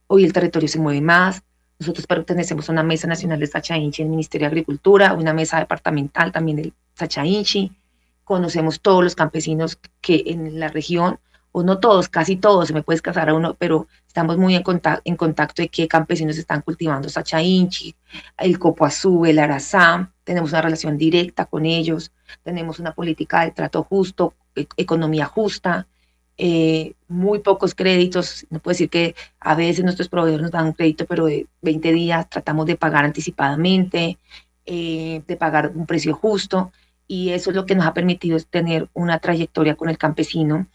Hoy 0.07 0.25
el 0.25 0.33
territorio 0.33 0.69
se 0.69 0.79
mueve 0.79 1.01
más. 1.01 1.43
Nosotros 1.81 2.07
pertenecemos 2.07 2.69
a 2.69 2.73
una 2.73 2.85
mesa 2.85 3.09
nacional 3.09 3.41
de 3.41 3.49
Sacha 3.49 3.77
Inchi 3.77 4.03
en 4.03 4.07
el 4.07 4.11
Ministerio 4.13 4.47
de 4.47 4.53
Agricultura, 4.53 5.13
una 5.15 5.33
mesa 5.33 5.59
departamental 5.59 6.31
también 6.31 6.57
del 6.59 6.73
Sacha 6.95 7.27
Inchi. 7.27 7.73
Conocemos 8.23 8.81
todos 8.81 9.03
los 9.03 9.17
campesinos 9.17 9.79
que 10.01 10.23
en 10.27 10.61
la 10.61 10.69
región 10.69 11.19
o 11.57 11.63
no 11.63 11.79
todos, 11.79 12.09
casi 12.09 12.35
todos, 12.35 12.67
se 12.67 12.75
me 12.75 12.83
puede 12.83 12.99
casar 12.99 13.29
a 13.29 13.35
uno, 13.35 13.55
pero 13.57 13.87
estamos 14.09 14.37
muy 14.37 14.57
en 14.57 14.65
contacto, 14.65 15.03
en 15.05 15.15
contacto 15.15 15.63
de 15.63 15.69
qué 15.69 15.87
campesinos 15.87 16.37
están 16.37 16.63
cultivando 16.63 17.09
sacha 17.09 17.41
inchi, 17.41 17.95
el 18.39 18.59
copoazú, 18.59 19.25
el 19.25 19.39
arazá, 19.39 20.11
tenemos 20.25 20.51
una 20.51 20.63
relación 20.63 20.99
directa 20.99 21.45
con 21.45 21.65
ellos, 21.65 22.11
tenemos 22.43 22.81
una 22.81 22.93
política 22.93 23.45
de 23.45 23.53
trato 23.53 23.85
justo, 23.85 24.35
e, 24.57 24.67
economía 24.77 25.27
justa, 25.27 25.87
eh, 26.37 26.95
muy 27.07 27.39
pocos 27.39 27.77
créditos, 27.77 28.45
no 28.51 28.59
puedo 28.59 28.73
decir 28.75 28.91
que 28.91 29.15
a 29.39 29.55
veces 29.55 29.85
nuestros 29.85 30.09
proveedores 30.09 30.43
nos 30.43 30.51
dan 30.51 30.67
un 30.67 30.73
crédito, 30.73 31.07
pero 31.07 31.27
de 31.27 31.47
20 31.63 31.93
días 31.93 32.29
tratamos 32.29 32.67
de 32.67 32.75
pagar 32.75 33.05
anticipadamente, 33.05 34.19
eh, 34.67 35.23
de 35.25 35.37
pagar 35.37 35.71
un 35.73 35.87
precio 35.87 36.17
justo, 36.17 36.73
y 37.07 37.31
eso 37.31 37.51
es 37.51 37.57
lo 37.57 37.65
que 37.65 37.77
nos 37.77 37.87
ha 37.87 37.95
permitido 37.95 38.37
tener 38.41 38.89
una 38.93 39.21
trayectoria 39.21 39.77
con 39.77 39.89
el 39.89 39.99
campesino 39.99 40.67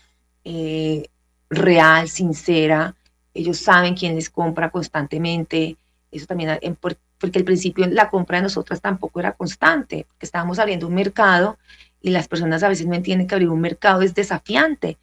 eh, 0.43 1.07
real, 1.49 2.09
sincera. 2.09 2.95
Ellos 3.33 3.57
saben 3.57 3.95
quién 3.95 4.15
les 4.15 4.29
compra 4.29 4.69
constantemente. 4.69 5.77
Eso 6.11 6.25
también, 6.25 6.57
porque 6.79 7.39
al 7.39 7.45
principio 7.45 7.85
la 7.87 8.09
compra 8.09 8.37
de 8.37 8.43
nosotras 8.43 8.81
tampoco 8.81 9.19
era 9.19 9.33
constante, 9.33 10.05
porque 10.07 10.25
estábamos 10.25 10.59
abriendo 10.59 10.87
un 10.87 10.95
mercado 10.95 11.57
y 12.01 12.09
las 12.11 12.27
personas 12.27 12.63
a 12.63 12.69
veces 12.69 12.87
no 12.87 12.95
entienden 12.95 13.27
que 13.27 13.35
abrir 13.35 13.49
un 13.49 13.61
mercado 13.61 14.01
es 14.01 14.15
desafiante. 14.15 14.97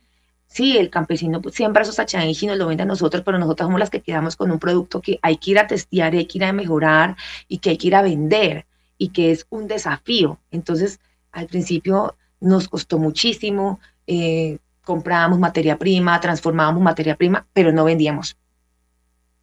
Sí, 0.48 0.78
el 0.78 0.90
campesino 0.90 1.42
siembra 1.52 1.82
esos 1.82 1.98
y 1.98 2.46
nos 2.46 2.56
lo 2.56 2.68
vende 2.68 2.84
a 2.84 2.86
nosotros, 2.86 3.22
pero 3.24 3.38
nosotros 3.38 3.66
somos 3.66 3.80
las 3.80 3.90
que 3.90 4.00
quedamos 4.00 4.36
con 4.36 4.50
un 4.50 4.58
producto 4.58 5.00
que 5.02 5.18
hay 5.20 5.36
que 5.36 5.50
ir 5.50 5.58
a 5.58 5.66
testear, 5.66 6.14
hay 6.14 6.26
que 6.26 6.38
ir 6.38 6.44
a 6.44 6.52
mejorar 6.52 7.16
y 7.48 7.58
que 7.58 7.70
hay 7.70 7.76
que 7.76 7.88
ir 7.88 7.94
a 7.94 8.02
vender 8.02 8.64
y 8.96 9.08
que 9.08 9.32
es 9.32 9.46
un 9.50 9.66
desafío. 9.66 10.38
Entonces, 10.50 11.00
al 11.32 11.46
principio 11.46 12.14
nos 12.40 12.68
costó 12.68 12.98
muchísimo, 12.98 13.80
eh, 14.06 14.58
comprábamos 14.86 15.40
materia 15.40 15.76
prima, 15.76 16.20
transformábamos 16.20 16.80
materia 16.80 17.16
prima, 17.16 17.44
pero 17.52 17.72
no 17.72 17.84
vendíamos. 17.84 18.36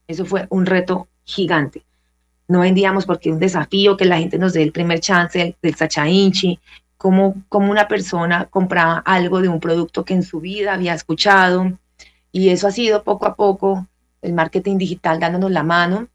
Eso 0.07 0.25
fue 0.25 0.47
un 0.49 0.65
reto 0.65 1.09
gigante. 1.25 1.83
No 2.47 2.61
vendíamos 2.61 3.05
porque 3.05 3.29
un 3.29 3.39
desafío 3.39 3.97
que 3.97 4.05
la 4.05 4.17
gente 4.17 4.37
nos 4.37 4.53
dé 4.53 4.63
el 4.63 4.71
primer 4.71 5.01
chance 5.01 5.57
del 5.61 5.75
Sacha 5.75 6.07
Inchi, 6.07 6.59
como, 6.97 7.43
como 7.49 7.69
una 7.69 7.89
persona 7.89 8.45
compraba 8.45 8.99
algo 8.99 9.41
de 9.41 9.49
un 9.49 9.59
producto 9.59 10.05
que 10.05 10.13
en 10.13 10.23
su 10.23 10.39
vida 10.39 10.73
había 10.73 10.93
escuchado. 10.93 11.77
Y 12.31 12.47
eso 12.49 12.67
ha 12.67 12.71
sido 12.71 13.03
poco 13.03 13.25
a 13.25 13.35
poco 13.35 13.85
el 14.21 14.31
marketing 14.31 14.77
digital 14.77 15.19
dándonos 15.19 15.51
la 15.51 15.63
mano. 15.63 16.07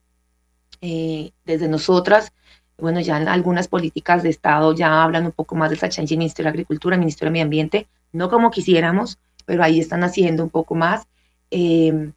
Eh, 0.81 1.33
desde 1.45 1.69
nosotras, 1.69 2.33
bueno, 2.79 3.01
ya 3.01 3.21
en 3.21 3.29
algunas 3.29 3.69
políticas 3.69 4.23
de 4.23 4.31
Estado 4.31 4.75
ya 4.75 5.03
hablan 5.03 5.27
un 5.27 5.33
poco 5.33 5.55
más 5.55 5.69
del 5.69 5.79
Sacha 5.79 6.01
Inchi, 6.01 6.17
Ministerio 6.17 6.51
de 6.51 6.55
Agricultura, 6.55 6.97
Ministerio 6.97 7.29
de 7.29 7.33
Medio 7.33 7.45
Ambiente, 7.45 7.89
no 8.13 8.29
como 8.29 8.51
quisiéramos, 8.51 9.19
pero 9.45 9.63
ahí 9.63 9.81
están 9.81 10.05
haciendo 10.05 10.43
un 10.43 10.51
poco 10.51 10.75
más. 10.75 11.07
Eh, 11.51 12.13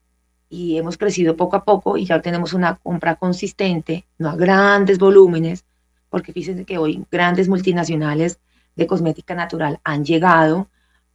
y 0.52 0.78
hemos 0.78 0.98
crecido 0.98 1.38
poco 1.38 1.56
a 1.56 1.64
poco 1.64 1.96
y 1.96 2.06
ya 2.06 2.22
tenemos 2.22 2.54
una 2.54 2.76
compra 2.76 3.16
consistente, 3.16 4.06
no 4.18 4.30
a 4.30 4.36
grandes 4.36 5.00
volúmenes, 5.00 5.64
porque 6.10 6.34
fíjense 6.34 6.66
que 6.66 6.78
hoy 6.78 7.06
grandes 7.10 7.48
multinacionales 7.48 8.38
de 8.76 8.86
cosmética 8.86 9.34
natural 9.34 9.80
han 9.86 10.04
llegado 10.04 10.68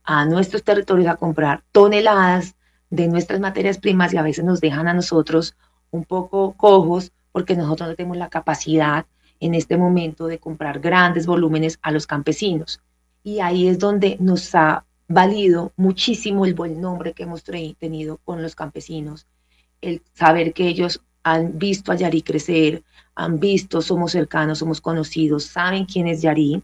a 0.04 0.24
nuestros 0.24 0.62
territorios 0.62 1.08
a 1.08 1.16
comprar 1.16 1.62
toneladas 1.70 2.54
de 2.88 3.08
nuestras 3.08 3.38
materias 3.38 3.76
primas 3.76 4.14
y 4.14 4.16
a 4.16 4.22
veces 4.22 4.44
nos 4.44 4.62
dejan 4.62 4.88
a 4.88 4.94
nosotros 4.94 5.54
un 5.90 6.04
poco 6.04 6.52
cojos 6.52 7.12
porque 7.30 7.56
nosotros 7.56 7.90
no 7.90 7.94
tenemos 7.94 8.16
la 8.16 8.30
capacidad 8.30 9.04
en 9.40 9.54
este 9.54 9.76
momento 9.76 10.28
de 10.28 10.38
comprar 10.38 10.80
grandes 10.80 11.26
volúmenes 11.26 11.78
a 11.82 11.90
los 11.90 12.06
campesinos. 12.06 12.80
Y 13.26 13.40
ahí 13.40 13.66
es 13.66 13.80
donde 13.80 14.16
nos 14.20 14.54
ha 14.54 14.84
valido 15.08 15.72
muchísimo 15.74 16.46
el 16.46 16.54
buen 16.54 16.80
nombre 16.80 17.12
que 17.12 17.24
hemos 17.24 17.42
tenido 17.42 18.18
con 18.18 18.40
los 18.40 18.54
campesinos, 18.54 19.26
el 19.80 20.00
saber 20.12 20.52
que 20.52 20.68
ellos 20.68 21.02
han 21.24 21.58
visto 21.58 21.90
a 21.90 21.96
Yari 21.96 22.22
crecer, 22.22 22.84
han 23.16 23.40
visto, 23.40 23.82
somos 23.82 24.12
cercanos, 24.12 24.58
somos 24.58 24.80
conocidos, 24.80 25.42
saben 25.42 25.86
quién 25.86 26.06
es 26.06 26.22
Yari. 26.22 26.62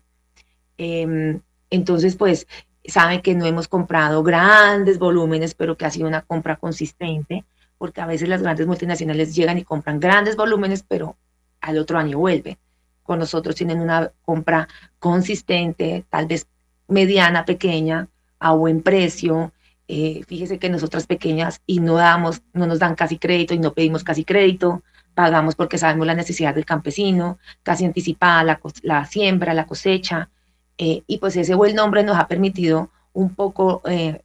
Em, 0.78 1.40
entonces, 1.68 2.14
pues, 2.14 2.46
saben 2.84 3.22
que 3.22 3.34
no 3.34 3.44
hemos 3.44 3.66
comprado 3.66 4.22
grandes 4.22 5.00
volúmenes, 5.00 5.54
pero 5.54 5.76
que 5.76 5.86
ha 5.86 5.90
sido 5.90 6.06
una 6.06 6.22
compra 6.22 6.54
consistente, 6.54 7.44
porque 7.76 8.02
a 8.02 8.06
veces 8.06 8.28
las 8.28 8.40
grandes 8.40 8.68
multinacionales 8.68 9.34
llegan 9.34 9.58
y 9.58 9.64
compran 9.64 9.98
grandes 9.98 10.36
volúmenes, 10.36 10.84
pero 10.86 11.16
al 11.60 11.78
otro 11.78 11.98
año 11.98 12.18
vuelven. 12.18 12.56
Con 13.02 13.18
nosotros 13.18 13.56
tienen 13.56 13.80
una 13.80 14.12
compra 14.24 14.68
consistente, 15.00 16.04
tal 16.08 16.26
vez 16.26 16.46
mediana, 16.92 17.44
pequeña, 17.44 18.08
a 18.38 18.52
buen 18.52 18.82
precio. 18.82 19.52
Eh, 19.88 20.22
fíjese 20.26 20.58
que 20.58 20.70
nosotras 20.70 21.06
pequeñas 21.06 21.60
y 21.66 21.80
no 21.80 21.94
damos, 21.94 22.42
no 22.52 22.66
nos 22.66 22.78
dan 22.78 22.94
casi 22.94 23.18
crédito 23.18 23.54
y 23.54 23.58
no 23.58 23.74
pedimos 23.74 24.04
casi 24.04 24.24
crédito, 24.24 24.82
pagamos 25.14 25.54
porque 25.54 25.78
sabemos 25.78 26.06
la 26.06 26.14
necesidad 26.14 26.54
del 26.54 26.64
campesino, 26.64 27.38
casi 27.62 27.84
anticipada 27.84 28.60
la, 28.82 29.04
siembra, 29.06 29.54
la 29.54 29.66
cosecha, 29.66 30.30
eh, 30.78 31.02
y 31.06 31.18
pues 31.18 31.36
ese 31.36 31.54
buen 31.54 31.76
nombre 31.76 32.02
nos 32.02 32.16
ha 32.16 32.28
permitido 32.28 32.90
un 33.12 33.34
poco 33.34 33.82
eh, 33.84 34.22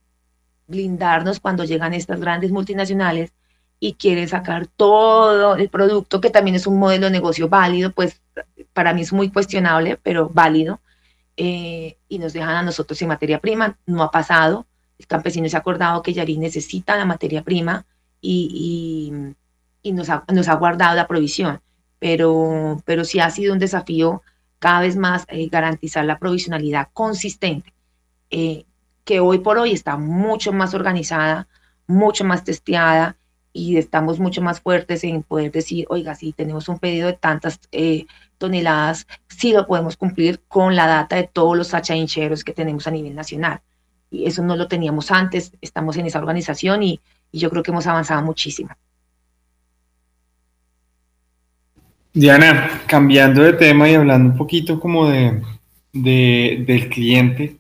blindarnos 0.68 1.40
cuando 1.40 1.64
llegan 1.66 1.94
estas 1.94 2.20
grandes 2.20 2.52
multinacionales 2.52 3.34
y 3.80 3.94
quieren 3.94 4.28
sacar 4.28 4.68
todo 4.68 5.56
el 5.56 5.70
producto, 5.70 6.22
que 6.22 6.30
también 6.30 6.56
es 6.56 6.68
un 6.68 6.80
modelo 6.80 7.08
de 7.08 7.12
negocio 7.12 7.48
válido, 7.48 7.92
pues 7.92 8.22
para 8.74 8.94
mí 8.94 9.02
es 9.02 9.14
muy 9.14 9.30
cuestionable, 9.30 10.00
pero 10.02 10.30
válido, 10.30 10.80
eh, 11.38 11.98
y 12.10 12.18
nos 12.18 12.34
dejan 12.34 12.56
a 12.56 12.64
nosotros 12.64 12.98
sin 12.98 13.08
materia 13.08 13.40
prima. 13.40 13.78
No 13.86 14.04
ha 14.04 14.12
pasado. 14.12 14.66
El 14.98 15.06
campesino 15.06 15.48
se 15.48 15.56
ha 15.56 15.60
acordado 15.60 16.02
que 16.02 16.14
Yari 16.14 16.38
necesita 16.38 16.98
la 16.98 17.06
materia 17.06 17.44
prima 17.44 17.86
y, 18.20 19.14
y, 19.84 19.92
nos, 19.94 20.10
ha, 20.10 20.26
nos, 20.34 20.48
ha, 20.48 20.56
guardado 20.56 20.96
la 20.96 21.08
provisión. 21.08 21.62
Pero, 22.00 22.82
pero 22.86 23.06
sí 23.06 23.20
ha 23.20 23.30
sido 23.30 23.54
un 23.54 23.60
desafío 23.60 24.24
cada 24.60 24.82
vez 24.82 24.96
más 24.96 25.26
eh, 25.30 25.48
garantizar 25.50 26.04
la 26.06 26.18
provisionalidad 26.18 26.90
consistente, 26.94 27.74
eh, 28.32 28.66
que 29.04 29.20
hoy 29.20 29.40
por 29.40 29.58
hoy 29.58 29.72
está 29.72 29.98
mucho 29.98 30.52
más 30.52 30.74
organizada, 30.74 31.48
mucho 31.86 32.24
más 32.24 32.44
testeada 32.44 33.18
y 33.54 33.78
estamos 33.78 34.20
mucho 34.20 34.42
más 34.42 34.62
fuertes 34.62 35.04
en 35.04 35.24
poder 35.24 35.52
decir, 35.52 35.86
oiga, 35.90 36.16
si 36.16 36.34
tenemos 36.34 36.70
un 36.70 36.80
pedido 36.80 37.08
de 37.08 37.14
tantas 37.14 37.60
toneladas, 38.38 39.08
sí 39.28 39.52
lo 39.52 39.68
podemos 39.68 39.98
cumplir 39.98 40.42
con 40.48 40.76
la 40.76 40.88
data 40.88 41.16
de 41.16 41.30
todos 41.32 41.58
los 41.58 41.72
hincheros 41.90 42.44
que 42.44 42.54
tenemos 42.54 42.88
a 42.88 42.92
nivel 42.92 43.16
nacional. 43.16 43.62
Y 44.10 44.26
eso 44.26 44.42
no 44.44 44.56
lo 44.56 44.68
teníamos 44.68 45.12
antes, 45.12 45.52
estamos 45.62 45.98
en 45.98 46.06
esa 46.06 46.20
organización 46.20 46.84
y, 46.84 47.02
yo 47.34 47.50
creo 47.50 47.62
que 47.62 47.72
hemos 47.72 47.86
avanzado 47.86 48.24
muchísimo. 48.24 48.70
Diana, 52.14 52.82
cambiando 52.88 53.44
de 53.44 53.54
tema 53.54 53.90
y 53.90 53.96
hablando 53.96 54.32
un 54.32 54.38
poquito 54.38 54.80
como 54.80 55.08
de, 55.08 55.44
del 55.92 56.90
cliente, 56.90 57.58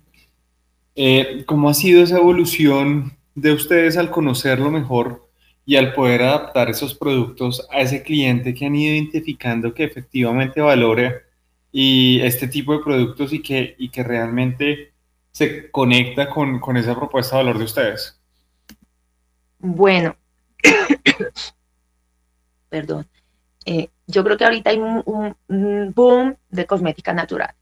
eh, 0.96 1.44
¿cómo 1.46 1.70
ha 1.70 1.74
sido 1.74 2.02
esa 2.02 2.18
evolución 2.18 3.18
de 3.36 3.52
ustedes 3.52 3.98
al 3.98 4.10
conocerlo 4.10 4.72
mejor 4.72 5.27
y 5.68 5.76
al 5.76 5.94
poder 5.94 6.22
adaptar 6.22 6.70
esos 6.70 6.96
productos 6.96 7.68
a 7.70 7.82
ese 7.82 8.02
cliente 8.02 8.54
que 8.54 8.66
han 8.66 8.74
ido 8.74 8.96
identificando 8.96 9.74
que 9.74 9.84
efectivamente 9.84 10.62
valore 10.62 11.24
y 11.74 12.22
este 12.22 12.48
tipo 12.48 12.72
de 12.72 12.80
productos 12.80 13.34
y 13.34 13.42
que, 13.42 13.76
y 13.78 13.90
que 13.90 14.02
realmente 14.02 14.94
se 15.34 15.70
conecta 15.70 16.30
con, 16.30 16.62
con 16.62 16.78
esa 16.78 16.96
propuesta 16.96 17.36
de 17.36 17.44
valor 17.44 17.58
de 17.58 17.66
ustedes? 17.66 18.18
Bueno, 19.60 20.16
perdón. 22.70 23.06
Eh, 23.66 23.90
yo 24.08 24.24
creo 24.24 24.38
que 24.38 24.46
ahorita 24.46 24.70
hay 24.70 24.80
un, 24.80 25.94
boom 25.94 26.38
de 26.50 26.66
cosmética 26.66 27.14
natural, 27.14 27.54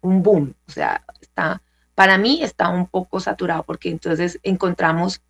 un 0.00 0.24
boom, 0.24 0.54
o 0.66 0.72
sea, 0.72 1.04
está, 1.20 1.62
para 1.94 2.18
mí 2.18 2.42
está 2.42 2.68
un 2.68 2.88
poco 2.88 3.20
saturado 3.20 3.62
porque 3.62 3.90
entonces 3.90 4.40
encontramos 4.42 5.22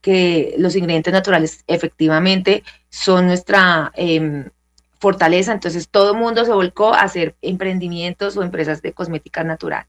que 0.00 0.54
los 0.58 0.76
ingredientes 0.76 1.12
naturales 1.12 1.64
efectivamente 1.66 2.62
son 2.88 3.26
nuestra 3.26 3.92
em, 3.94 4.50
fortaleza, 4.98 5.52
entonces 5.52 5.88
todo 5.88 6.12
el 6.12 6.18
mundo 6.18 6.44
se 6.44 6.52
volcó 6.52 6.94
a 6.94 7.02
hacer 7.02 7.36
emprendimientos 7.42 8.36
o 8.36 8.42
empresas 8.42 8.82
de 8.82 8.92
cosmética 8.92 9.44
natural. 9.44 9.86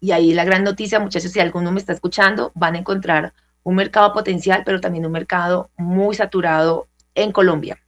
Y 0.00 0.12
ahí 0.12 0.32
la 0.32 0.44
gran 0.44 0.64
noticia, 0.64 1.00
muchachos, 1.00 1.32
si 1.32 1.40
alguno 1.40 1.72
me 1.72 1.80
está 1.80 1.92
escuchando, 1.92 2.52
van 2.54 2.76
a 2.76 2.78
encontrar 2.78 3.32
un 3.64 3.74
mercado 3.74 4.12
potencial, 4.12 4.62
pero 4.64 4.80
también 4.80 5.06
un 5.06 5.12
mercado 5.12 5.70
muy 5.76 6.14
saturado 6.14 6.88
en 7.14 7.32
Colombia. 7.32 7.78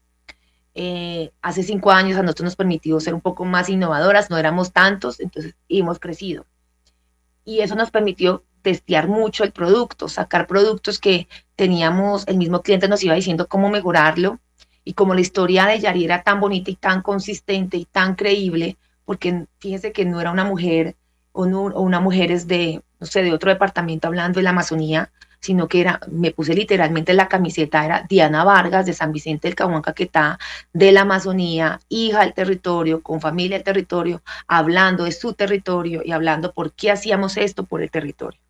Eh, 0.75 1.33
hace 1.43 1.62
cinco 1.62 1.91
años 1.91 2.18
a 2.18 2.23
nosotros 2.23 2.45
nos 2.45 2.57
permitió 2.57 3.01
ser 3.01 3.14
un 3.14 3.21
poco 3.21 3.45
más 3.45 3.68
innovadoras, 3.68 4.31
no 4.31 4.39
éramos 4.39 4.73
tantos, 4.73 5.21
entonces 5.21 5.55
hemos 5.68 5.99
crecido. 5.99 6.47
Y 7.45 7.61
eso 7.61 7.75
nos 7.75 7.91
permitió 7.91 8.45
testear 8.63 9.09
mucho 9.09 9.45
el 9.45 9.53
producto, 9.53 10.09
sacar 10.09 10.47
productos 10.47 10.99
que 10.99 11.29
teníamos, 11.57 12.27
el 12.29 12.37
mismo 12.37 12.63
cliente 12.63 12.89
nos 12.89 13.03
iba 13.03 13.15
diciendo 13.15 13.49
cómo 13.49 13.69
mejorarlo. 13.69 14.39
Y 14.85 14.95
como 14.95 15.15
la 15.15 15.21
historia 15.21 15.67
de 15.67 15.79
Yari 15.79 16.05
era 16.05 16.23
tan 16.23 16.41
bonita 16.41 16.71
y 16.71 16.77
tan 16.77 17.03
consistente 17.03 17.77
y 17.77 17.85
tan 17.85 18.15
creíble, 18.15 18.77
porque 19.05 19.47
fíjense 19.59 19.93
que 19.93 20.05
no 20.05 20.21
era 20.21 20.31
una 20.31 20.45
mujer 20.45 20.97
o, 21.33 21.45
o 21.45 21.81
una 21.83 22.01
mujer 22.01 22.33
es 22.33 22.47
de, 22.47 22.83
no 22.99 23.07
sé, 23.07 23.23
de 23.23 23.33
otro 23.33 23.51
departamento 23.51 24.09
hablando 24.09 24.39
de 24.39 24.45
la 24.45 24.51
Amazonía, 24.51 25.11
sino 25.41 25.69
que 25.69 25.81
era, 25.81 26.01
me 26.11 26.33
puse 26.33 26.55
literalmente 26.55 27.15
la 27.15 27.29
camiseta, 27.29 27.85
era 27.85 28.07
Diana 28.09 28.45
Vargas 28.45 28.87
de 28.87 28.93
San 28.93 29.13
Vicente 29.13 29.49
del 29.49 29.55
Caguán 29.55 29.83
Caquetá, 29.83 30.39
de 30.73 30.93
la 30.93 31.03
Amazonía, 31.03 31.81
hija 31.89 32.21
del 32.21 32.35
territorio, 32.35 33.03
con 33.03 33.21
familia 33.21 33.57
del 33.57 33.65
territorio, 33.65 34.23
hablando 34.47 35.05
de 35.05 35.13
su 35.13 35.33
territorio 35.33 36.03
y 36.05 36.13
hablando 36.13 36.53
por 36.53 36.73
qué 36.73 36.91
hacíamos 36.91 37.37
esto 37.37 37.65
por 37.65 37.83
el 37.83 37.91
territorio. 37.91 38.41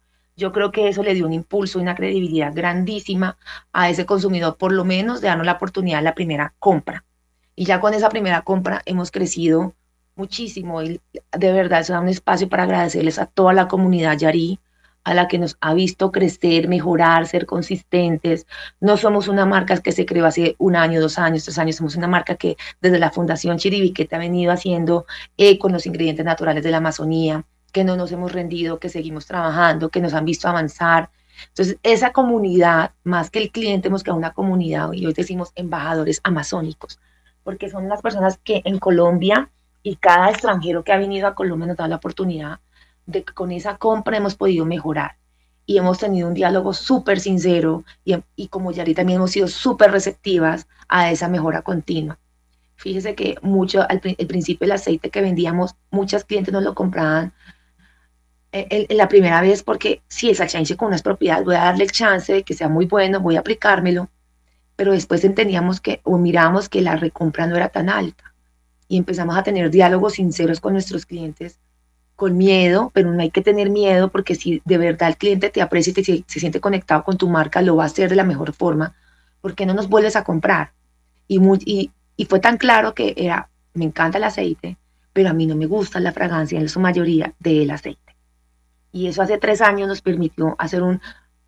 Yo 0.40 0.52
creo 0.52 0.72
que 0.72 0.88
eso 0.88 1.02
le 1.02 1.12
dio 1.12 1.26
un 1.26 1.34
impulso 1.34 1.78
y 1.78 1.82
una 1.82 1.94
credibilidad 1.94 2.54
grandísima 2.54 3.36
a 3.74 3.90
ese 3.90 4.06
consumidor, 4.06 4.56
por 4.56 4.72
lo 4.72 4.86
menos 4.86 5.20
de 5.20 5.28
darnos 5.28 5.44
la 5.44 5.52
oportunidad 5.52 5.98
de 5.98 6.04
la 6.04 6.14
primera 6.14 6.54
compra. 6.58 7.04
Y 7.54 7.66
ya 7.66 7.78
con 7.78 7.92
esa 7.92 8.08
primera 8.08 8.40
compra 8.40 8.80
hemos 8.86 9.10
crecido 9.10 9.74
muchísimo 10.16 10.82
y 10.82 10.98
de 11.12 11.52
verdad 11.52 11.80
eso 11.80 11.92
da 11.92 12.00
un 12.00 12.08
espacio 12.08 12.48
para 12.48 12.62
agradecerles 12.62 13.18
a 13.18 13.26
toda 13.26 13.52
la 13.52 13.68
comunidad 13.68 14.16
Yarí, 14.16 14.58
a 15.04 15.12
la 15.12 15.28
que 15.28 15.38
nos 15.38 15.58
ha 15.60 15.74
visto 15.74 16.10
crecer, 16.10 16.68
mejorar, 16.68 17.26
ser 17.26 17.44
consistentes. 17.44 18.46
No 18.80 18.96
somos 18.96 19.28
una 19.28 19.44
marca 19.44 19.76
que 19.76 19.92
se 19.92 20.06
creó 20.06 20.24
hace 20.24 20.56
un 20.56 20.74
año, 20.74 21.02
dos 21.02 21.18
años, 21.18 21.44
tres 21.44 21.58
años, 21.58 21.76
somos 21.76 21.96
una 21.96 22.08
marca 22.08 22.36
que 22.36 22.56
desde 22.80 22.98
la 22.98 23.10
Fundación 23.10 23.58
Chiribiquete 23.58 24.16
ha 24.16 24.18
venido 24.18 24.52
haciendo 24.52 25.04
con 25.58 25.72
los 25.72 25.84
ingredientes 25.84 26.24
naturales 26.24 26.64
de 26.64 26.70
la 26.70 26.78
Amazonía, 26.78 27.44
que 27.70 27.84
no 27.84 27.96
nos 27.96 28.12
hemos 28.12 28.32
rendido, 28.32 28.78
que 28.78 28.88
seguimos 28.88 29.26
trabajando, 29.26 29.88
que 29.88 30.00
nos 30.00 30.14
han 30.14 30.24
visto 30.24 30.48
avanzar. 30.48 31.10
Entonces, 31.48 31.78
esa 31.82 32.12
comunidad, 32.12 32.92
más 33.04 33.30
que 33.30 33.38
el 33.38 33.50
cliente, 33.50 33.88
hemos 33.88 34.02
creado 34.02 34.18
una 34.18 34.32
comunidad 34.32 34.92
y 34.92 35.06
hoy 35.06 35.12
decimos 35.12 35.52
embajadores 35.54 36.20
amazónicos, 36.22 36.98
porque 37.42 37.70
son 37.70 37.88
las 37.88 38.02
personas 38.02 38.38
que 38.42 38.62
en 38.64 38.78
Colombia 38.78 39.50
y 39.82 39.96
cada 39.96 40.30
extranjero 40.30 40.84
que 40.84 40.92
ha 40.92 40.98
venido 40.98 41.26
a 41.26 41.34
Colombia 41.34 41.68
nos 41.68 41.76
da 41.76 41.88
la 41.88 41.96
oportunidad 41.96 42.60
de 43.06 43.24
que 43.24 43.32
con 43.32 43.50
esa 43.50 43.78
compra 43.78 44.16
hemos 44.16 44.34
podido 44.34 44.66
mejorar 44.66 45.16
y 45.64 45.78
hemos 45.78 45.98
tenido 45.98 46.28
un 46.28 46.34
diálogo 46.34 46.72
súper 46.74 47.20
sincero 47.20 47.84
y, 48.04 48.16
y, 48.36 48.48
como 48.48 48.72
Yari 48.72 48.94
también 48.94 49.18
hemos 49.18 49.30
sido 49.30 49.48
súper 49.48 49.92
receptivas 49.92 50.66
a 50.88 51.10
esa 51.10 51.28
mejora 51.28 51.62
continua. 51.62 52.18
Fíjese 52.80 53.14
que 53.14 53.36
mucho 53.42 53.86
al, 53.86 54.00
principio 54.00 54.64
el 54.64 54.72
aceite 54.72 55.10
que 55.10 55.20
vendíamos, 55.20 55.74
muchas 55.90 56.24
clientes 56.24 56.54
nos 56.54 56.62
lo 56.62 56.74
compraban 56.74 57.34
en, 58.52 58.96
la 58.96 59.08
primera 59.08 59.40
vez 59.40 59.62
porque 59.62 60.02
si 60.08 60.30
es 60.30 60.38
chance 60.46 60.76
con 60.76 60.88
unas 60.88 61.02
propiedades, 61.02 61.44
voy 61.44 61.54
a 61.54 61.64
darle 61.64 61.84
el 61.84 61.92
chance 61.92 62.32
de 62.32 62.42
que 62.42 62.54
sea 62.54 62.68
muy 62.68 62.86
bueno, 62.86 63.20
voy 63.20 63.36
a 63.36 63.40
aplicármelo, 63.40 64.08
pero 64.76 64.92
después 64.92 65.24
entendíamos 65.24 65.80
que 65.80 66.00
o 66.04 66.18
miramos 66.18 66.68
que 66.68 66.80
la 66.80 66.96
recompra 66.96 67.46
no 67.46 67.56
era 67.56 67.68
tan 67.68 67.88
alta 67.88 68.34
y 68.88 68.96
empezamos 68.96 69.36
a 69.36 69.42
tener 69.42 69.70
diálogos 69.70 70.14
sinceros 70.14 70.60
con 70.60 70.72
nuestros 70.72 71.06
clientes 71.06 71.58
con 72.16 72.36
miedo, 72.36 72.90
pero 72.92 73.10
no 73.10 73.22
hay 73.22 73.30
que 73.30 73.40
tener 73.40 73.70
miedo 73.70 74.10
porque 74.10 74.34
si 74.34 74.60
de 74.66 74.76
verdad 74.76 75.08
el 75.08 75.16
cliente 75.16 75.48
te 75.48 75.62
aprecia 75.62 75.94
y 75.96 76.04
se, 76.04 76.40
siente 76.40 76.60
conectado 76.60 77.02
con 77.02 77.16
tu 77.16 77.30
marca, 77.30 77.62
lo 77.62 77.76
va 77.76 77.84
a 77.84 77.86
hacer 77.86 78.10
de 78.10 78.16
la 78.16 78.24
mejor 78.24 78.52
forma, 78.52 78.94
porque 79.40 79.64
no 79.64 79.72
nos 79.72 79.88
vuelves 79.88 80.16
a 80.16 80.24
comprar. 80.24 80.72
Y 81.26 82.26
fue 82.26 82.40
tan 82.40 82.58
claro 82.58 82.92
que 82.92 83.14
era, 83.16 83.48
me 83.72 83.86
encanta 83.86 84.18
el 84.18 84.24
aceite, 84.24 84.76
pero 85.14 85.30
a 85.30 85.32
mí 85.32 85.46
no 85.46 85.56
me 85.56 85.64
gusta 85.64 85.98
la 85.98 86.12
fragancia 86.12 86.60
en 86.60 86.68
su 86.68 86.78
mayoría 86.78 87.32
del 87.38 87.70
aceite. 87.70 88.09
Y 88.92 89.06
eso 89.06 89.22
hace 89.22 89.38
tres 89.38 89.60
años 89.60 89.88
nos 89.88 90.02
permitió 90.02 90.56
hacer 90.58 90.82
un 90.82 91.00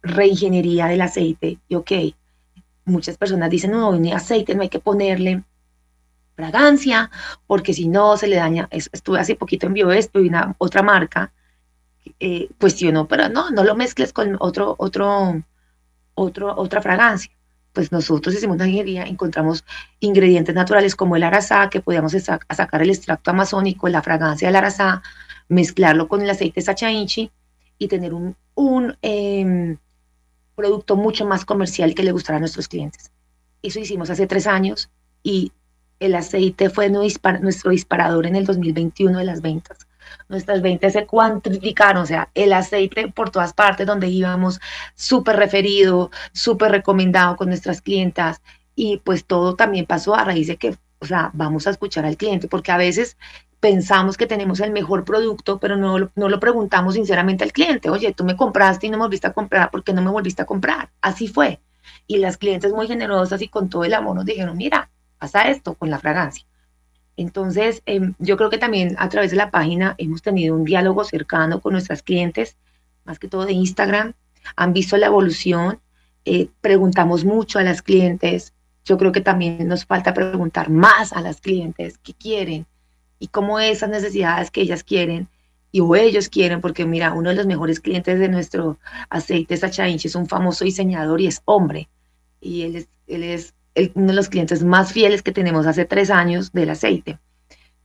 reingeniería 0.03 0.86
del 0.86 1.01
aceite. 1.01 1.59
Y 1.68 1.74
ok, 1.74 1.93
muchas 2.84 3.16
personas 3.16 3.51
dicen, 3.51 3.72
no, 3.72 3.93
ni 3.99 4.12
aceite 4.12 4.55
no 4.55 4.62
hay 4.62 4.68
que 4.68 4.80
ponerle 4.80 5.43
fragancia, 6.34 7.11
porque 7.47 7.74
si 7.74 7.88
no 7.88 8.16
se 8.16 8.26
le 8.26 8.36
daña, 8.36 8.68
estuve 8.70 9.20
hace 9.20 9.36
poquito 9.36 9.66
en 9.66 9.90
esto 9.93 10.20
y 10.20 10.28
una 10.28 10.55
otra 10.59 10.82
marca 10.82 11.32
eh, 12.18 12.49
cuestionó, 12.59 13.07
pero 13.07 13.28
no, 13.28 13.51
no 13.51 13.64
lo 13.64 13.76
mezcles 13.76 14.12
con 14.12 14.36
otro, 14.40 14.74
otro, 14.78 15.43
otro, 16.14 16.57
otra 16.57 16.82
fragancia. 16.82 17.30
Pues 17.72 17.90
nosotros 17.90 18.34
hicimos 18.34 18.57
una 18.57 18.66
ingeniería, 18.66 19.05
encontramos 19.05 19.64
ingredientes 20.01 20.55
naturales 20.55 20.95
como 20.95 21.16
el 21.16 21.22
arazá, 21.22 21.70
que 21.70 21.80
podíamos 21.80 22.12
sacar 22.12 22.82
el 22.82 22.90
extracto 22.90 23.30
amazónico, 23.30 23.88
la 23.88 24.03
fragancia 24.03 24.49
del 24.49 24.57
arazá, 24.57 25.03
mezclarlo 25.49 26.09
con 26.09 26.22
el 26.22 26.30
aceite 26.30 26.61
sachainchi 26.61 27.30
y 27.78 27.88
tener 27.88 28.14
un, 28.14 28.36
un 28.55 28.97
em, 29.03 29.76
producto 30.55 30.97
mucho 30.97 31.26
más 31.26 31.45
comercial 31.45 31.95
que 31.95 32.03
le 32.03 32.12
gustara 32.12 32.36
a 32.36 32.40
nuestros 32.40 32.68
clientes. 32.68 33.11
Eso 33.62 33.80
hicimos 33.80 34.11
hace 34.11 34.26
tres 34.26 34.47
años 34.47 34.90
y 35.22 35.53
el 36.01 36.14
aceite 36.14 36.68
fue 36.68 36.90
nuestro 36.90 37.70
disparador 37.70 38.26
en 38.26 38.34
el 38.34 38.45
2021 38.45 39.18
de 39.18 39.24
las 39.24 39.40
ventas. 39.40 39.86
Nuestras 40.28 40.61
ventas 40.61 40.95
se 40.95 41.07
cuantificaron, 41.07 42.03
o 42.03 42.07
sea, 42.07 42.28
el 42.34 42.53
aceite 42.53 43.09
por 43.09 43.30
todas 43.30 43.53
partes 43.53 43.86
donde 43.86 44.09
íbamos, 44.09 44.61
súper 44.95 45.36
referido, 45.36 46.11
súper 46.32 46.72
recomendado 46.72 47.36
con 47.36 47.49
nuestras 47.49 47.80
clientas. 47.80 48.43
Y 48.74 48.99
pues 48.99 49.24
todo 49.24 49.55
también 49.55 49.86
pasó 49.86 50.14
a 50.14 50.24
raíz 50.24 50.49
de 50.49 50.57
que, 50.57 50.76
o 50.99 51.07
sea, 51.07 51.30
vamos 51.34 51.66
a 51.66 51.70
escuchar 51.70 52.05
al 52.05 52.16
cliente, 52.16 52.49
porque 52.49 52.72
a 52.72 52.76
veces 52.76 53.16
pensamos 53.63 54.17
que 54.17 54.27
tenemos 54.27 54.59
el 54.59 54.73
mejor 54.73 55.05
producto, 55.05 55.61
pero 55.61 55.77
no, 55.77 56.11
no 56.17 56.29
lo 56.29 56.41
preguntamos 56.41 56.95
sinceramente 56.95 57.45
al 57.45 57.53
cliente. 57.53 57.91
Oye, 57.91 58.13
tú 58.13 58.25
me 58.25 58.37
compraste 58.37 58.89
y 58.89 58.91
no 58.91 58.99
me 58.99 59.05
volviste 59.05 59.29
a 59.29 59.33
comprar, 59.33 59.71
¿por 59.71 59.85
qué 59.85 59.93
no 59.93 60.03
me 60.03 60.11
volviste 60.11 60.43
a 60.43 60.47
comprar? 60.47 60.91
Así 61.01 61.29
fue. 61.29 61.61
Y 62.09 62.19
las 62.19 62.39
clientes 62.39 62.73
muy 62.73 62.89
generosas 62.89 63.41
y 63.41 63.47
con 63.47 63.69
todo 63.69 63.85
el 63.85 63.95
amor 63.95 64.17
nos 64.17 64.25
dijeron, 64.25 64.57
mira, 64.57 64.91
pasa 65.17 65.43
esto 65.49 65.75
con 65.75 65.91
la 65.91 66.01
fragancia. 66.01 66.45
Entonces, 67.17 67.83
em, 67.87 68.15
yo 68.19 68.37
creo 68.37 68.51
que 68.51 68.59
también 68.59 68.97
a 68.99 69.09
través 69.09 69.31
de 69.31 69.37
la 69.37 69.53
página 69.53 69.95
hemos 69.97 70.23
tenido 70.23 70.57
un 70.57 70.65
diálogo 70.65 71.05
cercano 71.05 71.61
con 71.61 71.75
nuestras 71.75 72.03
clientes, 72.03 72.57
más 73.05 73.21
que 73.21 73.29
todo 73.29 73.47
de 73.47 73.53
Instagram. 73.53 74.15
Han 74.57 74.73
visto 74.73 74.97
la 74.97 75.07
evolución, 75.07 75.79
eh, 76.25 76.49
preguntamos 76.61 77.25
mucho 77.25 77.61
a 77.61 77.63
las 77.63 77.81
clientes. 77.81 78.55
Yo 78.85 78.99
creo 78.99 79.13
que 79.13 79.21
también 79.21 79.69
nos 79.69 79.87
falta 79.87 80.13
preguntar 80.13 80.69
más 80.69 81.13
a 81.13 81.21
las 81.21 81.41
clientes 81.41 81.99
qué 81.99 82.13
quieren 82.13 82.67
y 83.23 83.29
cómo 83.29 83.61
esas 83.61 83.89
necesidades 83.89 84.51
que 84.51 84.62
ellas 84.62 84.83
quieren 84.83 85.29
y 85.70 85.79
o 85.79 85.95
ellos 85.95 86.29
quieren, 86.29 86.61
porque 86.61 86.85
mira, 86.85 87.12
uno 87.12 87.31
de 87.31 87.37
los 87.37 87.47
mejores 87.47 87.79
clientes 87.79 88.18
de 88.18 88.29
nuestro 88.29 88.79
aceite 89.11 89.57
Sacha 89.57 89.87
es 89.87 90.16
un 90.16 90.27
famoso 90.27 90.64
diseñador 90.64 91.20
y 91.20 91.29
es 91.29 91.41
hombre. 91.45 91.89
Y 92.41 92.62
él 92.62 92.75
es, 92.75 92.89
él 93.07 93.23
es 93.23 93.55
uno 93.95 94.09
de 94.09 94.14
los 94.14 94.29
clientes 94.29 94.64
más 94.64 94.93
fieles 94.93 95.23
que 95.23 95.31
tenemos 95.31 95.68
hace 95.68 95.85
tres 95.85 96.11
años 96.11 96.51
del 96.51 96.70
aceite. 96.70 97.20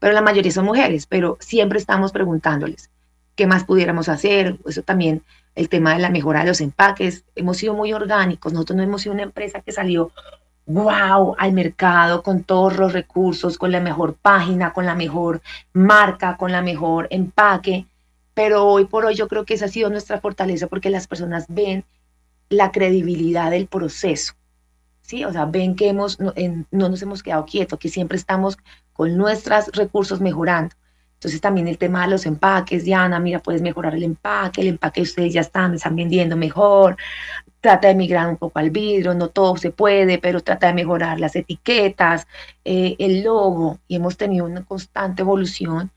Pero 0.00 0.12
la 0.12 0.22
mayoría 0.22 0.50
son 0.50 0.64
mujeres, 0.64 1.06
pero 1.06 1.38
siempre 1.38 1.78
estamos 1.78 2.10
preguntándoles 2.10 2.90
qué 3.36 3.46
más 3.46 3.62
pudiéramos 3.62 4.08
hacer. 4.08 4.58
Eso 4.66 4.82
también, 4.82 5.22
el 5.54 5.68
tema 5.68 5.94
de 5.94 6.00
la 6.00 6.10
mejora 6.10 6.40
de 6.40 6.46
los 6.46 6.60
empaques. 6.60 7.22
Hemos 7.36 7.58
sido 7.58 7.74
muy 7.74 7.92
orgánicos. 7.92 8.52
Nosotros 8.52 8.76
no 8.78 8.82
hemos 8.82 9.02
sido 9.02 9.14
una 9.14 9.22
empresa 9.22 9.60
que 9.60 9.70
salió 9.70 10.10
wow 10.68 11.34
al 11.38 11.52
mercado 11.52 12.22
con 12.22 12.44
todos 12.44 12.76
los 12.76 12.92
recursos, 12.92 13.58
con 13.58 13.72
la 13.72 13.80
mejor 13.80 14.14
página, 14.14 14.72
con 14.72 14.86
la 14.86 14.94
mejor 14.94 15.40
marca, 15.72 16.36
con 16.36 16.52
la 16.52 16.62
mejor 16.62 17.08
empaque. 17.10 17.86
Pero 18.34 18.64
hoy 18.66 18.84
por 18.84 19.04
hoy 19.04 19.16
yo 19.16 19.26
creo 19.26 19.44
que 19.44 19.54
esa 19.54 19.64
ha 19.64 19.68
sido 19.68 19.90
nuestra 19.90 20.20
fortaleza 20.20 20.68
porque 20.68 20.90
las 20.90 21.08
personas 21.08 21.46
ven 21.48 21.84
la 22.50 22.70
credibilidad 22.70 23.50
del 23.50 23.66
proceso. 23.66 24.34
¿sí? 25.02 25.24
O 25.24 25.32
sea, 25.32 25.46
ven 25.46 25.74
que 25.74 25.88
hemos, 25.88 26.18
no, 26.20 26.32
nos 26.70 27.02
hemos 27.02 27.22
quedado 27.22 27.46
quietos, 27.46 27.78
que 27.78 27.88
siempre 27.88 28.18
estamos 28.18 28.58
con 28.92 29.16
nuestros 29.16 29.68
recursos 29.72 30.20
mejorando. 30.20 30.74
Entonces 31.14 31.40
también 31.40 31.66
el 31.66 31.78
tema 31.78 32.02
de 32.02 32.12
los 32.12 32.26
empaques, 32.26 32.84
Diana, 32.84 33.18
mira, 33.18 33.40
puedes 33.40 33.60
mejorar 33.60 33.94
el 33.94 34.04
empaque, 34.04 34.60
el 34.60 34.68
empaque 34.68 35.00
ustedes 35.00 35.32
ya 35.32 35.40
están, 35.40 35.74
están 35.74 35.96
vendiendo 35.96 36.36
mejor, 36.36 36.96
trata 37.60 37.88
de 37.88 37.94
migrar 37.94 38.28
un 38.28 38.36
poco 38.36 38.58
al 38.58 38.70
vidrio, 38.70 39.14
no 39.14 39.28
todo 39.28 39.56
se 39.56 39.70
puede, 39.70 40.18
pero 40.18 40.40
trata 40.40 40.68
de 40.68 40.74
mejorar 40.74 41.20
las 41.20 41.36
etiquetas, 41.36 42.26
eh, 42.64 42.96
el 42.98 43.22
logo, 43.22 43.78
y 43.88 43.96
hemos 43.96 44.16
tenido 44.16 44.44
una 44.46 44.64
constante 44.64 45.22
evolución 45.22 45.90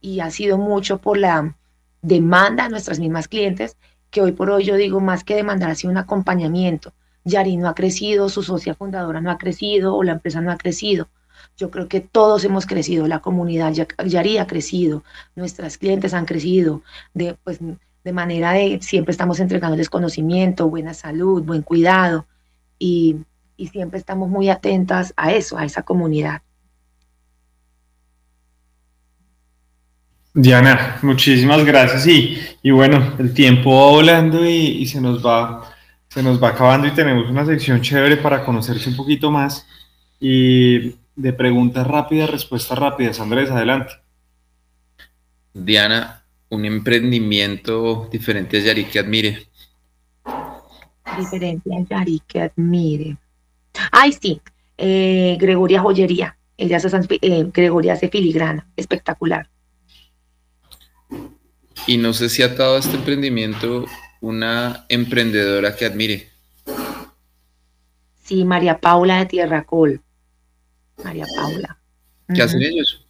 y 0.00 0.20
ha 0.20 0.30
sido 0.30 0.58
mucho 0.58 0.98
por 0.98 1.18
la 1.18 1.54
demanda 2.02 2.64
de 2.64 2.70
nuestras 2.70 2.98
mismas 2.98 3.28
clientes, 3.28 3.76
que 4.10 4.22
hoy 4.22 4.32
por 4.32 4.50
hoy 4.50 4.64
yo 4.64 4.76
digo 4.76 5.00
más 5.00 5.24
que 5.24 5.36
demandar, 5.36 5.70
ha 5.70 5.74
sido 5.74 5.90
un 5.90 5.98
acompañamiento. 5.98 6.92
Yari 7.24 7.56
no 7.56 7.68
ha 7.68 7.74
crecido, 7.74 8.28
su 8.28 8.42
socia 8.42 8.74
fundadora 8.74 9.20
no 9.20 9.30
ha 9.30 9.38
crecido 9.38 9.94
o 9.94 10.02
la 10.02 10.12
empresa 10.12 10.40
no 10.40 10.50
ha 10.50 10.56
crecido, 10.56 11.08
yo 11.56 11.70
creo 11.70 11.88
que 11.88 12.00
todos 12.00 12.44
hemos 12.44 12.66
crecido, 12.66 13.06
la 13.06 13.20
comunidad 13.20 13.72
ya, 13.72 13.86
ya 14.04 14.42
ha 14.42 14.46
crecido, 14.46 15.04
nuestras 15.36 15.78
clientes 15.78 16.14
han 16.14 16.26
crecido, 16.26 16.82
de, 17.14 17.36
pues, 17.44 17.58
de 18.04 18.12
manera 18.12 18.52
de 18.52 18.80
siempre 18.82 19.12
estamos 19.12 19.40
entregándoles 19.40 19.88
conocimiento, 19.88 20.68
buena 20.68 20.94
salud, 20.94 21.42
buen 21.42 21.62
cuidado 21.62 22.26
y, 22.78 23.16
y 23.56 23.68
siempre 23.68 23.98
estamos 23.98 24.28
muy 24.28 24.48
atentas 24.48 25.12
a 25.16 25.32
eso, 25.32 25.56
a 25.56 25.64
esa 25.64 25.82
comunidad. 25.82 26.42
Diana, 30.34 30.98
muchísimas 31.02 31.62
gracias 31.64 32.06
y, 32.06 32.38
y 32.62 32.70
bueno, 32.70 33.14
el 33.18 33.34
tiempo 33.34 33.70
va 33.70 33.90
volando 33.92 34.44
y, 34.46 34.50
y, 34.50 34.86
se, 34.86 35.00
nos 35.00 35.24
va, 35.24 35.70
se 36.08 36.22
nos 36.22 36.42
va 36.42 36.48
acabando 36.48 36.86
y 36.86 36.92
tenemos 36.92 37.28
una 37.28 37.44
sección 37.44 37.82
chévere 37.82 38.16
para 38.16 38.42
conocerse 38.42 38.88
un 38.88 38.96
poquito 38.96 39.30
más 39.30 39.66
y 40.18 40.96
de 41.14 41.32
preguntas 41.34 41.86
rápidas, 41.86 42.30
respuestas 42.30 42.78
rápidas. 42.78 43.20
Andrés, 43.20 43.50
adelante. 43.50 43.92
Diana, 45.52 46.21
un 46.52 46.66
emprendimiento 46.66 48.08
diferente 48.12 48.58
a 48.58 48.60
Yari 48.60 48.84
que 48.84 48.98
admire. 48.98 49.46
Diferente 51.18 51.70
a 51.74 51.80
Yari 51.80 52.20
que 52.26 52.42
admire. 52.42 53.16
Ay, 53.90 54.12
sí, 54.12 54.38
eh, 54.76 55.38
Gregoria 55.40 55.80
Joyería. 55.80 56.36
Ella 56.58 56.76
hace, 56.76 56.88
eh, 57.22 57.48
Gregoria 57.54 57.94
hace 57.94 58.10
filigrana, 58.10 58.68
espectacular. 58.76 59.48
Y 61.86 61.96
no 61.96 62.12
sé 62.12 62.28
si 62.28 62.42
ha 62.42 62.46
atado 62.46 62.76
a 62.76 62.80
este 62.80 62.96
emprendimiento 62.96 63.86
una 64.20 64.84
emprendedora 64.90 65.74
que 65.74 65.86
admire. 65.86 66.28
Sí, 68.24 68.44
María 68.44 68.78
Paula 68.78 69.20
de 69.20 69.26
Tierra 69.26 69.64
Col. 69.64 70.02
María 71.02 71.24
Paula. 71.34 71.78
¿Qué 72.34 72.42
hacen 72.42 72.60
ellos? 72.60 73.01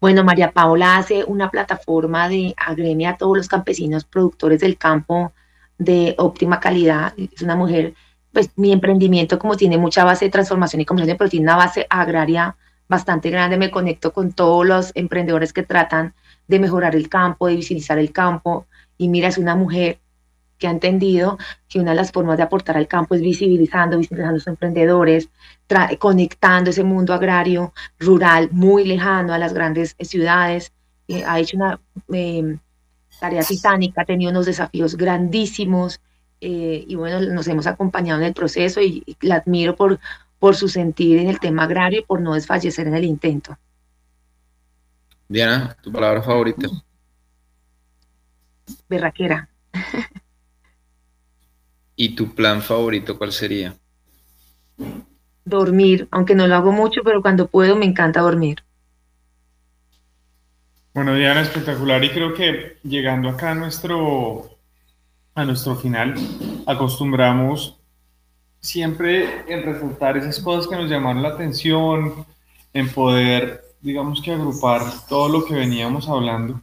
Bueno, 0.00 0.24
María 0.24 0.52
Paula 0.52 0.96
hace 0.96 1.24
una 1.24 1.50
plataforma 1.50 2.28
de 2.28 2.54
agremia 2.56 3.10
a 3.10 3.16
todos 3.16 3.36
los 3.36 3.48
campesinos 3.48 4.04
productores 4.04 4.60
del 4.60 4.76
campo 4.76 5.32
de 5.78 6.14
óptima 6.18 6.60
calidad. 6.60 7.14
Es 7.16 7.42
una 7.42 7.56
mujer, 7.56 7.94
pues 8.32 8.50
mi 8.56 8.72
emprendimiento 8.72 9.38
como 9.38 9.56
tiene 9.56 9.78
mucha 9.78 10.04
base 10.04 10.26
de 10.26 10.30
transformación 10.30 10.82
y 10.82 10.84
comercio, 10.84 11.16
pero 11.16 11.30
tiene 11.30 11.44
una 11.44 11.56
base 11.56 11.86
agraria 11.88 12.56
bastante 12.88 13.30
grande. 13.30 13.56
Me 13.56 13.70
conecto 13.70 14.12
con 14.12 14.32
todos 14.32 14.66
los 14.66 14.92
emprendedores 14.94 15.52
que 15.52 15.62
tratan 15.62 16.14
de 16.48 16.58
mejorar 16.58 16.94
el 16.96 17.08
campo, 17.08 17.46
de 17.46 17.56
visibilizar 17.56 17.98
el 17.98 18.12
campo. 18.12 18.66
Y 18.98 19.08
mira, 19.08 19.28
es 19.28 19.38
una 19.38 19.56
mujer 19.56 19.98
que 20.60 20.68
ha 20.68 20.70
entendido 20.70 21.38
que 21.68 21.80
una 21.80 21.90
de 21.90 21.96
las 21.96 22.12
formas 22.12 22.36
de 22.36 22.44
aportar 22.44 22.76
al 22.76 22.86
campo 22.86 23.14
es 23.16 23.22
visibilizando, 23.22 23.98
visibilizando 23.98 24.34
a 24.34 24.38
los 24.38 24.46
emprendedores, 24.46 25.30
conectando 25.98 26.70
ese 26.70 26.84
mundo 26.84 27.14
agrario, 27.14 27.72
rural, 27.98 28.50
muy 28.52 28.84
lejano 28.84 29.32
a 29.32 29.38
las 29.38 29.54
grandes 29.54 29.96
ciudades. 30.00 30.72
Eh, 31.08 31.24
ha 31.26 31.40
hecho 31.40 31.56
una 31.56 31.80
em, 32.12 32.58
tarea 33.18 33.42
titánica, 33.42 34.02
ha 34.02 34.04
tenido 34.04 34.30
unos 34.30 34.46
desafíos 34.46 34.96
grandísimos 34.96 36.00
eh, 36.40 36.84
y 36.86 36.94
bueno, 36.94 37.20
nos 37.20 37.48
hemos 37.48 37.66
acompañado 37.66 38.20
en 38.20 38.26
el 38.26 38.34
proceso 38.34 38.80
y, 38.80 39.02
y 39.06 39.26
la 39.26 39.36
admiro 39.36 39.74
por, 39.74 39.98
por 40.38 40.56
su 40.56 40.68
sentir 40.68 41.18
en 41.18 41.28
el 41.28 41.40
tema 41.40 41.64
agrario 41.64 42.00
y 42.00 42.04
por 42.04 42.20
no 42.20 42.34
desfallecer 42.34 42.86
en 42.86 42.94
el 42.94 43.04
intento. 43.04 43.58
Diana, 45.26 45.76
tu 45.82 45.90
palabra 45.90 46.22
favorita. 46.22 46.68
Berraquera. 48.88 49.48
¿Y 52.00 52.14
tu 52.14 52.34
plan 52.34 52.62
favorito 52.62 53.18
cuál 53.18 53.30
sería? 53.30 53.74
Dormir, 55.44 56.08
aunque 56.10 56.34
no 56.34 56.46
lo 56.46 56.54
hago 56.54 56.72
mucho, 56.72 57.02
pero 57.04 57.20
cuando 57.20 57.46
puedo 57.46 57.76
me 57.76 57.84
encanta 57.84 58.22
dormir. 58.22 58.64
Bueno, 60.94 61.14
Diana, 61.14 61.42
espectacular. 61.42 62.02
Y 62.02 62.08
creo 62.08 62.32
que 62.32 62.78
llegando 62.84 63.28
acá 63.28 63.50
a 63.50 63.54
nuestro, 63.54 64.48
a 65.34 65.44
nuestro 65.44 65.76
final, 65.76 66.14
acostumbramos 66.66 67.78
siempre 68.60 69.44
en 69.46 69.62
resaltar 69.62 70.16
esas 70.16 70.40
cosas 70.40 70.68
que 70.68 70.76
nos 70.76 70.88
llamaron 70.88 71.22
la 71.22 71.28
atención, 71.28 72.24
en 72.72 72.88
poder 72.88 73.62
digamos 73.82 74.22
que 74.22 74.32
agrupar 74.32 74.80
todo 75.06 75.28
lo 75.28 75.44
que 75.44 75.52
veníamos 75.52 76.08
hablando. 76.08 76.62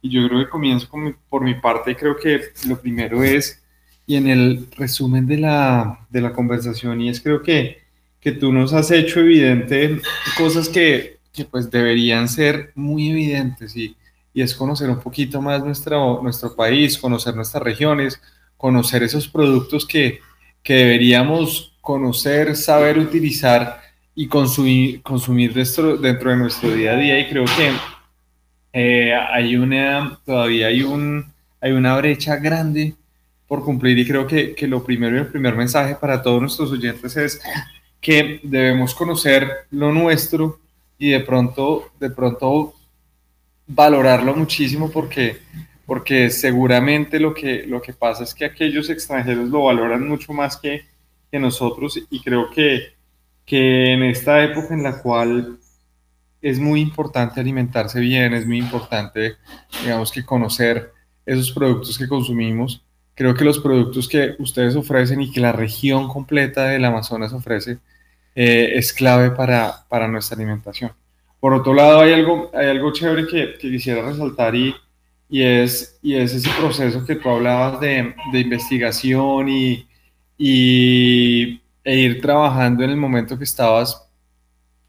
Y 0.00 0.08
yo 0.08 0.26
creo 0.26 0.46
que 0.46 0.48
comienzo 0.48 0.88
por 1.28 1.44
mi 1.44 1.56
parte 1.56 1.90
y 1.90 1.94
creo 1.94 2.16
que 2.16 2.40
lo 2.66 2.80
primero 2.80 3.22
es, 3.22 3.62
y 4.08 4.16
en 4.16 4.26
el 4.26 4.66
resumen 4.74 5.26
de 5.26 5.36
la, 5.36 6.06
de 6.08 6.22
la 6.22 6.32
conversación, 6.32 7.02
y 7.02 7.10
es 7.10 7.20
creo 7.20 7.42
que, 7.42 7.82
que 8.18 8.32
tú 8.32 8.50
nos 8.50 8.72
has 8.72 8.90
hecho 8.90 9.20
evidente 9.20 10.00
cosas 10.38 10.70
que, 10.70 11.18
que 11.30 11.44
pues 11.44 11.70
deberían 11.70 12.26
ser 12.26 12.72
muy 12.74 13.10
evidentes 13.10 13.76
y, 13.76 13.94
y 14.32 14.40
es 14.40 14.54
conocer 14.54 14.88
un 14.88 14.98
poquito 14.98 15.42
más 15.42 15.62
nuestro, 15.62 16.22
nuestro 16.22 16.56
país, 16.56 16.96
conocer 16.96 17.36
nuestras 17.36 17.62
regiones, 17.62 18.18
conocer 18.56 19.02
esos 19.02 19.28
productos 19.28 19.86
que, 19.86 20.20
que 20.62 20.74
deberíamos 20.74 21.76
conocer, 21.82 22.56
saber 22.56 22.98
utilizar 22.98 23.82
y 24.14 24.26
consumir, 24.26 25.02
consumir 25.02 25.52
dentro, 25.52 25.98
dentro 25.98 26.30
de 26.30 26.36
nuestro 26.38 26.74
día 26.74 26.92
a 26.92 26.96
día. 26.96 27.20
Y 27.20 27.28
creo 27.28 27.44
que 27.44 27.72
eh, 28.72 29.14
hay 29.14 29.54
una, 29.56 30.18
todavía 30.24 30.68
hay, 30.68 30.80
un, 30.82 31.30
hay 31.60 31.72
una 31.72 31.94
brecha 31.98 32.36
grande 32.36 32.94
por 33.48 33.64
cumplir 33.64 33.98
y 33.98 34.06
creo 34.06 34.26
que, 34.26 34.54
que 34.54 34.68
lo 34.68 34.84
primero 34.84 35.16
y 35.16 35.20
el 35.20 35.26
primer 35.26 35.56
mensaje 35.56 35.96
para 35.96 36.22
todos 36.22 36.40
nuestros 36.40 36.70
oyentes 36.70 37.16
es 37.16 37.40
que 38.00 38.40
debemos 38.44 38.94
conocer 38.94 39.50
lo 39.70 39.90
nuestro 39.92 40.60
y 40.98 41.10
de 41.10 41.20
pronto, 41.20 41.90
de 41.98 42.10
pronto 42.10 42.74
valorarlo 43.66 44.36
muchísimo 44.36 44.90
porque, 44.90 45.38
porque 45.86 46.30
seguramente 46.30 47.18
lo 47.18 47.34
que, 47.34 47.64
lo 47.66 47.82
que 47.82 47.92
pasa 47.92 48.22
es 48.22 48.34
que 48.34 48.44
aquellos 48.44 48.90
extranjeros 48.90 49.48
lo 49.48 49.64
valoran 49.64 50.06
mucho 50.06 50.32
más 50.32 50.56
que, 50.56 50.84
que 51.30 51.38
nosotros 51.40 51.98
y 52.10 52.20
creo 52.20 52.50
que 52.50 52.98
que 53.48 53.94
en 53.94 54.02
esta 54.02 54.44
época 54.44 54.74
en 54.74 54.82
la 54.82 55.00
cual 55.00 55.58
es 56.42 56.60
muy 56.60 56.82
importante 56.82 57.40
alimentarse 57.40 57.98
bien, 57.98 58.34
es 58.34 58.46
muy 58.46 58.58
importante, 58.58 59.36
digamos, 59.82 60.12
que 60.12 60.24
conocer 60.24 60.92
esos 61.24 61.50
productos 61.52 61.96
que 61.96 62.06
consumimos. 62.06 62.84
Creo 63.18 63.34
que 63.34 63.44
los 63.44 63.58
productos 63.58 64.06
que 64.06 64.36
ustedes 64.38 64.76
ofrecen 64.76 65.20
y 65.20 65.32
que 65.32 65.40
la 65.40 65.50
región 65.50 66.06
completa 66.06 66.66
del 66.66 66.84
Amazonas 66.84 67.32
ofrece 67.32 67.78
eh, 68.36 68.70
es 68.74 68.92
clave 68.92 69.32
para, 69.32 69.84
para, 69.88 70.06
nuestra 70.06 70.36
alimentación. 70.36 70.92
Por 71.40 71.52
otro 71.52 71.74
lado, 71.74 71.98
hay 71.98 72.12
algo, 72.12 72.48
hay 72.54 72.68
algo 72.68 72.92
chévere 72.92 73.26
que, 73.26 73.58
quisiera 73.58 74.02
resaltar 74.02 74.54
y, 74.54 74.72
y, 75.28 75.42
es, 75.42 75.98
y 76.00 76.14
es 76.14 76.32
ese 76.32 76.48
proceso 76.60 77.04
que 77.04 77.16
tú 77.16 77.28
hablabas 77.28 77.80
de, 77.80 78.14
de 78.30 78.38
investigación 78.38 79.48
y, 79.48 79.88
y 80.38 81.60
e 81.82 81.98
ir 81.98 82.20
trabajando 82.22 82.84
en 82.84 82.90
el 82.90 82.96
momento 82.96 83.36
que 83.36 83.42
estabas 83.42 84.08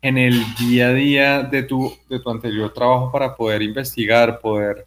en 0.04 0.20
el 0.20 0.40
día 0.56 0.90
a 0.90 0.94
día 0.94 1.42
de 1.42 1.64
tu, 1.64 1.92
de 2.08 2.20
tu 2.20 2.30
anterior 2.30 2.72
trabajo 2.72 3.12
para 3.12 3.36
poder 3.36 3.64
investigar, 3.64 4.40
poder, 4.40 4.86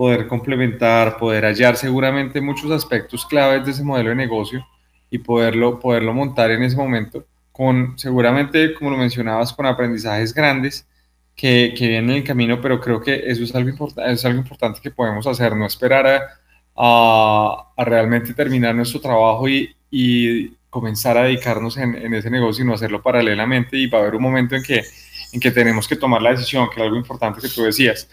poder 0.00 0.28
complementar, 0.28 1.18
poder 1.18 1.44
hallar 1.44 1.76
seguramente 1.76 2.40
muchos 2.40 2.70
aspectos 2.70 3.26
claves 3.26 3.66
de 3.66 3.72
ese 3.72 3.84
modelo 3.84 4.08
de 4.08 4.14
negocio 4.14 4.66
y 5.10 5.18
poderlo, 5.18 5.78
poderlo 5.78 6.14
montar 6.14 6.50
en 6.50 6.62
ese 6.62 6.74
momento 6.74 7.26
con 7.52 7.98
seguramente, 7.98 8.72
como 8.72 8.92
lo 8.92 8.96
mencionabas, 8.96 9.52
con 9.52 9.66
aprendizajes 9.66 10.32
grandes 10.32 10.88
que, 11.36 11.74
que 11.76 11.86
vienen 11.86 12.12
en 12.12 12.16
el 12.16 12.24
camino, 12.24 12.62
pero 12.62 12.80
creo 12.80 13.02
que 13.02 13.24
eso 13.26 13.44
es 13.44 13.54
algo, 13.54 13.68
importante 13.68 14.10
es 14.10 14.24
algo 14.24 14.38
importante 14.38 14.80
que 14.82 14.90
podemos 14.90 15.26
hacer, 15.26 15.54
no 15.54 15.66
esperar 15.66 16.06
a, 16.06 16.22
a, 16.74 17.72
a 17.76 17.84
realmente 17.84 18.32
terminar 18.32 18.74
nuestro 18.74 19.02
trabajo 19.02 19.50
y, 19.50 19.76
y 19.90 20.48
comenzar 20.70 21.18
a 21.18 21.24
dedicarnos 21.24 21.76
en, 21.76 21.94
en, 21.96 22.14
ese 22.14 22.30
negocio 22.30 22.64
y 22.64 22.66
no 22.66 22.72
hacerlo 22.72 23.02
paralelamente 23.02 23.76
y 23.76 23.86
va 23.86 23.98
a 23.98 24.00
haber 24.00 24.14
un 24.14 24.22
momento 24.22 24.56
en 24.56 24.62
que, 24.62 24.82
en 25.32 25.40
que 25.40 25.50
tenemos 25.50 25.86
que 25.86 25.96
tomar 25.96 26.22
la 26.22 26.30
decisión, 26.30 26.70
que 26.70 26.80
es 26.80 26.86
algo 26.86 26.96
importante 26.96 27.42
que 27.42 27.50
tú 27.50 27.64
decías. 27.64 28.08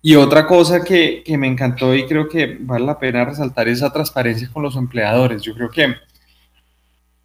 Y 0.00 0.14
otra 0.14 0.46
cosa 0.46 0.82
que, 0.84 1.22
que, 1.24 1.36
me 1.36 1.48
encantó 1.48 1.94
y 1.94 2.06
creo 2.06 2.28
que 2.28 2.56
vale 2.60 2.86
la 2.86 2.98
pena 2.98 3.24
resaltar 3.24 3.68
es 3.68 3.78
esa 3.78 3.92
transparencia 3.92 4.48
con 4.52 4.62
los 4.62 4.76
empleadores. 4.76 5.42
Yo 5.42 5.54
creo 5.54 5.70
que, 5.70 5.94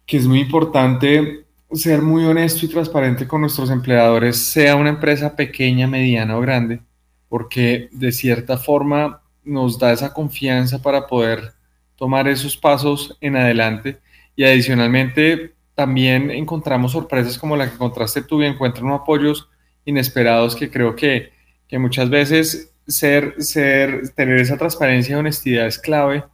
que 0.06 0.16
es 0.16 0.26
muy 0.26 0.40
importante 0.40 1.44
ser 1.72 2.02
muy 2.02 2.24
honesto 2.24 2.66
y 2.66 2.68
transparente 2.68 3.26
con 3.26 3.40
nuestros 3.40 3.70
empleadores, 3.70 4.36
sea 4.36 4.76
una 4.76 4.90
empresa 4.90 5.34
pequeña, 5.34 5.86
mediana 5.86 6.36
o 6.36 6.40
grande, 6.40 6.80
porque 7.28 7.88
de 7.92 8.12
cierta 8.12 8.56
forma 8.56 9.22
nos 9.44 9.78
da 9.78 9.92
esa 9.92 10.12
confianza 10.12 10.80
para 10.80 11.06
poder 11.06 11.52
tomar 11.96 12.28
esos 12.28 12.56
pasos 12.56 13.16
en 13.20 13.36
adelante 13.36 13.98
y 14.36 14.44
adicionalmente 14.44 15.54
también 15.74 16.30
encontramos 16.30 16.92
sorpresas 16.92 17.38
como 17.38 17.56
la 17.56 17.68
que 17.68 17.74
encontraste 17.74 18.22
tú 18.22 18.42
y 18.42 18.46
encuentran 18.46 18.90
apoyos 18.90 19.48
inesperados 19.84 20.54
que 20.54 20.70
creo 20.70 20.94
que, 20.94 21.32
que 21.68 21.78
muchas 21.78 22.10
veces 22.10 22.72
ser, 22.86 23.34
ser, 23.42 24.10
tener 24.10 24.38
esa 24.38 24.56
transparencia 24.56 25.12
y 25.12 25.18
honestidad 25.18 25.66
es 25.66 25.78
clave 25.78 26.24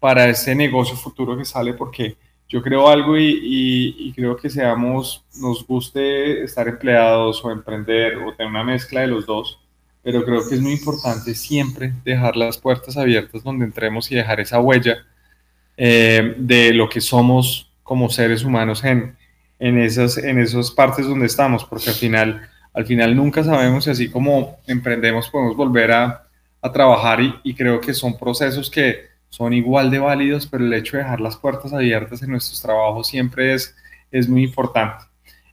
para 0.00 0.28
ese 0.28 0.54
negocio 0.54 0.96
futuro 0.96 1.36
que 1.36 1.44
sale 1.44 1.74
porque 1.74 2.16
yo 2.48 2.62
creo 2.62 2.88
algo 2.88 3.18
y, 3.18 4.12
creo 4.16 4.36
que 4.36 4.48
seamos, 4.48 5.22
nos 5.38 5.66
guste 5.66 6.42
estar 6.42 6.66
empleados 6.66 7.44
o 7.44 7.50
emprender 7.50 8.16
o 8.16 8.32
tener 8.32 8.50
una 8.50 8.64
mezcla 8.64 9.02
de 9.02 9.06
los 9.08 9.26
dos, 9.26 9.60
pero 10.02 10.24
creo 10.24 10.48
que 10.48 10.54
es 10.54 10.60
muy 10.60 10.72
importante 10.72 11.34
siempre 11.34 11.92
dejar 12.04 12.36
las 12.36 12.56
puertas 12.56 12.96
abiertas 12.96 13.42
donde 13.42 13.66
entremos 13.66 14.10
y 14.10 14.14
dejar 14.14 14.40
esa 14.40 14.60
huella 14.60 14.96
eh, 15.76 16.34
de 16.38 16.72
lo 16.72 16.88
que 16.88 17.02
somos 17.02 17.70
como 17.82 18.08
seres 18.08 18.42
humanos 18.42 18.82
en, 18.82 19.14
en, 19.58 19.78
esas, 19.78 20.16
en 20.16 20.38
esas 20.38 20.70
partes 20.70 21.06
donde 21.06 21.26
estamos, 21.26 21.64
porque 21.64 21.90
al 21.90 21.96
final, 21.96 22.48
al 22.78 22.86
final 22.86 23.16
nunca 23.16 23.42
sabemos 23.42 23.84
si 23.84 23.90
así 23.90 24.08
como 24.08 24.56
emprendemos 24.68 25.28
podemos 25.28 25.56
volver 25.56 25.90
a, 25.90 26.24
trabajar 26.72 27.20
y, 27.22 27.34
y 27.44 27.54
creo 27.54 27.80
que 27.80 27.94
son 27.94 28.18
procesos 28.18 28.68
que 28.68 29.06
son 29.30 29.54
igual 29.54 29.90
de 29.90 29.98
válidos, 29.98 30.46
pero 30.46 30.64
el 30.64 30.72
hecho 30.74 30.96
de 30.96 31.02
dejar 31.02 31.20
las 31.20 31.36
puertas 31.36 31.72
abiertas 31.72 32.22
en 32.22 32.30
nuestros 32.30 32.60
trabajos 32.60 33.08
siempre 33.08 33.54
es, 33.54 33.74
es 34.10 34.28
muy 34.28 34.44
importante. 34.44 35.06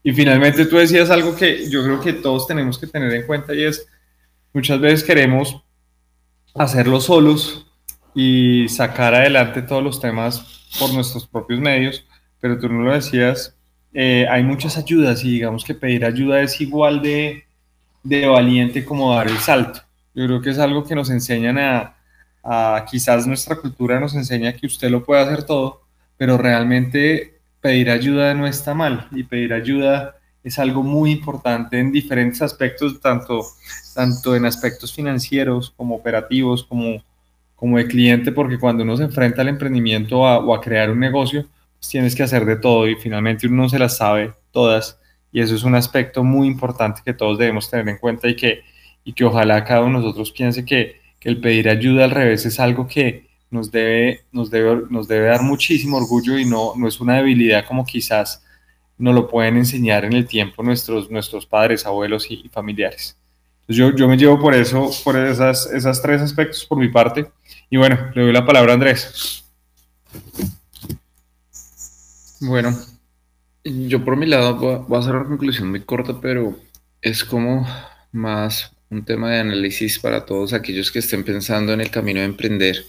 Y 0.03 0.11
finalmente 0.11 0.65
tú 0.65 0.75
decías 0.75 1.09
algo 1.09 1.35
que 1.35 1.69
yo 1.69 1.83
creo 1.83 2.01
que 2.01 2.13
todos 2.13 2.45
tenemos 2.45 2.77
que 2.77 2.85
tener 2.85 3.11
en 3.13 3.25
cuenta 3.25 3.55
y 3.55 3.63
es, 3.63 3.87
muchas 4.53 4.79
veces 4.79 5.03
queremos 5.03 5.63
hacerlo 6.53 6.99
solos 6.99 7.65
y 8.13 8.67
sacar 8.69 9.15
adelante 9.15 9.61
todos 9.61 9.83
los 9.83 9.99
temas 9.99 10.67
por 10.77 10.93
nuestros 10.93 11.25
propios 11.25 11.59
medios, 11.59 12.05
pero 12.39 12.59
tú 12.59 12.69
no 12.69 12.83
lo 12.83 12.93
decías, 12.93 13.55
eh, 13.97 14.27
hay 14.29 14.43
muchas 14.43 14.77
ayudas 14.77 15.23
y 15.23 15.31
digamos 15.31 15.63
que 15.63 15.73
pedir 15.73 16.03
ayuda 16.03 16.41
es 16.41 16.59
igual 16.59 17.01
de, 17.01 17.45
de 18.03 18.27
valiente 18.27 18.83
como 18.83 19.15
dar 19.15 19.29
el 19.29 19.37
salto. 19.37 19.79
Yo 20.13 20.25
creo 20.25 20.41
que 20.41 20.49
es 20.49 20.59
algo 20.59 20.83
que 20.83 20.95
nos 20.95 21.09
enseñan 21.09 21.57
a, 21.57 21.95
quizás 22.91 23.25
nuestra 23.25 23.55
cultura 23.55 23.99
nos 23.99 24.13
enseña 24.13 24.51
que 24.51 24.67
usted 24.67 24.89
lo 24.89 25.05
puede 25.05 25.21
hacer 25.21 25.43
todo, 25.43 25.81
pero 26.17 26.37
realmente 26.37 27.39
pedir 27.61 27.89
ayuda 27.89 28.33
no 28.33 28.45
está 28.45 28.73
mal 28.73 29.07
y 29.11 29.23
pedir 29.23 29.53
ayuda 29.53 30.17
es 30.43 30.59
algo 30.59 30.83
muy 30.83 31.11
importante 31.11 31.79
en 31.79 31.93
diferentes 31.93 32.41
aspectos, 32.41 32.99
tanto, 32.99 33.45
tanto 33.95 34.35
en 34.35 34.45
aspectos 34.45 34.93
financieros 34.93 35.73
como 35.75 35.95
operativos, 35.95 36.65
como, 36.65 37.01
como 37.55 37.77
de 37.77 37.87
cliente, 37.87 38.33
porque 38.33 38.59
cuando 38.59 38.83
uno 38.83 38.97
se 38.97 39.03
enfrenta 39.03 39.41
al 39.41 39.47
emprendimiento 39.47 40.19
o 40.19 40.53
a 40.53 40.61
crear 40.61 40.91
un 40.91 40.99
negocio, 40.99 41.47
tienes 41.79 42.15
que 42.15 42.23
hacer 42.23 42.45
de 42.45 42.57
todo 42.57 42.87
y 42.87 42.95
finalmente 42.95 43.47
uno 43.47 43.63
no 43.63 43.69
se 43.69 43.79
las 43.79 43.97
sabe 43.97 44.33
todas 44.51 44.99
y 45.31 45.41
eso 45.41 45.53
es 45.53 45.63
un 45.63 45.75
aspecto 45.75 46.23
muy 46.23 46.47
importante 46.47 47.01
que 47.03 47.13
todos 47.13 47.37
debemos 47.37 47.69
tener 47.69 47.89
en 47.89 47.97
cuenta 47.97 48.29
y 48.29 48.37
que, 48.37 48.63
y 49.03 49.11
que 49.11 49.25
ojalá 49.25 49.65
cada 49.65 49.81
uno 49.81 49.99
de 49.99 50.05
nosotros 50.05 50.31
piense 50.31 50.63
que, 50.63 51.03
el 51.25 51.41
pedir 51.41 51.67
ayuda 51.69 52.05
al 52.05 52.11
revés 52.11 52.45
es 52.45 52.59
algo 52.59 52.87
que 52.87 53.25
nos 53.49 53.71
debe, 53.71 54.25
nos 54.31 54.51
debe, 54.51 54.83
nos 54.91 55.07
debe 55.07 55.25
dar 55.25 55.41
muchísimo 55.41 55.97
orgullo 55.97 56.37
y 56.37 56.45
no, 56.45 56.73
no 56.75 56.87
es 56.87 57.01
una 57.01 57.15
debilidad 57.15 57.65
como 57.65 57.83
quizás 57.83 58.45
nos 58.99 59.15
lo 59.15 59.27
pueden 59.27 59.57
enseñar 59.57 60.05
en 60.05 60.13
el 60.13 60.27
tiempo 60.27 60.61
nuestros, 60.61 61.09
nuestros 61.09 61.47
padres, 61.47 61.83
abuelos 61.87 62.29
y, 62.29 62.47
familiares. 62.49 63.17
yo, 63.67 63.95
yo 63.95 64.07
me 64.07 64.17
llevo 64.17 64.39
por 64.39 64.53
eso, 64.53 64.91
por 65.03 65.17
esas, 65.17 65.65
esas 65.73 65.99
tres 65.99 66.21
aspectos 66.21 66.63
por 66.63 66.77
mi 66.77 66.89
parte. 66.89 67.25
Y 67.71 67.77
bueno, 67.77 67.97
le 68.13 68.21
doy 68.21 68.31
la 68.31 68.45
palabra 68.45 68.73
a 68.73 68.75
Andrés. 68.75 69.43
Bueno, 72.41 72.77
yo 73.63 74.03
por 74.03 74.17
mi 74.17 74.25
lado 74.25 74.55
voy 74.55 74.97
a 74.97 74.99
hacer 74.99 75.15
una 75.15 75.25
conclusión 75.25 75.69
muy 75.69 75.81
corta, 75.81 76.19
pero 76.19 76.59
es 77.01 77.23
como 77.23 77.65
más 78.11 78.71
un 78.89 79.05
tema 79.05 79.31
de 79.31 79.39
análisis 79.39 79.99
para 79.99 80.25
todos 80.25 80.53
aquellos 80.53 80.91
que 80.91 80.99
estén 80.99 81.23
pensando 81.23 81.73
en 81.73 81.81
el 81.81 81.91
camino 81.91 82.19
de 82.19 82.25
emprender. 82.25 82.83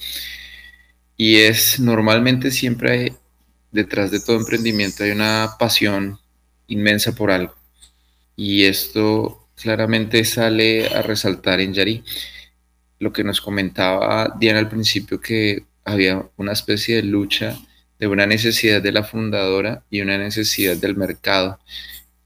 Y 1.16 1.36
es 1.36 1.78
normalmente 1.78 2.51
siempre 2.51 2.90
hay, 2.90 3.12
detrás 3.70 4.11
de 4.11 4.20
todo 4.20 4.36
emprendimiento 4.36 5.05
hay 5.05 5.12
una 5.12 5.51
pasión 5.59 6.18
inmensa 6.66 7.14
por 7.14 7.30
algo. 7.30 7.55
Y 8.34 8.64
esto 8.64 9.49
claramente 9.55 10.24
sale 10.24 10.88
a 10.88 11.03
resaltar 11.03 11.61
en 11.61 11.72
Yari. 11.72 12.05
Lo 12.99 13.12
que 13.12 13.24
nos 13.24 13.40
comentaba 13.40 14.34
Diana 14.38 14.59
al 14.59 14.68
principio, 14.68 15.20
que 15.20 15.64
había 15.84 16.28
una 16.36 16.53
especie 16.53 16.97
de 16.97 17.03
lucha 17.05 17.57
de 17.99 18.07
una 18.07 18.26
necesidad 18.26 18.82
de 18.82 18.92
la 18.92 19.05
fundadora 19.05 19.84
y 19.90 20.01
una 20.01 20.18
necesidad 20.18 20.76
del 20.76 20.97
mercado. 20.97 21.59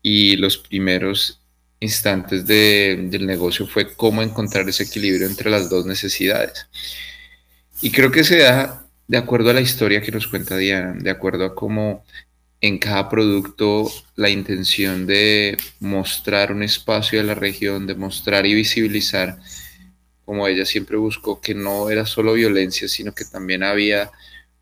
Y 0.02 0.36
los 0.36 0.58
primeros 0.58 1.40
instantes 1.80 2.46
del 2.46 3.26
negocio 3.26 3.66
fue 3.66 3.94
cómo 3.94 4.22
encontrar 4.22 4.68
ese 4.68 4.84
equilibrio 4.84 5.26
entre 5.26 5.50
las 5.50 5.70
dos 5.70 5.86
necesidades. 5.86 6.66
Y 7.82 7.90
creo 7.90 8.10
que 8.10 8.24
se 8.24 8.38
da 8.38 8.86
de 9.08 9.18
acuerdo 9.18 9.50
a 9.50 9.54
la 9.54 9.60
historia 9.60 10.02
que 10.02 10.12
nos 10.12 10.28
cuenta 10.28 10.56
Diana, 10.56 10.94
de 11.00 11.10
acuerdo 11.10 11.44
a 11.44 11.54
cómo 11.54 12.04
en 12.60 12.78
cada 12.78 13.08
producto 13.08 13.90
la 14.16 14.28
intención 14.28 15.06
de 15.06 15.56
mostrar 15.80 16.52
un 16.52 16.62
espacio 16.62 17.18
de 17.18 17.24
la 17.24 17.34
región, 17.34 17.86
de 17.86 17.94
mostrar 17.94 18.46
y 18.46 18.54
visibilizar, 18.54 19.38
como 20.24 20.46
ella 20.46 20.66
siempre 20.66 20.96
buscó, 20.98 21.40
que 21.40 21.54
no 21.54 21.90
era 21.90 22.04
solo 22.06 22.34
violencia, 22.34 22.86
sino 22.86 23.12
que 23.12 23.24
también 23.24 23.62
había 23.62 24.10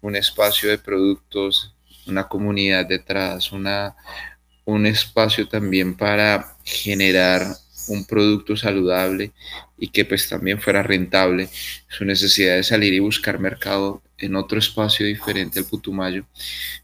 un 0.01 0.17
espacio 0.17 0.69
de 0.71 0.79
productos, 0.79 1.75
una 2.07 2.29
comunidad 2.29 2.87
detrás, 2.87 3.53
una, 3.53 3.97
un 4.65 4.87
espacio 4.87 5.49
también 5.49 5.97
para 5.97 6.57
generar 6.65 7.47
un 7.89 8.05
producto 8.05 8.57
saludable 8.57 9.33
y 9.79 9.89
que 9.89 10.05
pues 10.05 10.29
también 10.29 10.61
fuera 10.61 10.83
rentable, 10.83 11.49
su 11.89 12.05
necesidad 12.05 12.57
de 12.57 12.63
salir 12.63 12.93
y 12.93 12.99
buscar 12.99 13.39
mercado 13.39 14.03
en 14.19 14.37
otro 14.37 14.59
espacio 14.59 15.07
diferente 15.07 15.59
al 15.59 15.65
Putumayo. 15.65 16.27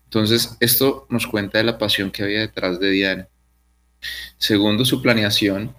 Entonces, 0.04 0.56
esto 0.60 1.06
nos 1.10 1.26
cuenta 1.26 1.58
de 1.58 1.64
la 1.64 1.78
pasión 1.78 2.10
que 2.10 2.22
había 2.22 2.40
detrás 2.40 2.78
de 2.78 2.90
Diana. 2.90 3.28
Segundo, 4.38 4.84
su 4.84 5.02
planeación, 5.02 5.74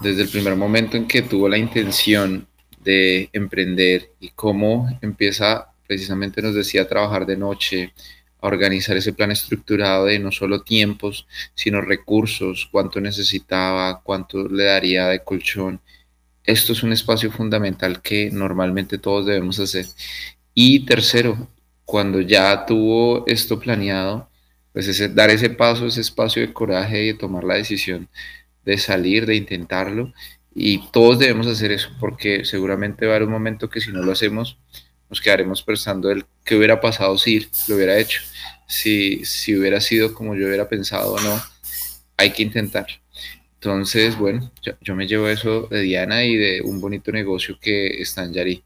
desde 0.00 0.22
el 0.22 0.28
primer 0.28 0.56
momento 0.56 0.96
en 0.96 1.06
que 1.06 1.22
tuvo 1.22 1.48
la 1.48 1.58
intención 1.58 2.48
de 2.82 3.28
emprender 3.32 4.12
y 4.18 4.30
cómo 4.30 4.88
empieza 5.02 5.69
precisamente 5.90 6.40
nos 6.40 6.54
decía 6.54 6.86
trabajar 6.86 7.26
de 7.26 7.36
noche, 7.36 7.92
organizar 8.38 8.96
ese 8.96 9.12
plan 9.12 9.32
estructurado 9.32 10.04
de 10.04 10.20
no 10.20 10.30
solo 10.30 10.62
tiempos, 10.62 11.26
sino 11.52 11.80
recursos, 11.80 12.68
cuánto 12.70 13.00
necesitaba, 13.00 14.00
cuánto 14.00 14.46
le 14.46 14.66
daría 14.66 15.08
de 15.08 15.24
colchón. 15.24 15.80
Esto 16.44 16.74
es 16.74 16.84
un 16.84 16.92
espacio 16.92 17.32
fundamental 17.32 18.02
que 18.02 18.30
normalmente 18.30 18.98
todos 18.98 19.26
debemos 19.26 19.58
hacer. 19.58 19.86
Y 20.54 20.86
tercero, 20.86 21.48
cuando 21.84 22.20
ya 22.20 22.66
tuvo 22.66 23.26
esto 23.26 23.58
planeado, 23.58 24.30
pues 24.72 24.86
ese, 24.86 25.08
dar 25.08 25.30
ese 25.30 25.50
paso, 25.50 25.86
ese 25.86 26.02
espacio 26.02 26.40
de 26.40 26.52
coraje 26.52 27.02
y 27.02 27.06
de 27.08 27.14
tomar 27.14 27.42
la 27.42 27.54
decisión 27.54 28.08
de 28.64 28.78
salir, 28.78 29.26
de 29.26 29.34
intentarlo. 29.34 30.12
Y 30.54 30.88
todos 30.92 31.18
debemos 31.18 31.48
hacer 31.48 31.72
eso 31.72 31.88
porque 31.98 32.44
seguramente 32.44 33.06
va 33.06 33.14
a 33.14 33.16
haber 33.16 33.26
un 33.26 33.32
momento 33.32 33.68
que 33.68 33.80
si 33.80 33.90
no 33.90 34.02
lo 34.02 34.12
hacemos, 34.12 34.56
nos 35.10 35.20
quedaremos 35.20 35.62
pensando 35.62 36.10
el 36.10 36.24
qué 36.44 36.56
hubiera 36.56 36.80
pasado 36.80 37.18
si 37.18 37.48
lo 37.68 37.74
hubiera 37.74 37.98
hecho, 37.98 38.22
si, 38.66 39.24
si 39.24 39.56
hubiera 39.56 39.80
sido 39.80 40.14
como 40.14 40.34
yo 40.36 40.46
hubiera 40.46 40.68
pensado 40.68 41.14
o 41.14 41.20
no, 41.20 41.42
hay 42.16 42.30
que 42.30 42.42
intentar. 42.42 42.86
Entonces, 43.54 44.16
bueno, 44.16 44.50
yo, 44.80 44.94
me 44.96 45.06
llevo 45.06 45.28
eso 45.28 45.66
de 45.66 45.82
Diana 45.82 46.24
y 46.24 46.34
de 46.34 46.62
un 46.62 46.80
bonito 46.80 47.12
negocio 47.12 47.58
que 47.60 48.00
está 48.00 48.24
en 48.24 48.32
Yari. 48.32 48.64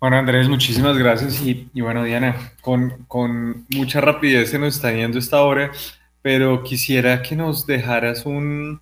Bueno, 0.00 0.16
Andrés, 0.16 0.48
muchísimas 0.48 0.98
gracias. 0.98 1.40
Y, 1.42 1.70
bueno, 1.80 2.02
Diana, 2.02 2.54
con, 2.60 3.04
con, 3.06 3.64
mucha 3.68 4.00
rapidez 4.00 4.50
se 4.50 4.58
nos 4.58 4.74
está 4.74 4.92
yendo 4.92 5.20
esta 5.20 5.42
hora, 5.42 5.70
pero 6.22 6.64
quisiera 6.64 7.22
que 7.22 7.36
nos 7.36 7.64
dejaras 7.64 8.26
un, 8.26 8.80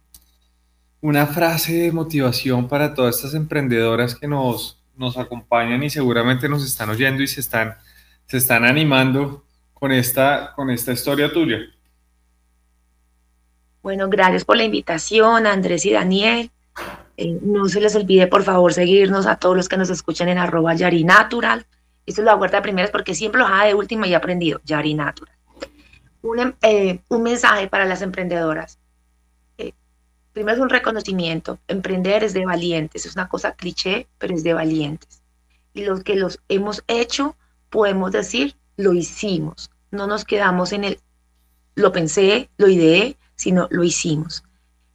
una 1.03 1.27
frase 1.27 1.75
de 1.75 1.93
motivación 1.93 2.67
para 2.67 2.95
todas 2.95 3.17
estas 3.17 3.35
emprendedoras 3.35 4.15
que 4.15 4.29
nos, 4.29 4.80
nos 5.01 5.17
acompañan 5.17 5.83
y 5.83 5.89
seguramente 5.89 6.47
nos 6.47 6.63
están 6.63 6.91
oyendo 6.91 7.23
y 7.23 7.27
se 7.27 7.41
están, 7.41 7.75
se 8.27 8.37
están 8.37 8.67
animando 8.67 9.45
con 9.73 9.93
esta, 9.93 10.53
con 10.55 10.69
esta 10.69 10.93
historia 10.93 11.33
tuya. 11.33 11.57
Bueno, 13.83 14.11
gracias 14.11 14.45
por 14.45 14.59
la 14.59 14.65
invitación, 14.65 15.47
Andrés 15.47 15.87
y 15.87 15.93
Daniel. 15.93 16.51
Eh, 17.17 17.39
no 17.41 17.67
se 17.67 17.81
les 17.81 17.97
olvide, 17.97 18.27
por 18.27 18.43
favor, 18.43 18.75
seguirnos 18.75 19.27
a 19.27 19.37
todos 19.37 19.57
los 19.57 19.71
que 19.71 19.79
nos 19.79 19.89
escuchan 19.89 20.29
en 20.29 20.37
arroba 20.37 20.75
yarinatural. 20.75 21.65
Esto 22.05 22.21
es 22.21 22.27
la 22.27 22.37
huerta 22.37 22.59
de 22.59 22.63
primeras 22.63 22.91
porque 22.91 23.15
siempre 23.15 23.41
lo 23.41 23.47
hago 23.47 23.67
de 23.69 23.75
última 23.75 24.07
y 24.07 24.13
he 24.13 24.17
aprendido, 24.17 24.61
yarinatural. 24.67 25.35
Un, 26.21 26.41
em, 26.41 26.53
eh, 26.61 27.01
un 27.09 27.23
mensaje 27.23 27.69
para 27.69 27.87
las 27.87 28.03
emprendedoras 28.03 28.79
primero 30.33 30.57
es 30.57 30.63
un 30.63 30.71
reconocimiento. 30.71 31.59
Emprender 31.69 32.25
es 32.25 32.33
de 32.35 32.45
valientes, 32.47 33.07
es 33.07 33.15
una 33.15 33.29
cosa 33.29 33.53
cliché, 33.53 34.09
pero 34.19 34.35
es 34.35 34.43
de 34.43 34.55
valientes. 34.55 35.23
Y 35.75 35.85
los 35.85 36.03
que 36.03 36.17
los 36.17 36.41
hemos 36.49 36.83
hecho, 36.89 37.37
podemos 37.71 38.13
decir, 38.13 38.57
lo 38.77 38.93
hicimos. 38.95 39.71
No 39.91 40.07
nos 40.07 40.25
quedamos 40.25 40.73
en 40.73 40.85
el, 40.85 41.01
lo 41.75 41.93
pensé, 41.93 42.51
lo 42.59 42.69
ideé, 42.69 43.17
sino 43.37 43.69
lo 43.71 43.85
hicimos. 43.85 44.45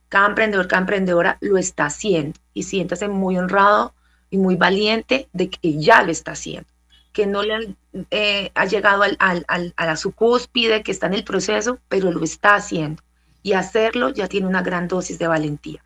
Cada 0.09 0.27
emprendedor, 0.27 0.67
cada 0.67 0.81
emprendedora 0.81 1.37
lo 1.41 1.57
está 1.57 1.85
haciendo 1.85 2.39
y 2.53 2.63
siéntase 2.63 3.07
muy 3.07 3.37
honrado 3.37 3.93
y 4.29 4.37
muy 4.37 4.55
valiente 4.55 5.29
de 5.33 5.49
que 5.49 5.77
ya 5.79 6.03
lo 6.03 6.11
está 6.11 6.31
haciendo. 6.33 6.69
que 7.13 7.25
no 7.27 7.43
le 7.43 7.75
eh, 8.11 8.51
ha 8.55 8.65
llegado 8.65 9.03
al, 9.03 9.17
a 9.19 9.85
la 9.85 9.95
su 9.95 10.11
cúspide, 10.13 10.83
que 10.83 10.91
está 10.91 11.07
en 11.07 11.13
el 11.13 11.23
proceso, 11.23 11.79
pero 11.87 12.11
lo 12.11 12.23
está 12.23 12.55
haciendo. 12.55 13.01
Y 13.45 13.53
hacerlo 13.53 14.09
ya 14.09 14.27
tiene 14.27 14.47
una 14.47 14.63
gran 14.63 14.87
dosis 14.87 15.19
de 15.19 15.27
valentía. 15.27 15.83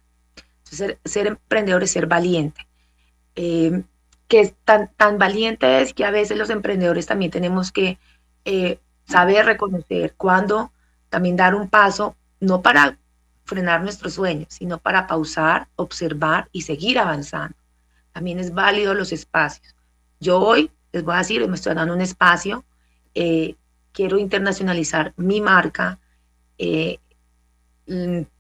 Ser, 0.63 1.27
emprendedor 1.27 1.83
es 1.83 1.91
ser 1.91 2.07
valiente. 2.07 2.65
Eh, 3.35 3.83
que 4.29 4.39
es 4.39 4.53
tan, 4.63 4.93
tan 4.95 5.17
valiente 5.17 5.81
es 5.81 5.93
que 5.93 6.05
a 6.05 6.09
veces 6.09 6.37
los 6.37 6.49
emprendedores 6.51 7.05
también 7.05 7.31
tenemos 7.31 7.73
que 7.73 7.99
eh, 8.45 8.79
saber 9.03 9.45
reconocer 9.45 10.13
cuándo 10.15 10.71
también 11.09 11.35
dar 11.35 11.53
un 11.53 11.67
paso, 11.67 12.15
no 12.39 12.61
para 12.61 12.97
frenar 13.43 13.81
nuestros 13.81 14.13
sueños, 14.13 14.47
sino 14.51 14.77
para 14.77 15.05
pausar, 15.05 15.67
observar 15.75 16.47
y 16.53 16.61
seguir 16.61 16.97
avanzando. 16.97 17.57
También 18.13 18.39
es 18.39 18.53
válido 18.53 18.93
los 18.93 19.11
espacios. 19.11 19.75
Yo 20.21 20.39
hoy 20.39 20.71
les 20.93 21.03
voy 21.03 21.15
a 21.15 21.17
decir, 21.17 21.45
me 21.45 21.55
estoy 21.55 21.75
dando 21.75 21.93
un 21.93 21.99
espacio, 21.99 22.63
eh, 23.15 23.57
quiero 23.91 24.17
internacionalizar 24.17 25.11
mi 25.17 25.41
marca. 25.41 25.99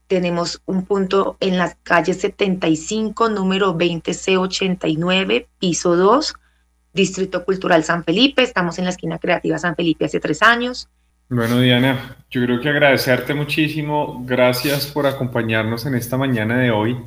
Tenemos 0.06 0.62
un 0.66 0.84
punto 0.84 1.36
en 1.40 1.58
la 1.58 1.76
calle 1.82 2.14
75, 2.14 3.28
número 3.28 3.76
20C89, 3.76 5.48
piso 5.58 5.96
2, 5.96 6.34
Distrito 6.92 7.44
Cultural 7.44 7.82
San 7.84 8.04
Felipe, 8.04 8.42
estamos 8.42 8.78
en 8.78 8.84
la 8.84 8.90
esquina 8.90 9.18
creativa 9.18 9.58
San 9.58 9.74
Felipe 9.74 10.04
hace 10.04 10.20
tres 10.20 10.42
años. 10.42 10.88
Bueno, 11.30 11.58
Diana, 11.60 12.18
yo 12.30 12.44
creo 12.44 12.60
que 12.60 12.68
agradecerte 12.68 13.32
muchísimo, 13.32 14.22
gracias 14.26 14.88
por 14.88 15.06
acompañarnos 15.06 15.86
en 15.86 15.94
esta 15.94 16.18
mañana 16.18 16.58
de 16.58 16.70
hoy 16.70 16.98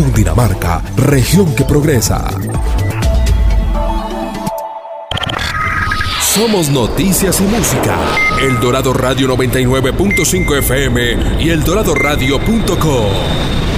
Cundinamarca, 0.00 0.82
región 0.96 1.54
que 1.54 1.62
progresa. 1.62 2.26
Somos 6.22 6.70
noticias 6.70 7.38
y 7.42 7.44
música. 7.44 7.98
El 8.40 8.58
Dorado 8.60 8.94
Radio 8.94 9.28
99.5 9.28 10.58
FM 10.60 11.44
y 11.44 11.50
eldoradoradio.com. 11.50 13.69